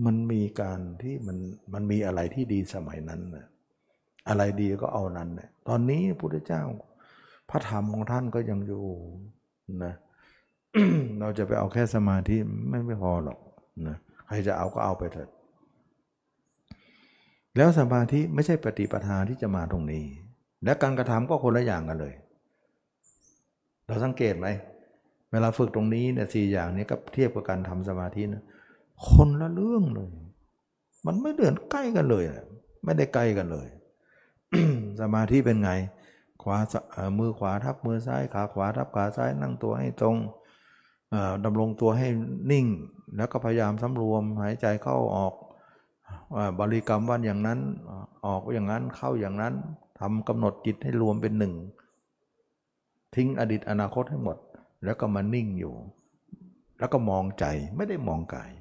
[0.05, 1.37] มันมีการที่มัน
[1.73, 3.45] มันมีอะไรที่ดีสมัยนั้นนะ
[4.29, 6.63] อะไรดีก็เอานั้นนะตอนนี้พุทธเจ้า
[7.49, 8.83] พระธรรมของท่านก็ยังอยู่
[9.83, 9.93] นะ
[11.19, 12.37] เราจะไปเอาแค่สมาธิ
[12.69, 13.39] ไม่ไม่พอหรอก
[13.87, 13.97] นะ
[14.27, 15.29] ใครจะเอาก็เอาไปเถิด
[17.57, 20.05] แล้วสมาธิไม่ใช่ปฏิปทาที่จะมาตรงนี้
[20.63, 22.13] และการกระทำก็คนละอย่างกันเลย
[23.87, 24.47] เราสังเกตไหม
[25.31, 28.43] เวลาฝึกตรงนี้เนี่ยสี่อย่างนี้ก็เทียบกับการทำสมาธินะ
[29.09, 30.13] คนละเรื่องเลย
[31.05, 32.25] มันไม่เดือนใกล้กันเลย
[32.83, 33.67] ไม่ได้ใกล้กันเลย
[35.01, 35.71] สมาธิเป็นไง
[36.43, 36.57] ขวา
[37.19, 40.17] มือขวาทับมือซ้าย ขาขวาทับขาซ้าย นั่งตัวให้ตรง
[41.45, 42.07] ดำรงตัวให้
[42.51, 42.65] นิ่ง
[43.15, 45.33] แล้วก็พยายามสำรวม หายใจเข้าออก
[46.59, 47.59] บริกรรมวันอย่างนั้น
[48.25, 49.53] ออกอย่างนั้น เข้าอย่างนั้น
[49.99, 51.53] ทำกำหนดจิตให้รวมเป็นหนึ่ง
[53.15, 54.37] ทิ้งอดีตอนาคตให้หมด
[54.83, 55.73] แล้วก็มานิ่งอยู่
[56.79, 58.51] แล้วก็มองใจไม่ได้มองกาย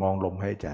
[0.00, 0.68] มองลมหายใจ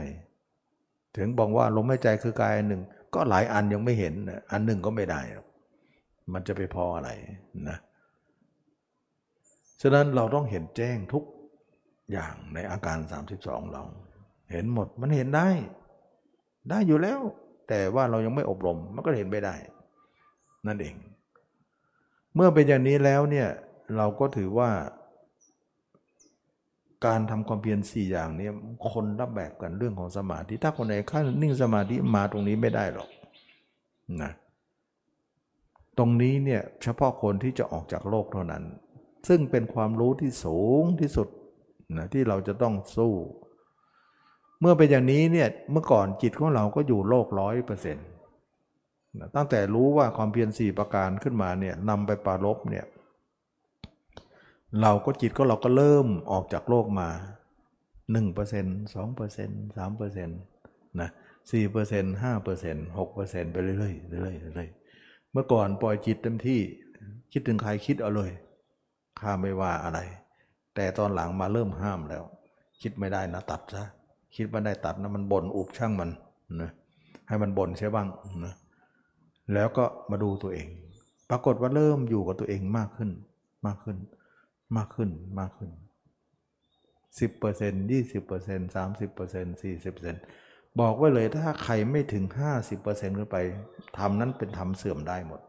[1.16, 2.82] ถึงบอกว่าลมหายใจคือกายอันหนึ่ง
[3.14, 4.14] ก็หลายอันยังไม่เห็น
[4.52, 5.20] อันหนึ่งก็ไม่ได้
[6.32, 7.10] มันจะไปพออะไร
[7.68, 7.78] นะ
[9.80, 11.24] ฉะนั้นเราต้องเห็นแจ้งทุก
[12.12, 12.98] อย่างในอาการ
[13.36, 13.82] 32 เรา
[14.52, 15.48] เห็นหมดมันเห็นได้
[16.70, 17.20] ได้อยู่แล้ว
[17.68, 19.54] แต่ว่าเรายังไม่อบรมมันก็เห็นไม่ได้
[20.66, 20.94] นั่นเอง
[22.34, 23.48] เมื่อเป็นอย่างนี้แล้วเนี่ย
[23.96, 24.70] เราก็ถือว่า
[27.04, 28.48] การทำความเพียรสี่อย่างนี้
[28.92, 33.08] คนรับแบบกันเรื่องของสมาธิ ถ้าคนไหนขั้นนิ่งสมาธิมาตรงนี้ไม่ได้หรอก
[34.22, 34.32] นะ
[35.98, 38.64] ตรงนี้เนี่ยเฉพาะคนที่จะออกจากโลกเท่านั้น
[39.28, 41.28] ซึ่งเป็นความรู้ที่สูงที่สุด
[41.96, 43.14] นะที่เราจะต้องสู้
[44.60, 48.06] เมื่อเป็นอย่างนี้เนี่ยเมื่อก่อนจิตของเราก็อยู่โลกร้อยเปอร์เซ็นต์
[49.36, 52.84] ตั้งแต่รู้ว่าความเพียรสี่ประการขึ้นมาเนี่ยนำไปปารบเนี่ย
[54.80, 57.08] เราก็จิตก็เราก็เริ่มออกจากโลกมา
[58.12, 58.16] 1%
[58.94, 60.28] 2% 3%
[61.00, 61.08] นะ
[61.50, 66.60] สี่เปอร์เซ็นต์ห้าเปอร์เซ็นต์หกเปอร์เซ็นต์ไปเรื่อยๆเรื่อยๆเรื่อยๆเมื่อก่อนปล่อยจิตเต็มที่
[67.32, 68.30] คิดถึงใครคิดเอาเลย
[69.20, 69.98] ข้าไม่ว่าอะไร
[70.74, 72.22] แต่ตอนหลังมาเริ่มห้ามแล้ว
[72.82, 73.84] คิดไม่ได้นะตัดซะ
[74.36, 76.10] คิดไม่ได้ตัดนะมันบ่นอุบช่างมัน
[76.62, 76.70] นะ
[77.28, 78.08] ให้มันบ่นใช่บ้าง
[78.44, 78.54] นะ
[79.54, 80.68] แล้วก็มาดูตัวเอง
[81.30, 83.10] ปรากฏว่าเริ่มอยู่กับตัวเองมากขึ้น
[83.66, 83.96] มากขึ้น
[84.76, 85.10] มากขึ้น
[85.40, 85.70] มากขึ้น
[87.20, 90.22] สิบเปอร์เซ็นต์ยี่สิบเปอร์เซ็นต์สามสิบเปอร์เซ็นต์สี่สิบเปอร์เซ็นต์
[90.80, 93.38] บอกไว้เลยถ้าใครไม่ถึงห้าสิบเปอร์เซ็นต์ขึ้นไป
[93.98, 95.40] ทำนั้นเป็นธรรมเสื่อมได้หมด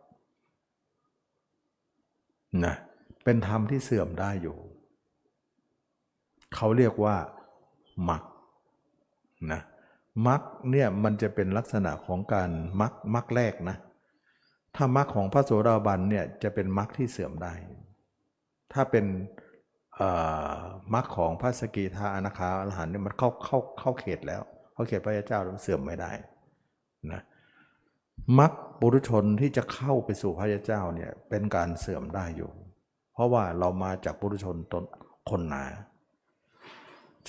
[2.66, 2.76] นะ
[3.24, 4.58] เป็นธรรมที่เสื่อมได้อยู่
[6.56, 7.16] เขาเรียกว่า
[8.10, 8.24] มัก
[9.52, 9.62] นะ
[10.28, 10.42] มัก
[10.72, 12.50] เนี่ยมันจะเป็นลักษณะของการ
[12.82, 13.78] มักมักแรกนะ
[14.76, 17.54] ถ้ามักของพระโสดาบันเนี่ยจะเป็นมักที่เสื่อมได้
[18.74, 19.06] ถ้าเป็น
[20.94, 24.42] มักของพระสกิทาอนาคาอรหันเนี่ยมันเข้าเข้าเข้าเขตแล้ว
[24.74, 26.12] เข้าเขตพระเจ้าแล้วเสื่อมไม่ได้
[27.12, 27.22] นะ
[28.40, 32.50] มักบุรุชนที่จะเข้าไปสู่พระเจ้าเนี่ยเป็นการเสื่อมได้อยู่
[33.14, 34.84] เพราะว่าเรามาจากบุรุชนตน
[35.30, 35.64] คนหนา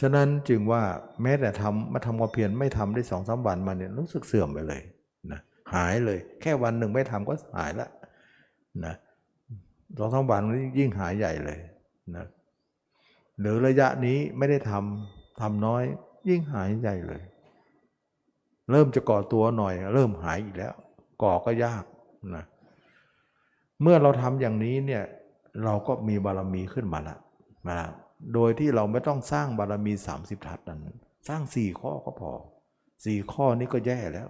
[0.01, 0.82] ฉะนั้นจึงว่า
[1.23, 4.82] แม้แต่ทำมาทำความเพียรไม่ทำได้สองสาวันมาเนี่ยรู้สึกเสื่อมไปเลย
[5.32, 5.40] นะ
[5.74, 7.89] หายเลย แค่วันหนึ่งไม่ทำก็หายละ
[8.85, 8.94] นะ
[9.97, 10.43] สองสาวัน
[10.78, 11.59] ยิ่งหายใหญ่เลย
[12.16, 12.27] นะ
[13.40, 15.82] หรือระยะนี้ไม่ได้ทำทำน้อย
[16.28, 17.23] ยิ่งหายใหญ่เลย
[18.70, 20.74] เริ่มจะก่อตัวหน่อย เริ่มหายอีกแล้ว
[21.23, 21.85] ก่อก็ยาก
[22.36, 22.44] นะ
[23.82, 25.02] เมื่อเราทำอย่างนี้เนี่ย
[25.65, 27.16] เราก็มีบารมีขึ้นมาละ
[27.69, 27.78] มา
[28.35, 30.97] โดยที่เราไม่ต้องสร้างบารมี 30 ทัศนั้น
[31.28, 32.32] สร้าง 4 ข้อก็พอ
[32.82, 34.28] 4 ข้อนี้ก็แย่แล้ว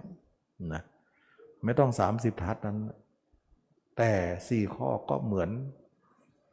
[0.73, 0.81] นะ
[1.63, 2.77] ไม่ต้อง 30 ทัศนั้น
[3.99, 4.13] แต่
[4.65, 5.49] 4ข้อก็เหมือน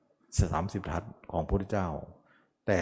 [0.08, 1.88] 30ทัศของพระพุทธเจ้า
[2.66, 2.80] แต่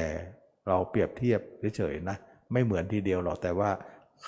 [0.69, 1.41] เราเปรียบเทียบ
[1.77, 2.16] เฉยๆนะ
[2.53, 3.70] ไม่เหมือนทีเดียวหรอกแต่ว่า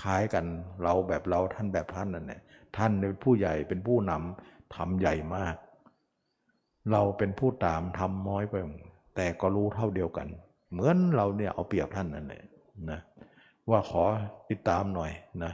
[0.01, 0.45] คล้ายกัน
[0.83, 2.41] เราแบบเราท่านแบบท่านนั่นแหละ
[2.77, 5.57] ท่านเป็นผู้ใหญ่เป็นผู้นำทำใหญ่มาก
[6.93, 8.55] เราเป็นผู้ตามทำน้อยไป
[9.17, 10.29] แต่ก็รู้เท่าเดียวกัน
[10.73, 12.43] เหมือนเราเนี่ยเอาเปรียบท่านนั่นแหละ
[12.91, 13.01] นะ
[13.71, 14.03] ว่าขอ
[14.51, 15.13] ติดตามหน่อย
[15.45, 15.53] นะ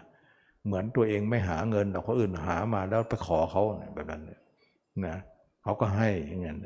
[0.64, 3.62] เหมือนตัวเองไม่หาเงินแต่คนอื่นหามาแล้วไปขอเขา
[3.94, 4.30] แบบนั้นน
[5.06, 5.16] นะ
[5.62, 6.58] เขาก็ให้อย่างนั้น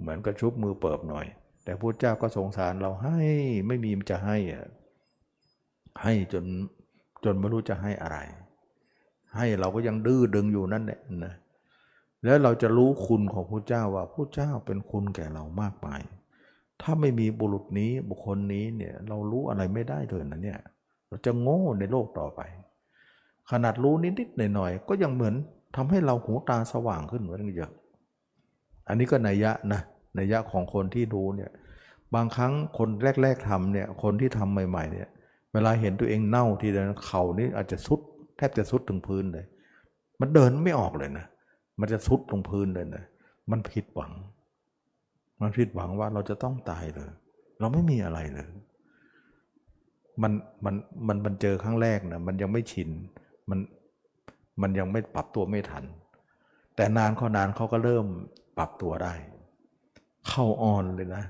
[0.00, 1.26] เหมือนกระชุบมือเปิบหน่อย
[1.64, 3.20] แต่พระเจ้าก็สงสารเราให้
[3.66, 4.66] ไม่มีมันจะให้อะ
[6.02, 6.44] ให้จน
[7.24, 8.18] จนไม่รู้จะให้อะไร
[9.36, 11.34] ให้เราก็ยังดื้อดึงอยู่นั่นแหละนะ
[12.24, 16.00] แล้วเราจะรู้คุณของพระเจ้าว่าพระเจ้าเป็นคุณแก่เรามากมาย
[16.82, 20.60] ถ้าไม่มีบุรุษนี้บุคคลนี้เนี่ยเรารู้อะไรไม่ได้เลยนะเนี่ย
[21.08, 22.40] เราจะโง่ในโลกต่อไป
[23.50, 25.34] ขนาดรู้นิดๆหน่อยๆก็ยังเหมือน
[25.76, 27.72] ทำให้เราหูตาสว่างขึ้นเหมือนเยอะ
[28.88, 29.80] อันนี้ก็นัยยะนะ
[30.18, 31.50] นัยยะของคนที่รู้เนี่ย
[32.14, 32.88] บางครั้งคน
[33.22, 35.08] แรกๆทำเนี่ยคนที่ทำใหม่ ๆ เนี่ย
[35.52, 38.00] เวลาเห็นตัวเองเน่าทีเดียวเข่านี่อาจจะสุด
[38.36, 39.44] แทบจะสุดถึงพื้นเลย
[40.20, 41.26] มันเดินไม่ออกเลยนะ
[41.80, 43.04] มันจะสุดลงพื้นเลยนะ
[43.50, 44.12] มันผิดหวัง
[45.40, 47.10] มันผิดหวังว่าเราจะต้องตายเลย
[47.60, 48.46] เราไม่มีอะไรเลย
[50.22, 50.32] มัน
[50.64, 50.74] มัน
[51.06, 52.90] มันมันเจอครั้งแรกนะมันยังไม่ชิน
[53.50, 53.58] มัน
[54.60, 55.84] มันยังไม่ปรับตัวไม่ทัน
[56.76, 58.06] แต่นานเขานานเขาก็เริ่ม
[58.58, 59.14] ปรับตัวได้
[60.28, 61.24] เข้าอ่อนเลยนะ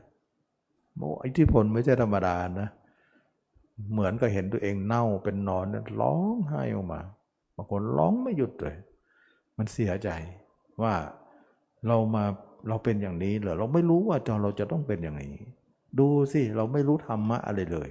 [0.97, 2.69] โอ้อิทธิพลไม่ใช่ธรรมดานะ
[3.93, 5.65] เหมือนกับเห็นตัวเองเน่าเป็นนอน
[6.01, 7.01] ร้องไห้ออกมา
[7.57, 8.77] บางคนร้องไม่หยุดเลย
[9.57, 10.11] มันเสียใจ
[10.83, 10.95] ว่า
[11.87, 12.25] เรามา
[12.69, 15.37] เราเป็นอย่างนี้เหรอเราไม่รู้ว่าจเราจะต้องเป็นอย่างนี้
[15.99, 17.91] ดูสิเราไม่รู้ธรรมะอะไรเลย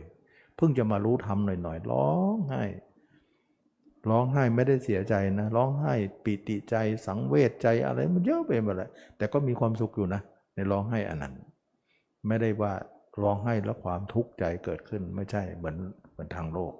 [0.55, 2.63] เพิ่งจะมารู้ธรรมหน่อยๆร้องไห้
[4.09, 6.75] ร้องไห้ไม่ได้เสียใจนะร้องไห้ปิติใจ
[7.05, 10.21] สังเวชใจอะไรมันเยอะไปหมดเลยแต่ก็มีความสุขอยู่นะ
[10.55, 11.33] ในร้องไห้อันนั้น
[12.27, 12.73] ไม่ได้ว่า
[13.21, 15.75] ร้องไห้แล้วความทุกข์ใจเกิดขึ้นไม่ใช่เหมือน
[16.11, 16.73] เหมือนทางโลก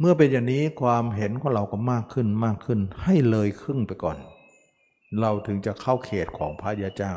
[0.00, 4.16] เมื่อเป็นอย่างนี้ความเห็นของเราก็มากขึ้นมากขึ้นให้เลยครึ่งไปก่อน
[5.20, 7.14] เราถึงจะเข้าเขตของพระยาเจ้า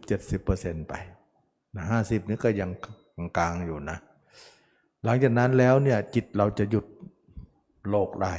[0.00, 0.94] 60-70%ไป
[1.76, 2.70] นะห้าสิบนี่ก็ยัง
[3.36, 3.98] กลางๆอยู่นะ
[5.04, 6.86] หลังจากนั้นแล้วเนี่ยจิตเราจะหยุด
[7.90, 8.34] โลกได้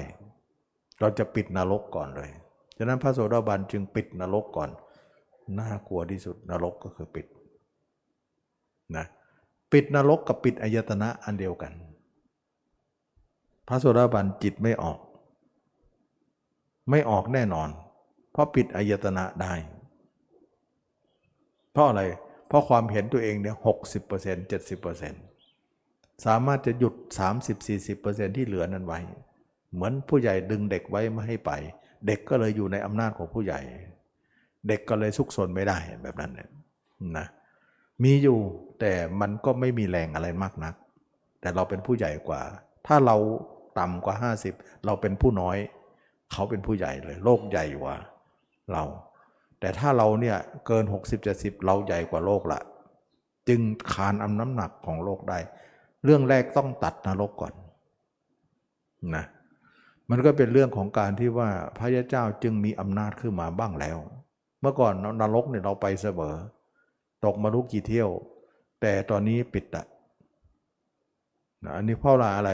[0.99, 2.29] เราจะปิดนรกก่อนเลย
[2.77, 4.69] ฉะนั้นพระโสดาบันจึงปิดนรกก่อน
[5.59, 7.27] น่ากลัวที่สุดนรกก็คือปิด
[8.95, 9.05] นะ
[9.71, 11.73] ปิดนรกกับปิดอายตนะอันเดียวกัน
[13.67, 14.99] พระโสดาบันจิตไม่ออก
[16.89, 17.69] ไม่ออกแน่นอน
[18.31, 19.53] เพราะปิดอายตนะได้
[21.71, 22.01] เพราะอะไร
[22.47, 25.23] เพราะความเห็นตัวเองเนี่ยหกสิบเปอร์เซ็นต์เจ็ดสิบเปอร์เซ็นต์
[26.25, 26.93] สามารถจะหยุด
[27.65, 28.99] 30-40%ที่เหลือนั้นไว้
[29.73, 31.51] เหมือนผู้ใหญ่ดึงเด็กไว้ไม่ให้ไป
[32.07, 33.59] เด็กก็เลยอยู่ในอำนาจของผู้ใหญ่
[34.67, 36.31] เด็กก็เลยซุกซนไม่ได้แบบนั้น
[37.17, 37.27] นะ
[38.03, 38.39] มีอยู่
[38.79, 40.75] แต่มันก็ไม่มีแรงอะไรมากนัก
[41.41, 42.41] แต่เราเป็นผู้ใหญ่กว่า
[42.87, 43.17] ถ้าเรา
[43.79, 44.15] ต่ำกว่า
[44.51, 45.57] 50 เราเป็นผู้น้อย
[46.31, 47.95] เขาเป็นผู้ใหญ่เลย โลกใหญ่กว่า
[48.71, 48.83] เรา
[49.59, 50.37] แต่ถ้าเราเนี่ย
[50.67, 52.61] เกิน 60 70 เราใหญ่กว่าโลกละ
[53.47, 53.61] จึง
[53.93, 55.39] คานอำน้ำหนักของโลกได้
[56.05, 57.53] เรื่องแรกต้องตัดนรกก่อน
[59.15, 59.25] นะ
[60.09, 63.97] มันก็เป็นเรื่องของการที่ว่าพระยาเจ้าจึงมีอำนาจขึ้นมาบ้างแล้ว
[64.61, 66.35] เมื่อก่อนนรกเนี่ยเราไปเสมอ
[67.25, 68.09] ตกมารู้กี่เที่ยว
[68.81, 69.85] แต่ตอนนี้ปิดอะ
[71.63, 72.51] นะอันนี้เพราะอะไร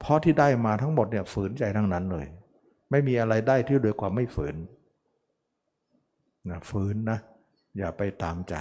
[0.00, 2.26] เพราะที่ได้มาทั้งหมดเนี่ยฝืนใจทั้งนั้นเลย
[2.90, 4.56] ไม่มีอะไรได้ที่โดยความไม่ฝืน
[6.50, 7.18] นะฝืนนะ
[7.78, 8.54] อย่าไปตามใจ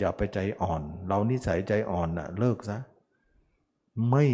[0.00, 2.78] อย่าไปใจอ่อน เรานิสัยใจอ่อนนะเลิกซะ
[4.10, 4.24] ไม่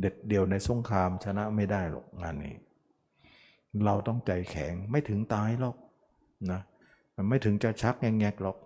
[0.00, 2.54] เด็ดเดี่ยวในสงครามชนะไม่ได้หรอกงานนี้
[3.84, 5.76] เราต้องใจแข็งไม่ถึงตายหรอก
[6.52, 6.60] นะ
[7.16, 8.56] มันไม่ถึงจะชักแงกๆหรอก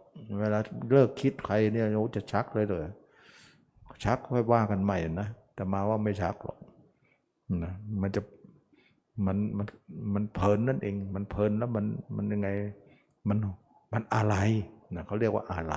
[0.40, 0.58] เวลา
[0.90, 2.84] เลิกคิดใครเนี่ยโอ้จะชักเลยเลย
[4.04, 6.58] ชักค่อยว่ากันใหม่นะแต่มาว่าไม่ชักหรอก
[7.64, 8.20] นะมันจะ
[9.26, 9.66] มันมัน
[10.14, 11.84] มันเพลินนั่นเอง มันเพลินแล้วมัน
[12.16, 12.48] มันยังไง
[13.28, 13.38] มัน
[13.92, 14.36] มันอะไร
[14.94, 15.74] นะเขาเรียกว่าอะไร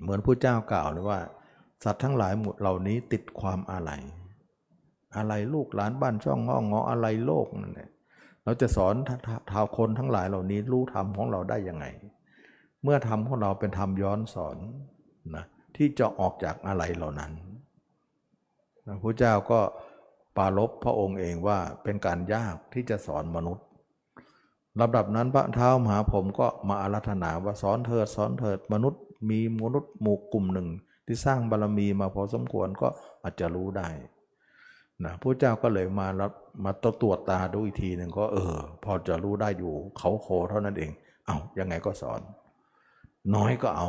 [0.00, 1.18] เหมือนผู้เจ้ากล่าวเลยว่า
[1.84, 3.90] สัตว์ทั้งหลายหมดเหล่านี้ติดความอะไร
[5.16, 7.90] อะไรลูกหลานบ้านช่องงองออะไรโลกนั่นแหละ
[8.44, 8.94] เราจะสอน
[9.50, 11.86] ท้าวคนทั้งหลายเหล่านี้รู้ธรรมของเราได้ยังไง
[12.82, 14.56] เมื่อธรรมของเราเป็นธรรมย้อนสอน
[15.36, 15.44] นะ
[15.76, 17.32] ที่จะออกจากอะไรเหล่านั้น
[18.86, 19.60] พระพุทธเจ้าก็
[20.36, 23.66] ปารบพระองค์เองว่าเป็นการยากที่จะสอนมนุษย์
[24.80, 30.68] ลำดับนั้นพระเท้ามหาผมก็มาอารัธนาว่าสอนเถิดสอนเถิดมนุษย์มีมนุษย์หมู่กลุ่มหนึ่ง
[31.06, 32.88] ที่สร้างบารรมีมาพอสมควรก็
[33.22, 33.88] อาจจะรู้ได้
[35.04, 36.32] นะพระเจ้าก็เลยมารับ
[36.64, 38.54] มาตตรวจตาดูอีกทีหนึ่งก็เออ
[38.84, 40.90] พอจะรู้ได้อยู่เขาโคเท่านั้นเอง
[41.26, 42.20] เอายังไงก็สอน
[43.34, 43.88] น้อยก็เอา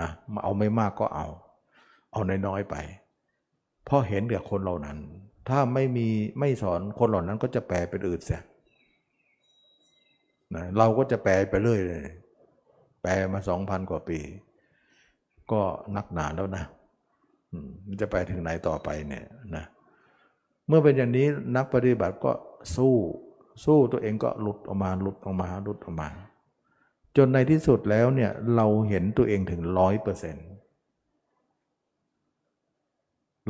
[0.00, 0.10] นะ
[0.44, 1.26] เอาไม่มากก็เอา
[2.12, 2.76] เอาน้อยๆไป
[3.84, 4.98] เพราะเห็นกับคนเหล่านั้น
[5.48, 6.08] ถ้าไม่มี
[6.40, 8.42] ไม่สอนคนเหล่านั้นก็จะแปลเป็นอื่นเสีย
[10.54, 12.04] นะเราก็จะแปลไปเรื่อยเลย
[13.02, 14.18] แปลมาสองพันกว่าปี
[15.52, 15.62] ก็
[15.96, 16.64] นักหนาแล้วนะ
[17.86, 19.24] มันจะไปถึงไหนต่อไปเนี่ย
[19.56, 19.64] นะ
[20.66, 21.26] เมื่อเป็นอย่างนี้
[21.56, 22.32] นักปฏิบัติก็
[22.76, 22.94] สู้
[23.64, 26.08] สู้ตัวเองก็หลุดออกมาหลุดออกมาหลุดออกมา
[27.16, 30.46] จนในที่สุดแล้วเนี่ยเราเห็นตัวเองถึงร้อยเปอร์เซ็นต์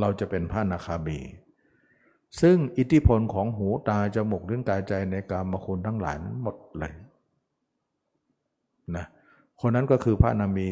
[0.01, 1.19] เราจะเป็นพระนาคามี
[2.41, 6.93] ซึ่งอิทธิพลของหูตาจมูกลิ้นกายใจในการมคุณทั้งหลายนั้นหมดเลย
[8.97, 9.07] นะ
[9.61, 10.69] คนนั้นก็คือพระนามี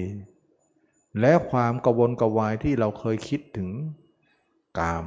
[1.20, 3.68] และความกวนกวายที่เราเคยคิดถึง
[4.78, 5.04] กาม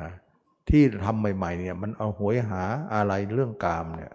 [0.00, 0.12] นะ
[0.68, 2.62] ที่ทำใหม่ๆเนี่ยมันเอาหวยหา
[2.94, 4.12] อะไรเรื่องกามเนี่ย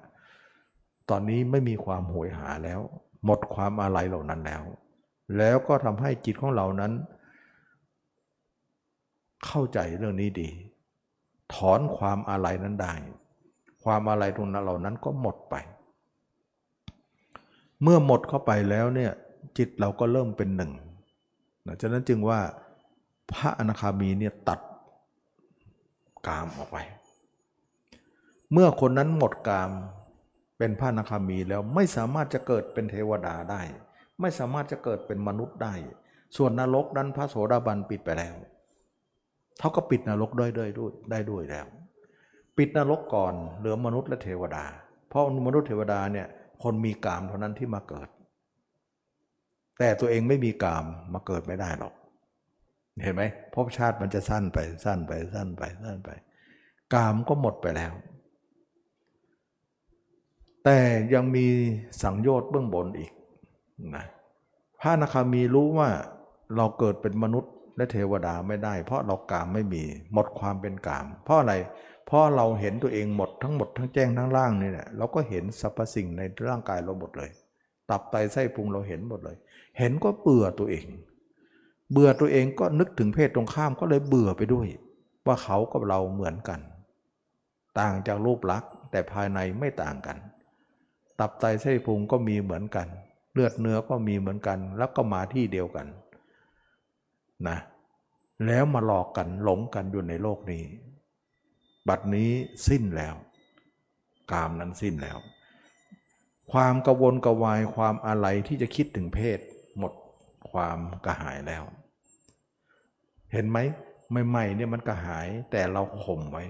[1.10, 2.80] ตอนนี้ไม่มีความหวยหาแล้ว
[3.26, 4.64] หมดความอะไรเหล่านั้นแล้ว
[5.38, 6.92] แล้วก็ทำให้จิตของเรานั้น
[9.46, 10.50] เข้าใจเรื่องนี้ดี
[11.54, 12.94] ถอนความอะไรนั้นได้
[13.84, 15.56] ความอะไรตรงนั้นเหล่านั้นก็หมดไป
[17.82, 19.12] เมื่อหมดเข้าไปแล้วเนี่ย
[19.58, 20.72] จิตเราก็เริ่มเป็นหนึ่ง
[21.68, 22.40] นะฉะนั้นจึงว่า
[23.34, 24.60] พระอนาคามีเนี่ยตัด
[26.28, 26.78] กามออกไป
[28.52, 29.72] เมื่อคนนั้นหมดกาม
[30.58, 33.62] เป็นพระอนาคามีแล้วไม่สามารถจะเกิดเป็นเทวดาได้
[34.22, 35.74] ไม่สามารถจะเกิดเป็นมนุษย์ได้
[36.38, 38.36] ส่วนนรกนั้นพระโสดาบันปิดไปแล้ว
[39.60, 41.66] เขาก็ปิดนรกด้วยด้วยด้วยได้ด้วยแล้ว
[42.58, 44.66] ปิดนรกก่อนเหลือมนุษย์และเทวดา
[45.10, 46.28] เพราะมนุษย์เทวดาเนี่ย
[46.64, 48.08] คนมีกามเท่านั้นที่มาเกิด
[49.80, 51.94] แต่ตัวเองไม่มีกามมาเกิดไม่ได้หรอก
[53.04, 53.24] เห็นไหม
[53.54, 56.10] ภพชาติมันจะสั้นไปสั้นไปสั้นไปสั้นไป
[56.94, 57.94] กามก็หมดไปแล้ว
[60.64, 60.78] แต่
[61.14, 61.46] ยังมี
[62.02, 63.12] สังโยชน์เบื้องบนอีก
[63.96, 64.06] นะ
[64.82, 65.90] พระนาคามีรู้ว่า
[66.56, 69.84] เราเกิดเป็นมนุษย์และเทวดาไม่ได้ เพราะเรากามไม่มี
[70.14, 71.54] หมดความเป็นกาม เพราะอะไร
[72.06, 77.32] เพราะเราเห็นตัวเองหมดทั้งหมดทั้งแจ้งทั้งล่างนี่แหละเราก็เห็นสรรพสิ่งในร่างกายเราหมดเลย
[77.90, 79.38] ตับไตไส้พุงเราเห็นหมดเลย
[79.80, 80.86] เห็นก็เบื่อตัวเอง
[81.92, 84.68] เบื่อตัวเองก็นึกถึงเพศตรงข้ามก็เลยเบื่อไปด้วย
[85.26, 86.60] ว่าเขากับเราเหมือนกัน
[87.80, 90.18] ต่างจากรูปลักษณ์แต่ภายในไม่ต่างกัน
[91.20, 92.88] ตับไตไส้พุงก็มีเหมือนกัน
[93.34, 95.88] เลือดเนื้อก็มีเหมือนกัน แล้วก็มาที่เดียวกัน
[97.48, 97.58] นะ
[98.46, 100.64] แล้วมาหลอกกันหลงกันอยู่ในโลกนี้
[101.88, 102.30] บัดนี้
[102.68, 103.16] สิ้นแล้ว
[104.32, 105.18] กามนั้นสิ้นแล้ว
[106.54, 109.40] ความกระวนกระวายความอะไรที่จะคิดถึงเพศ
[109.78, 109.94] หมด
[110.52, 111.64] ความกระหายแล้ว
[113.34, 113.58] เห็นไหม
[114.28, 116.44] ใหม่ๆเนี่ยมันกระหายแต่เราข่มไว้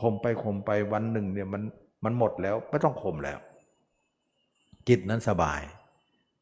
[0.00, 1.62] ข่มไปข่มไปวันหนึ่งเนี่ยมัน
[2.04, 3.38] มันหมดแล้วไม่ต้องข่มแล้ว
[4.88, 5.60] จิตนั้นสบาย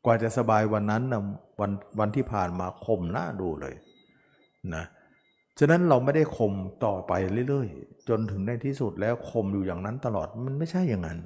[0.04, 1.22] กว่าจะสบายวันนั้นนะ
[1.60, 3.74] วันวันที่ผ่านมาคมหน้าดูเลย
[4.74, 4.84] นะ
[5.58, 6.52] ฉะนั้นเราไม่ได้ข่ม
[6.84, 7.12] ต่อไป
[7.48, 11.18] เรื่อยๆ จนถึงในที่สุดแล้วข่มอยู่อย่างนั้นตลอดมันไม่ใช่อย่างนั้น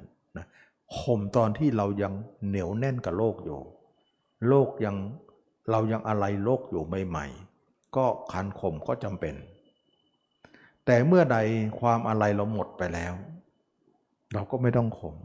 [0.99, 2.13] ข่มตอนที่เรายัง
[2.47, 3.59] เหนียวแน่นกับโลกอยู่
[4.47, 4.95] โลกยัง
[5.71, 9.35] เรายังอะไรโลกอยู่ใหม่ๆ ก็คันข่มก็จำเป็น
[10.85, 11.37] แต่เมื่อใด
[11.79, 13.13] ความอะไรเราหมดไปแล้ว
[14.33, 15.15] เราก็ไม่ต้องข่ม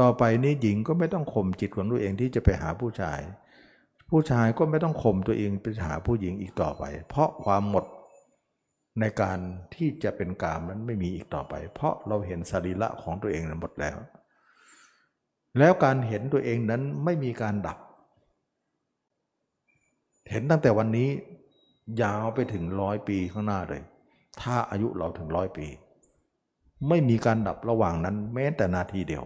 [0.00, 3.20] ต่อไปนี้หญิงก็ไม่ต้องข่มจิตของตัวเองที่จะไปหาผู้ชาย
[4.10, 7.84] ผู้ชายก็ไม่ต้องข่มตัวเองไปหาผู้หญิงอีกต่อไป เพราะความหมด
[9.00, 9.38] ในการ
[9.74, 13.96] ที่จะเป็นกามนั้นไม่มีอีกต่อไป เพราะเราเห็นสรีระของตัวเองนั้นหมดแล้ว
[15.58, 17.78] แล้วการเห็นตัวเองนั้นไม่มีการดับ
[20.30, 21.08] เห็นตั้งแต่วันนี้
[22.02, 23.82] ยาวไปถึงร้อยปีข้างหน้าเลย
[24.40, 25.66] ถ้าอายุเราถึงร้อยปี
[26.88, 29.24] ไม่มีการดับระหว่างนั้นแม้แต่นาทีเดียว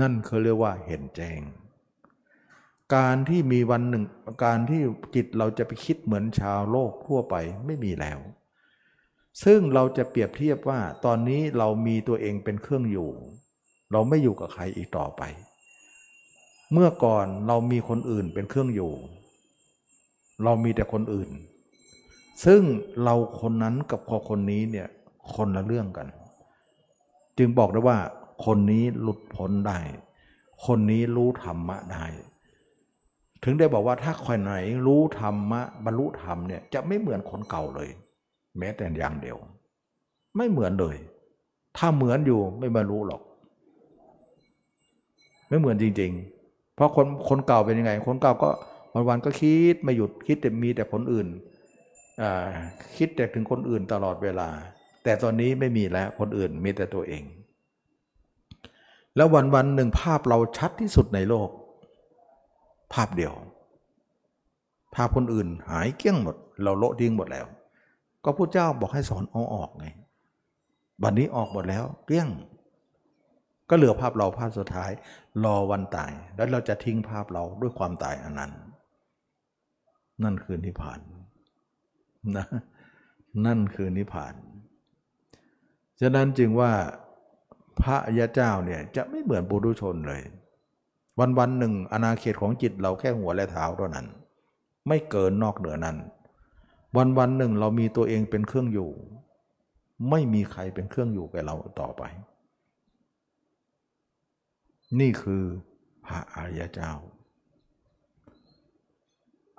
[0.00, 1.40] นั่นเขาเรียกว่าเห็นแจ้ง
[2.96, 4.04] การที่มีวันหนึ่ง
[4.44, 4.82] การที่
[5.14, 7.34] จิตเราจะไปคิดเหมือนชาวโลกทั่วไป
[7.66, 8.18] ไม่มีแล้ว
[9.44, 13.10] ซึ่งเราจะเปรียบเทียบว่าตอนนี้เรามีตัวเองเป็นเครื่องอยู่
[13.92, 15.22] เราไม่อยู่กับใครอีกต่อไป
[16.72, 18.92] เมื่อก่อนเรามีคนอื่นเป็นเครื่องอยู่
[20.44, 21.30] เรามีแต่คนอื่น
[22.44, 22.62] ซึ่ง
[23.02, 24.88] เราคนนั้นกับคนนี้เนี่ย
[25.34, 26.06] คนละเรื่องกัน
[27.38, 27.98] จึงบอกได้ว่า
[28.44, 29.78] คนนี้หลุดพ้นได้
[30.66, 32.04] คนนี้รู้ธรรมะได้
[33.44, 34.54] ถึงได้บอกว่าถ้าคนไหน
[34.86, 37.88] รู้ธรรมะบรรลุธรรมเนี่ยจะไม่เหมือนคนเก่าเลย
[38.58, 39.36] แม้แต่อย่างเดียว
[40.36, 40.96] ไม่เหมือนเลย
[41.76, 43.22] ถ้าเหมือนอยู่ไม่บรรลุหรอก
[45.48, 46.12] ไม่เหมือนจริง
[46.42, 48.50] ๆ เพราะคนคนเก่าเป็นยังไง คนเก่าก็
[49.08, 51.26] วันๆก็คิดไม่หยุดคิดแต่มีแต่คนอื่น
[52.96, 54.48] คิดแต่ถึงคนอื่นตลอดเวลา
[55.04, 57.22] แต่ตอนนี้ไม่มีแล้วคนอื่นมีแต่ตัวเอง
[59.16, 61.48] แล้ววันวันหนึ่งภาพเราชัดที่สุดในโลก
[62.92, 63.34] ภาพเดียว
[64.94, 67.46] ภาพคนอื่นหายเกลี้ยงหมด เราโละทิ้งหมดแล้ว
[68.24, 69.86] ก็พระเจ้าบอกให้สอนเอาออกไง
[71.02, 72.28] วันนี้ออกหมดแล้วเกลี้ยง
[73.70, 74.90] ก็เหลือภาพเราภาพสุดท้าย
[75.44, 78.52] รอวันตาย แล้วเราจะทิ้งภาพเราด้วยความตายอันนั้น
[80.24, 81.00] นั่นคือนิพพาน
[82.36, 82.46] นะ
[83.46, 84.34] นั่นคือนิพพาน
[86.00, 86.72] ฉะนั้นจึงว่า
[87.80, 90.22] พระยาเจ้าเนี่ยจะไม่เหมือนปุถุชนเลย
[91.18, 94.06] วันวันหนึ่งอนาเขตของจิตเราแค่หัวและเท้าเท่านั้น
[94.88, 95.96] ไม่เกินนอกเหนือนั้น
[96.96, 98.90] วันวันหนึ่งเรามีตัวเองเป็นเครื่องอยู่
[100.10, 102.02] ไม่มีใครเป็นเครื่องอยู่แก่เราต่อไป
[105.00, 105.44] นี่คือ
[106.06, 106.92] พระอริยเจ้า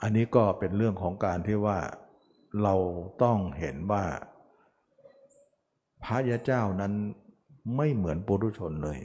[0.01, 1.79] อันนี้ก็เป็นเรื่องของการที่ว่า
[2.63, 2.75] เรา
[3.23, 4.03] ต้องเห็นว่า
[6.03, 6.93] พระยาเจ้านั้น
[7.75, 8.99] ไม่เหมือนปุถุชนเลย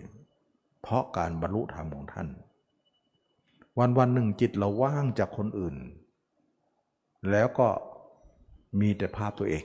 [0.83, 2.29] เพราะการบรรลุธรรมของท่าน
[3.79, 5.77] วันวันหนึ่งจิตเราว่างจากคนอื่น
[7.31, 7.69] แล้วก็
[8.81, 9.65] มีแต่ภาพตัวเอง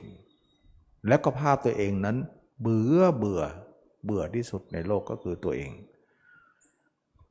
[1.07, 2.18] แล้วก็ภาพตัวเองนั้น
[2.61, 3.41] เบื่อเบื่อ
[4.03, 5.72] เบื่อที่สุดในโลกก็คือตัวเอง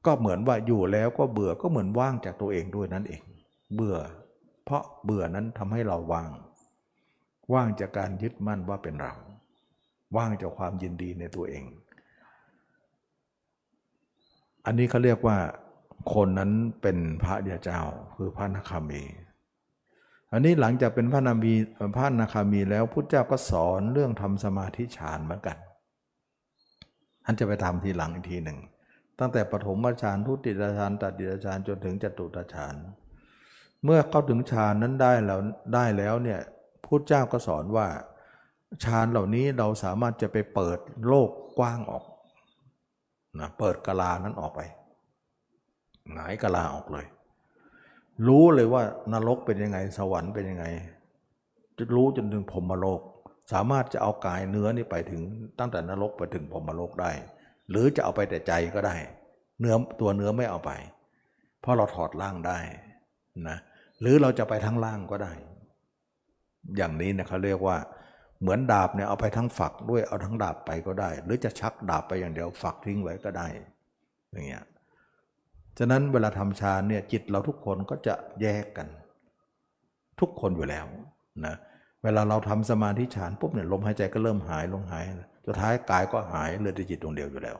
[0.09, 3.22] ก็เหมือนว่าอยู่แล้วก็เบื่อก็เหมือนว่างจากตัวเองด้วยนั่นเอง
[3.74, 3.98] เบื่อ
[4.64, 6.30] เพราะเบื่อนั้นทำให้เราว่าง
[7.52, 9.14] ว่างจากการยึดมั่นว่าเป็นเรา
[10.16, 11.64] ว่างจากความยินดีในตัวเอง
[14.66, 15.36] อันนี้เขาเรียกว่า
[16.14, 16.51] คนนั้น
[16.82, 17.80] เป็นพระเดียเจ้า
[18.16, 19.02] คือพระนาคามี
[20.32, 21.52] อันนี้หลังจากเป็นพระนามี
[21.97, 25.56] พระนาคามีแล้วพุทธเจ้าก็สอนเรื่องทำสมาธิฌานเหมือนกัน
[27.24, 28.59] ท่านจะไปทำทีหลังอีกทีหนึ่ง
[29.19, 32.74] ตั้งแต่ปฐมฌานทุติยฌานตติยฌานจนถึงจตุตฌาน
[33.85, 35.40] เมื่อเข้าถึงฌานนั้นได้แล้ว
[35.74, 36.40] ได้แล้วเนี่ย
[36.85, 37.86] พุทธเจ้าก็สอนว่า
[38.85, 42.05] ฌานเหล่านี้เราสามารถจะไปเปิดโลกกว้างออก
[43.40, 44.61] นะเปิดกลานั้นออกไป
[46.12, 47.07] หงายกลาออกเลย
[48.27, 48.82] รู้เลยว่า
[49.12, 50.65] นรกเป็นยังไงสวรรค์เป็นยังไง
[51.77, 53.01] จะรู้จนถึงพรมโลก
[53.53, 55.23] สามารถจะเอากายเนื้อนี่ไปถึง
[55.59, 57.12] ตั้งแต่นรกไปถึงพรมโลกได้
[57.70, 58.97] หรือจะเอาไปแต่ใจก็ได้
[59.59, 60.70] เนื้อตัวเนื้อไม่เอาไป
[61.61, 62.59] เพราะเราถอดร่างได้
[63.49, 63.59] นะ
[64.01, 65.32] หรือเราจะไปทั้งล่างก็ได้
[66.77, 67.77] อย่างนี้เนี่ยเขาเรียกว่า
[68.40, 73.47] เหมือนดาบเนี่ยเอาไปทั้งฝักด้วยเอาทั้งดาบไปก็ได้ หรือจะชักดาบไปอย่างเดียวฝักทิ้งไว้ก็ได้
[74.32, 74.65] อย่างเงี้ย
[75.78, 78.89] ฉะนั้นเวลาทำฌานเนี่ยจิตเราทุกคนก็จะแยกกัน
[80.20, 80.86] ทุกคนอยู่แล้ว
[81.47, 81.55] นะ
[82.03, 85.05] เวลาเราทำสมาธิฌานปุ๊บเนี่ยลมหายใจก็เริ่มหายลงหาย
[85.49, 87.57] สุดท้ายกายก็หายเหลือแต่จิตดวงเดียวอยู่แล้ว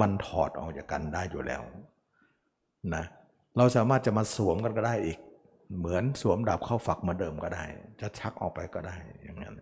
[0.00, 1.62] มันถอดออกจากกันได้อยู่แล้ว
[2.94, 3.04] นะ
[3.56, 5.18] เราสามารถจะมาสวมกันก็ได้อีก
[5.78, 7.64] เหมือนสวมดาบเข้าฝักมาเดิมก็ได้
[8.00, 9.54] จะชักออกไปก็ได้อย่างนั้น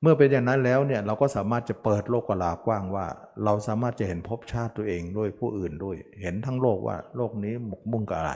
[0.00, 3.06] เมื่อเป็นอย่างนั้นแล้วเนี่ยเราก็สามารถจะเปิดโลกกลากว้างว่า
[3.44, 8.32] เราสามารถจะเห็นภพชาติตัวเองด้วยผู้อื่นด้วย เห็นทั้งโลกว่าโลกนี้หมกมุ่งกับอะไร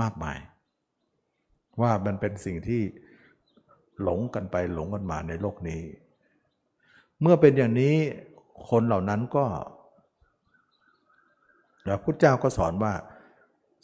[0.00, 0.38] มากมาย
[1.80, 2.82] ว่ามันเป็นสิ่งที่
[4.02, 5.80] หลงกันไปหลงกันมาในโลกนี้
[7.22, 7.94] เมื่อเป็นอย่างนี้
[8.70, 9.44] คนเหล่านั้นก็
[11.86, 12.94] พระพุทธเจ้าก็สอนว่า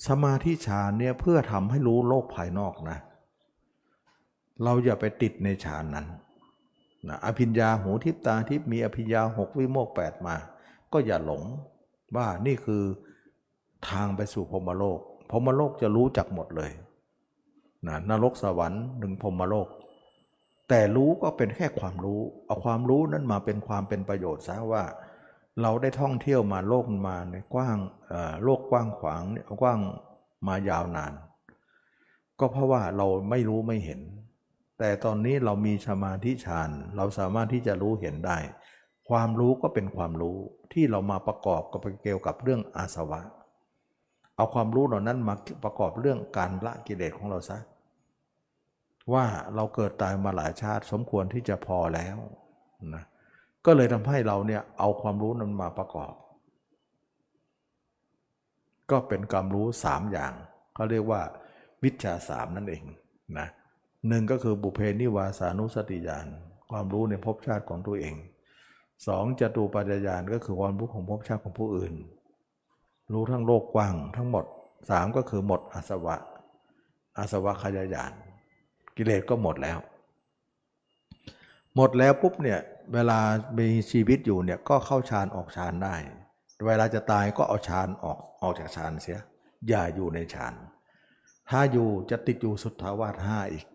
[0.07, 2.99] สมาธิฌานเนี่ยเพื่อทำให้รู้โลกภายนอกนะ
[4.63, 6.07] เราอย่าไปติดในฌานนั้น
[7.09, 10.37] นะอภิญญาหูทิพตาทิพมีอภิญญาหกวิโมกแปดมา
[10.93, 11.43] ก็อย่าหลง
[12.17, 12.83] ว่านี่คือ
[13.89, 15.01] ทางไปสู่พรมโลก
[15.31, 16.73] พรมโลกจะรู้จักหมดเลย
[17.87, 19.69] นะนรกสวรรค์หนึ่งพรมโลก
[20.69, 24.85] แต่รู้ก็เป็นแค่ความรู้ เอาความรู้นั้นมาเป็นความเป็นประโยชน์ซะว่า
[25.63, 27.79] เราได้ท่องเที่ยวมาโลกมาในกว้าง
[28.45, 29.23] โลกกว้างขวาง
[29.63, 29.81] กว้าง
[30.47, 31.13] มายาวนาน
[32.41, 34.01] ก็เพราะว่าเราไม่รู้ไม่เห็น
[34.79, 38.39] แต่ตอนนี้เรามีสมาธิฌานเราสามารถที่จะรู้เห็นได้
[39.09, 40.39] ความรู้ก็เป็นความรู้
[40.73, 43.21] ที่เรามาประกอบกับเกี่ยวกับเรื่องอาสวะ
[44.37, 45.35] เอาความรู้เหล่านั้นมา
[45.65, 47.59] ประกอบเรื่องการละกิเลสของเราซะ
[49.13, 52.17] ว่าเราเกิดตายมาหลายชาติสมควรที่จะพอแล้ว
[52.95, 53.05] นะ
[53.67, 56.13] ก็เลยทำให้เราเนี่ยเอาความรู้นั้นมาประกอบ
[58.91, 60.33] ก็เป็นความรู้สามอย่าง
[60.75, 61.21] เขาเรียกว่า
[61.85, 62.85] วิชาสามนั่นเอง
[63.39, 63.49] นะ
[64.09, 66.27] หนึ่งก็คือบุเพนิวาสานุสติญาณ
[66.71, 68.15] ความรู้ในภพชาติของตัวเอง
[69.07, 71.95] สองจตุปัจจยานก็คือความรู้ของภพชาติของผู้อื่น
[73.13, 74.45] รู้ทั้งโลกกว้างทั้งหมด
[74.91, 76.17] สามก็คือหมดอาสวะ
[77.19, 78.13] อาสวะขยายาน
[78.99, 79.79] กิเลสก็หมดแล้ว
[81.77, 82.61] หมดแล้วปุ๊บเนี่ย
[82.95, 83.19] เวลา
[83.59, 85.95] มีชีวิตอยู่เนี่ยก็เข้าฌานออกฌานได้
[86.67, 89.19] เวลาจะตายก็เอาฌานออกออกจากฌานเสีย
[89.69, 90.55] อย่าอยู่ในฌาน
[91.51, 93.67] ถ้าอยู่จะติดอยู่สุทธาวาสห้าอีก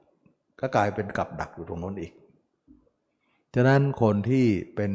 [0.60, 2.14] ก็กลายเป็นกับดักอยู่ตรงนั้นอีก
[3.56, 4.46] ฉะนั้นคนที่
[4.76, 4.94] เป็น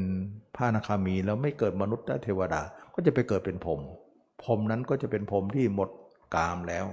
[0.56, 2.62] พระนาคามีแล้วไม่เกิดมนุษย์และเทวดา
[2.94, 3.80] ก็จะไปเกิดเป็นผม
[4.44, 5.90] ผมนั้นก็จะเป็นผมที่หมด
[6.34, 6.86] กามแล้ว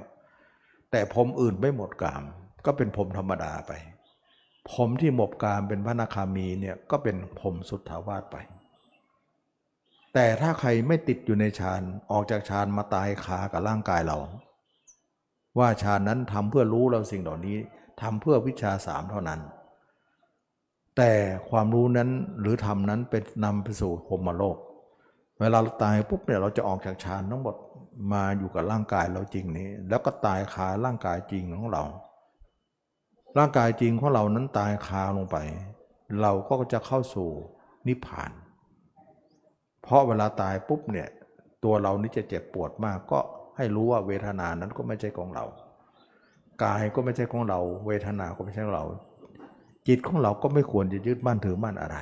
[0.92, 2.24] แต่ผมอื่นไม่หมดกาม
[2.66, 3.72] ก็เป็นผมธรรมดาไป
[4.72, 8.38] ผมที่หมดกามเป็นพระนาคามีเนี่ยก็เป็นผมสุทธาวาสไป
[10.14, 11.82] แต่ถ้าใครไม่ติดอยู่ในฌาน
[12.12, 14.18] ออกจากฌานมาตายขากับร่างกายเรา
[15.60, 17.58] ว่าฌานนั้นทำเพื่อรู้เราสิ่งเหล่านี้
[18.02, 19.40] ทำเพื่อวิชาสามเท่านั้น
[20.98, 21.12] แต่
[21.50, 22.10] ความรู้นั้น
[22.40, 24.58] หรือธรรมนั้นเป็นนำไปสู่พรมโลก
[25.40, 27.56] เวลาเราตายปุ๊บเนี่ยเราจะออกจากฌานทั้งหมด
[28.14, 31.84] มาอยู่กับร่างกายเราจริงนี้ แล้วก็ตายคาร่างกายจริงของเรา
[33.38, 35.38] ร่างกายจริงของเรานั้นตายคาลงไป
[36.22, 37.30] เราก็จะเข้าสู่
[37.88, 38.32] นิพพาน
[39.84, 41.08] เพราะเวลาตายปุ๊บเนี่ย
[41.64, 43.20] ตัวเรานี่จะเจ็บปวดมากก็
[43.58, 45.46] ให้รู้ว่าเวทนานั้นก็ไม่ใช่ของเรา
[46.64, 48.86] กายก็ไม่ใช่ของเรา เวทนาก็ไม่ใช่ของเรา
[49.88, 51.98] จิตของเราก็ไม่ควรจะยึดมั่นถือมั่นอะไร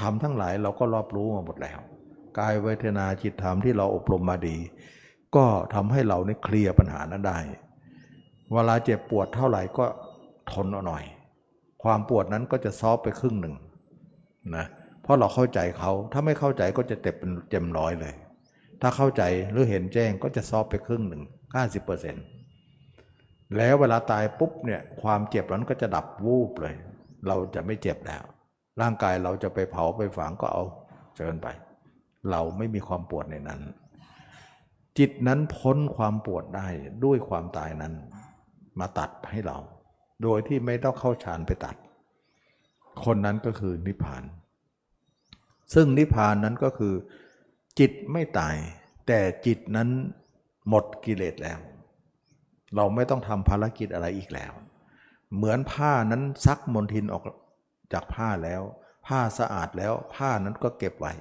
[0.00, 1.78] ทำทั้งหลายเราก็รอบรู้มาหมดแล้ว
[2.38, 4.56] กายเวทนาจิตธรรมที่เราอบรมมาดี
[5.36, 5.44] ก็
[5.74, 7.38] ทำให้เราเนี่ยเคลียร์ปัญหานั้นได้
[8.52, 9.84] เวลาเจ็บปวดเท่าไหร่ก็
[10.52, 11.04] ทนเอาหน่อย
[11.82, 13.54] ความปวดนั้นก็จะซอฟไปครึ่งหนึ่ง
[14.56, 14.66] นะ
[15.02, 18.14] เพราะเราเข้าใจเขาถ้าไม่เข้าใจก็จะเต็มเป็นเต็มร้อยเลย
[18.82, 21.22] ถ้าเข้าใจหรือเห็นแจ้งก็จะซอฟไปครึ่งหนึ่ง
[22.38, 26.74] 50%แล้วเวลาตายปุ๊บเนี่ยความเจ็บนั้นก็จะดับวูบเลย
[27.26, 28.24] เราจะไม่เจ็บแล้ว
[28.80, 30.64] ร่างกายเราจะไปเผาไปฝังก็เอา
[31.16, 31.48] เชิญไป
[32.30, 33.60] เราไม่มีความปวดในนั้น
[34.98, 36.68] จิตนั้นพ้นความปวดได้
[37.04, 37.92] ด้วยความตายนั้น
[38.78, 39.58] มาตัดให้เรา
[40.22, 41.76] โดยที่ไม่ต้องเข้าฌานไปตัด
[43.04, 44.24] คนนั้นก็คือนิพพาน
[45.74, 46.94] ซึ่งนิพพานนั้นก็คือ
[47.78, 48.56] จิตไม่ตาย
[49.06, 49.88] แต่จิตนั้น
[50.68, 51.58] หมดกิเลสแล้ว
[52.74, 54.52] เราไม่ต้องทำภารกิจอะไรอีกแล้ว
[55.36, 57.22] เหมือนผ้านั้นซักมลทินออก
[57.92, 58.62] จากผ้าแล้ว
[59.06, 61.12] ผ้าสะอาดแล้วผ้านั้นก็เก็บไว้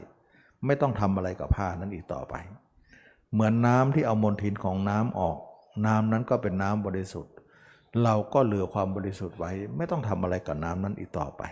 [0.66, 2.36] ไม่ต้องทำอะไรกับผ้านั้นอีกต่อไป
[3.34, 5.38] เหมือนน้ำที่เอามลทินของน้ำออก
[5.86, 7.34] น้ำนั้นก็เป็นน้ำบริสุทธิ์
[8.04, 11.44] เราก็เหลือความบริสุทธิ์ไว้ ไม่ต้องทำอะไรกับน้ำนั้นอีกต่อไป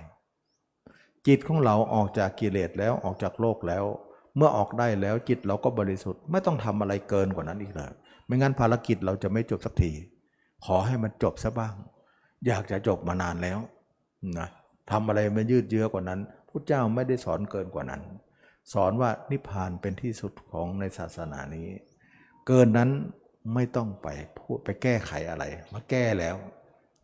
[1.27, 3.83] จิตของเราออกจากกิเลสแล้วออกจากโลกแล้ว
[4.35, 7.91] เมื่อออกได้แล้วจิตเราก็บริสุทธิ์ ไม่ต้องทำอะไรเกินกว่านั้นอีกเลย
[8.25, 9.91] ไม่งั้นภารกิจเราจะไม่จบสักที
[10.65, 11.73] ขอให้มันจบซะบ้าง
[12.47, 13.59] อยากจะจบมานานแล้ว
[14.39, 14.47] นะ
[14.91, 18.01] ทำอะไรไม่ยืดเยื้อกว่านั้นพุทธเจ้าไม่ได้สอนเกินกว่านั้น
[18.73, 21.67] สอนว่านิพพานเป็นที่สุดของในศาสนานี้
[22.47, 22.89] เกินนั้น
[23.53, 24.07] ไม่ต้องไป
[24.39, 25.43] พูดไปแก้ไขอะไร
[25.73, 26.35] มาแก้แล้ว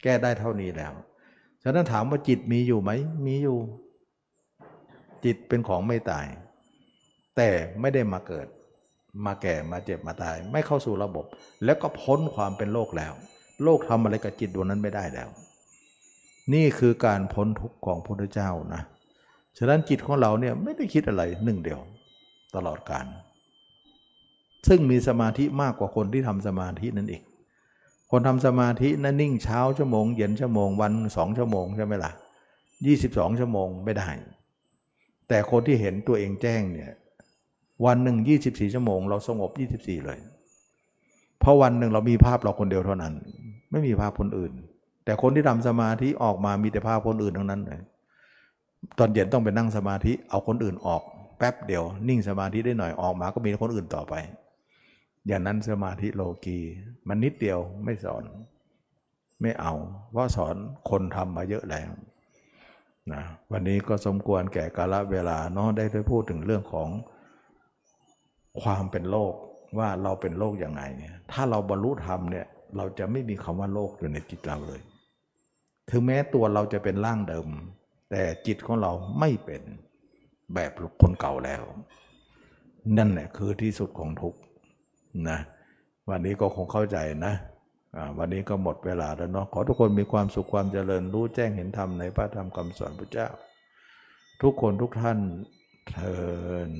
[0.03, 0.93] แก้ได้เท่านี้แล้ว
[1.63, 2.91] ฉะนั้นถามว่าจิตมีอยู่ไหม
[3.25, 3.57] มีอยู่
[5.25, 6.25] จิตเป็นของไม่ตาย
[7.35, 7.49] แต่
[7.79, 8.47] ไม่ได้มาเกิด
[9.25, 11.25] มาแก่มาเจ็บมาตาย ไม่เข้าสู่ระบบ
[11.65, 13.13] แล้วก็พ้นความเป็นโลกแล้ว
[13.63, 15.29] โลกทำอะไรกับจิตดวงนั้นไม่ได้แล้ว
[16.53, 18.81] นี่คือการพ้นทุกข์ของพระพุทธเจ้านะ
[19.57, 21.79] ฉะนั้นจิตของเราเนี่ยไม่ได้คิดอะไรหนึ่งเดียว
[22.55, 23.05] ตลอดการ
[24.67, 27.23] ซึ่งมีสมาธิมากกว่าคนที่ทำสมาธินั่นเอง
[28.11, 32.11] คนทำสมาธินะนิ่งเช้าชั่วโมงเย็นชั่วโมงวันสองชั่วโมงใช่ไหมล่ะ
[32.85, 34.09] ยี่สิบสองชั่วโมงไม่ได้
[35.27, 36.91] แต่คนที่เห็นตัวเองแจ้งเนี่ย
[37.85, 40.19] วันหนึ่งยี่สิบสี่ชั่วโมง เราสงบยี่สิบสี่เลย
[41.39, 43.13] เพราะวันหนึ่งเรามีภาพเราคนเดียวเท่านั้น
[43.71, 44.53] ไม่มีภาพคนอื่น
[45.05, 47.79] แต่คนที่ทำสมาธิออกมามีแต่ภาพคนอื่นทั้งนั้นเลย
[48.99, 51.01] ตอนเย็นต้องไปนั่งสมาธิเอาคนอื่นออก
[51.37, 54.13] แป๊บเดียว นิ่งสมาธิได้หน่อยออกมาก็มีคนอื่นต่อไป
[55.27, 56.59] อย่างนั้นสมาธิโลกี
[57.07, 58.23] มันนิดเดียวไม่สอน
[59.41, 59.73] ไม่เอา
[60.11, 60.55] เพราะสอน
[60.89, 61.91] คนทำมาเยอะแล้ว
[63.13, 63.21] นะ
[63.51, 66.89] วันนี้ก็สมควรแก่กาลเวลาเนาะได้ไปพูดถึงเรื่องของ
[68.61, 69.33] ความเป็นโลก
[69.79, 72.45] ว่าเราเป็นโลกยังไงเนี่ยถ้าเราบรรลุธรรมเนี่ย
[72.77, 74.81] เราจะไม่มีคำว่าโลกอยู่ในจิตเราเลย
[75.89, 77.47] ถึงแม้ตัวเราจะเป็นร่างเดิม
[78.11, 79.61] แต่จิตของเราไม่เป็น
[80.53, 80.71] แบบ
[81.01, 81.63] คนเก่าแล้ว
[82.97, 84.39] นั่นแหละคือที่สุดของทุกข์
[85.29, 85.39] นะ
[86.09, 87.33] วันนี้ก็คงเข้าใจนะ
[88.17, 93.27] วันนี้ก็หมดเวลาแล้วเนาะขอทุกคนมีความสุขความเจริญรู้แจ้งเห็นธรรมในพระธรรมคำสอนพระเจ้า
[94.41, 95.19] ทุกคนทุกท่าน
[95.89, 96.19] เทิ
[96.69, 96.71] น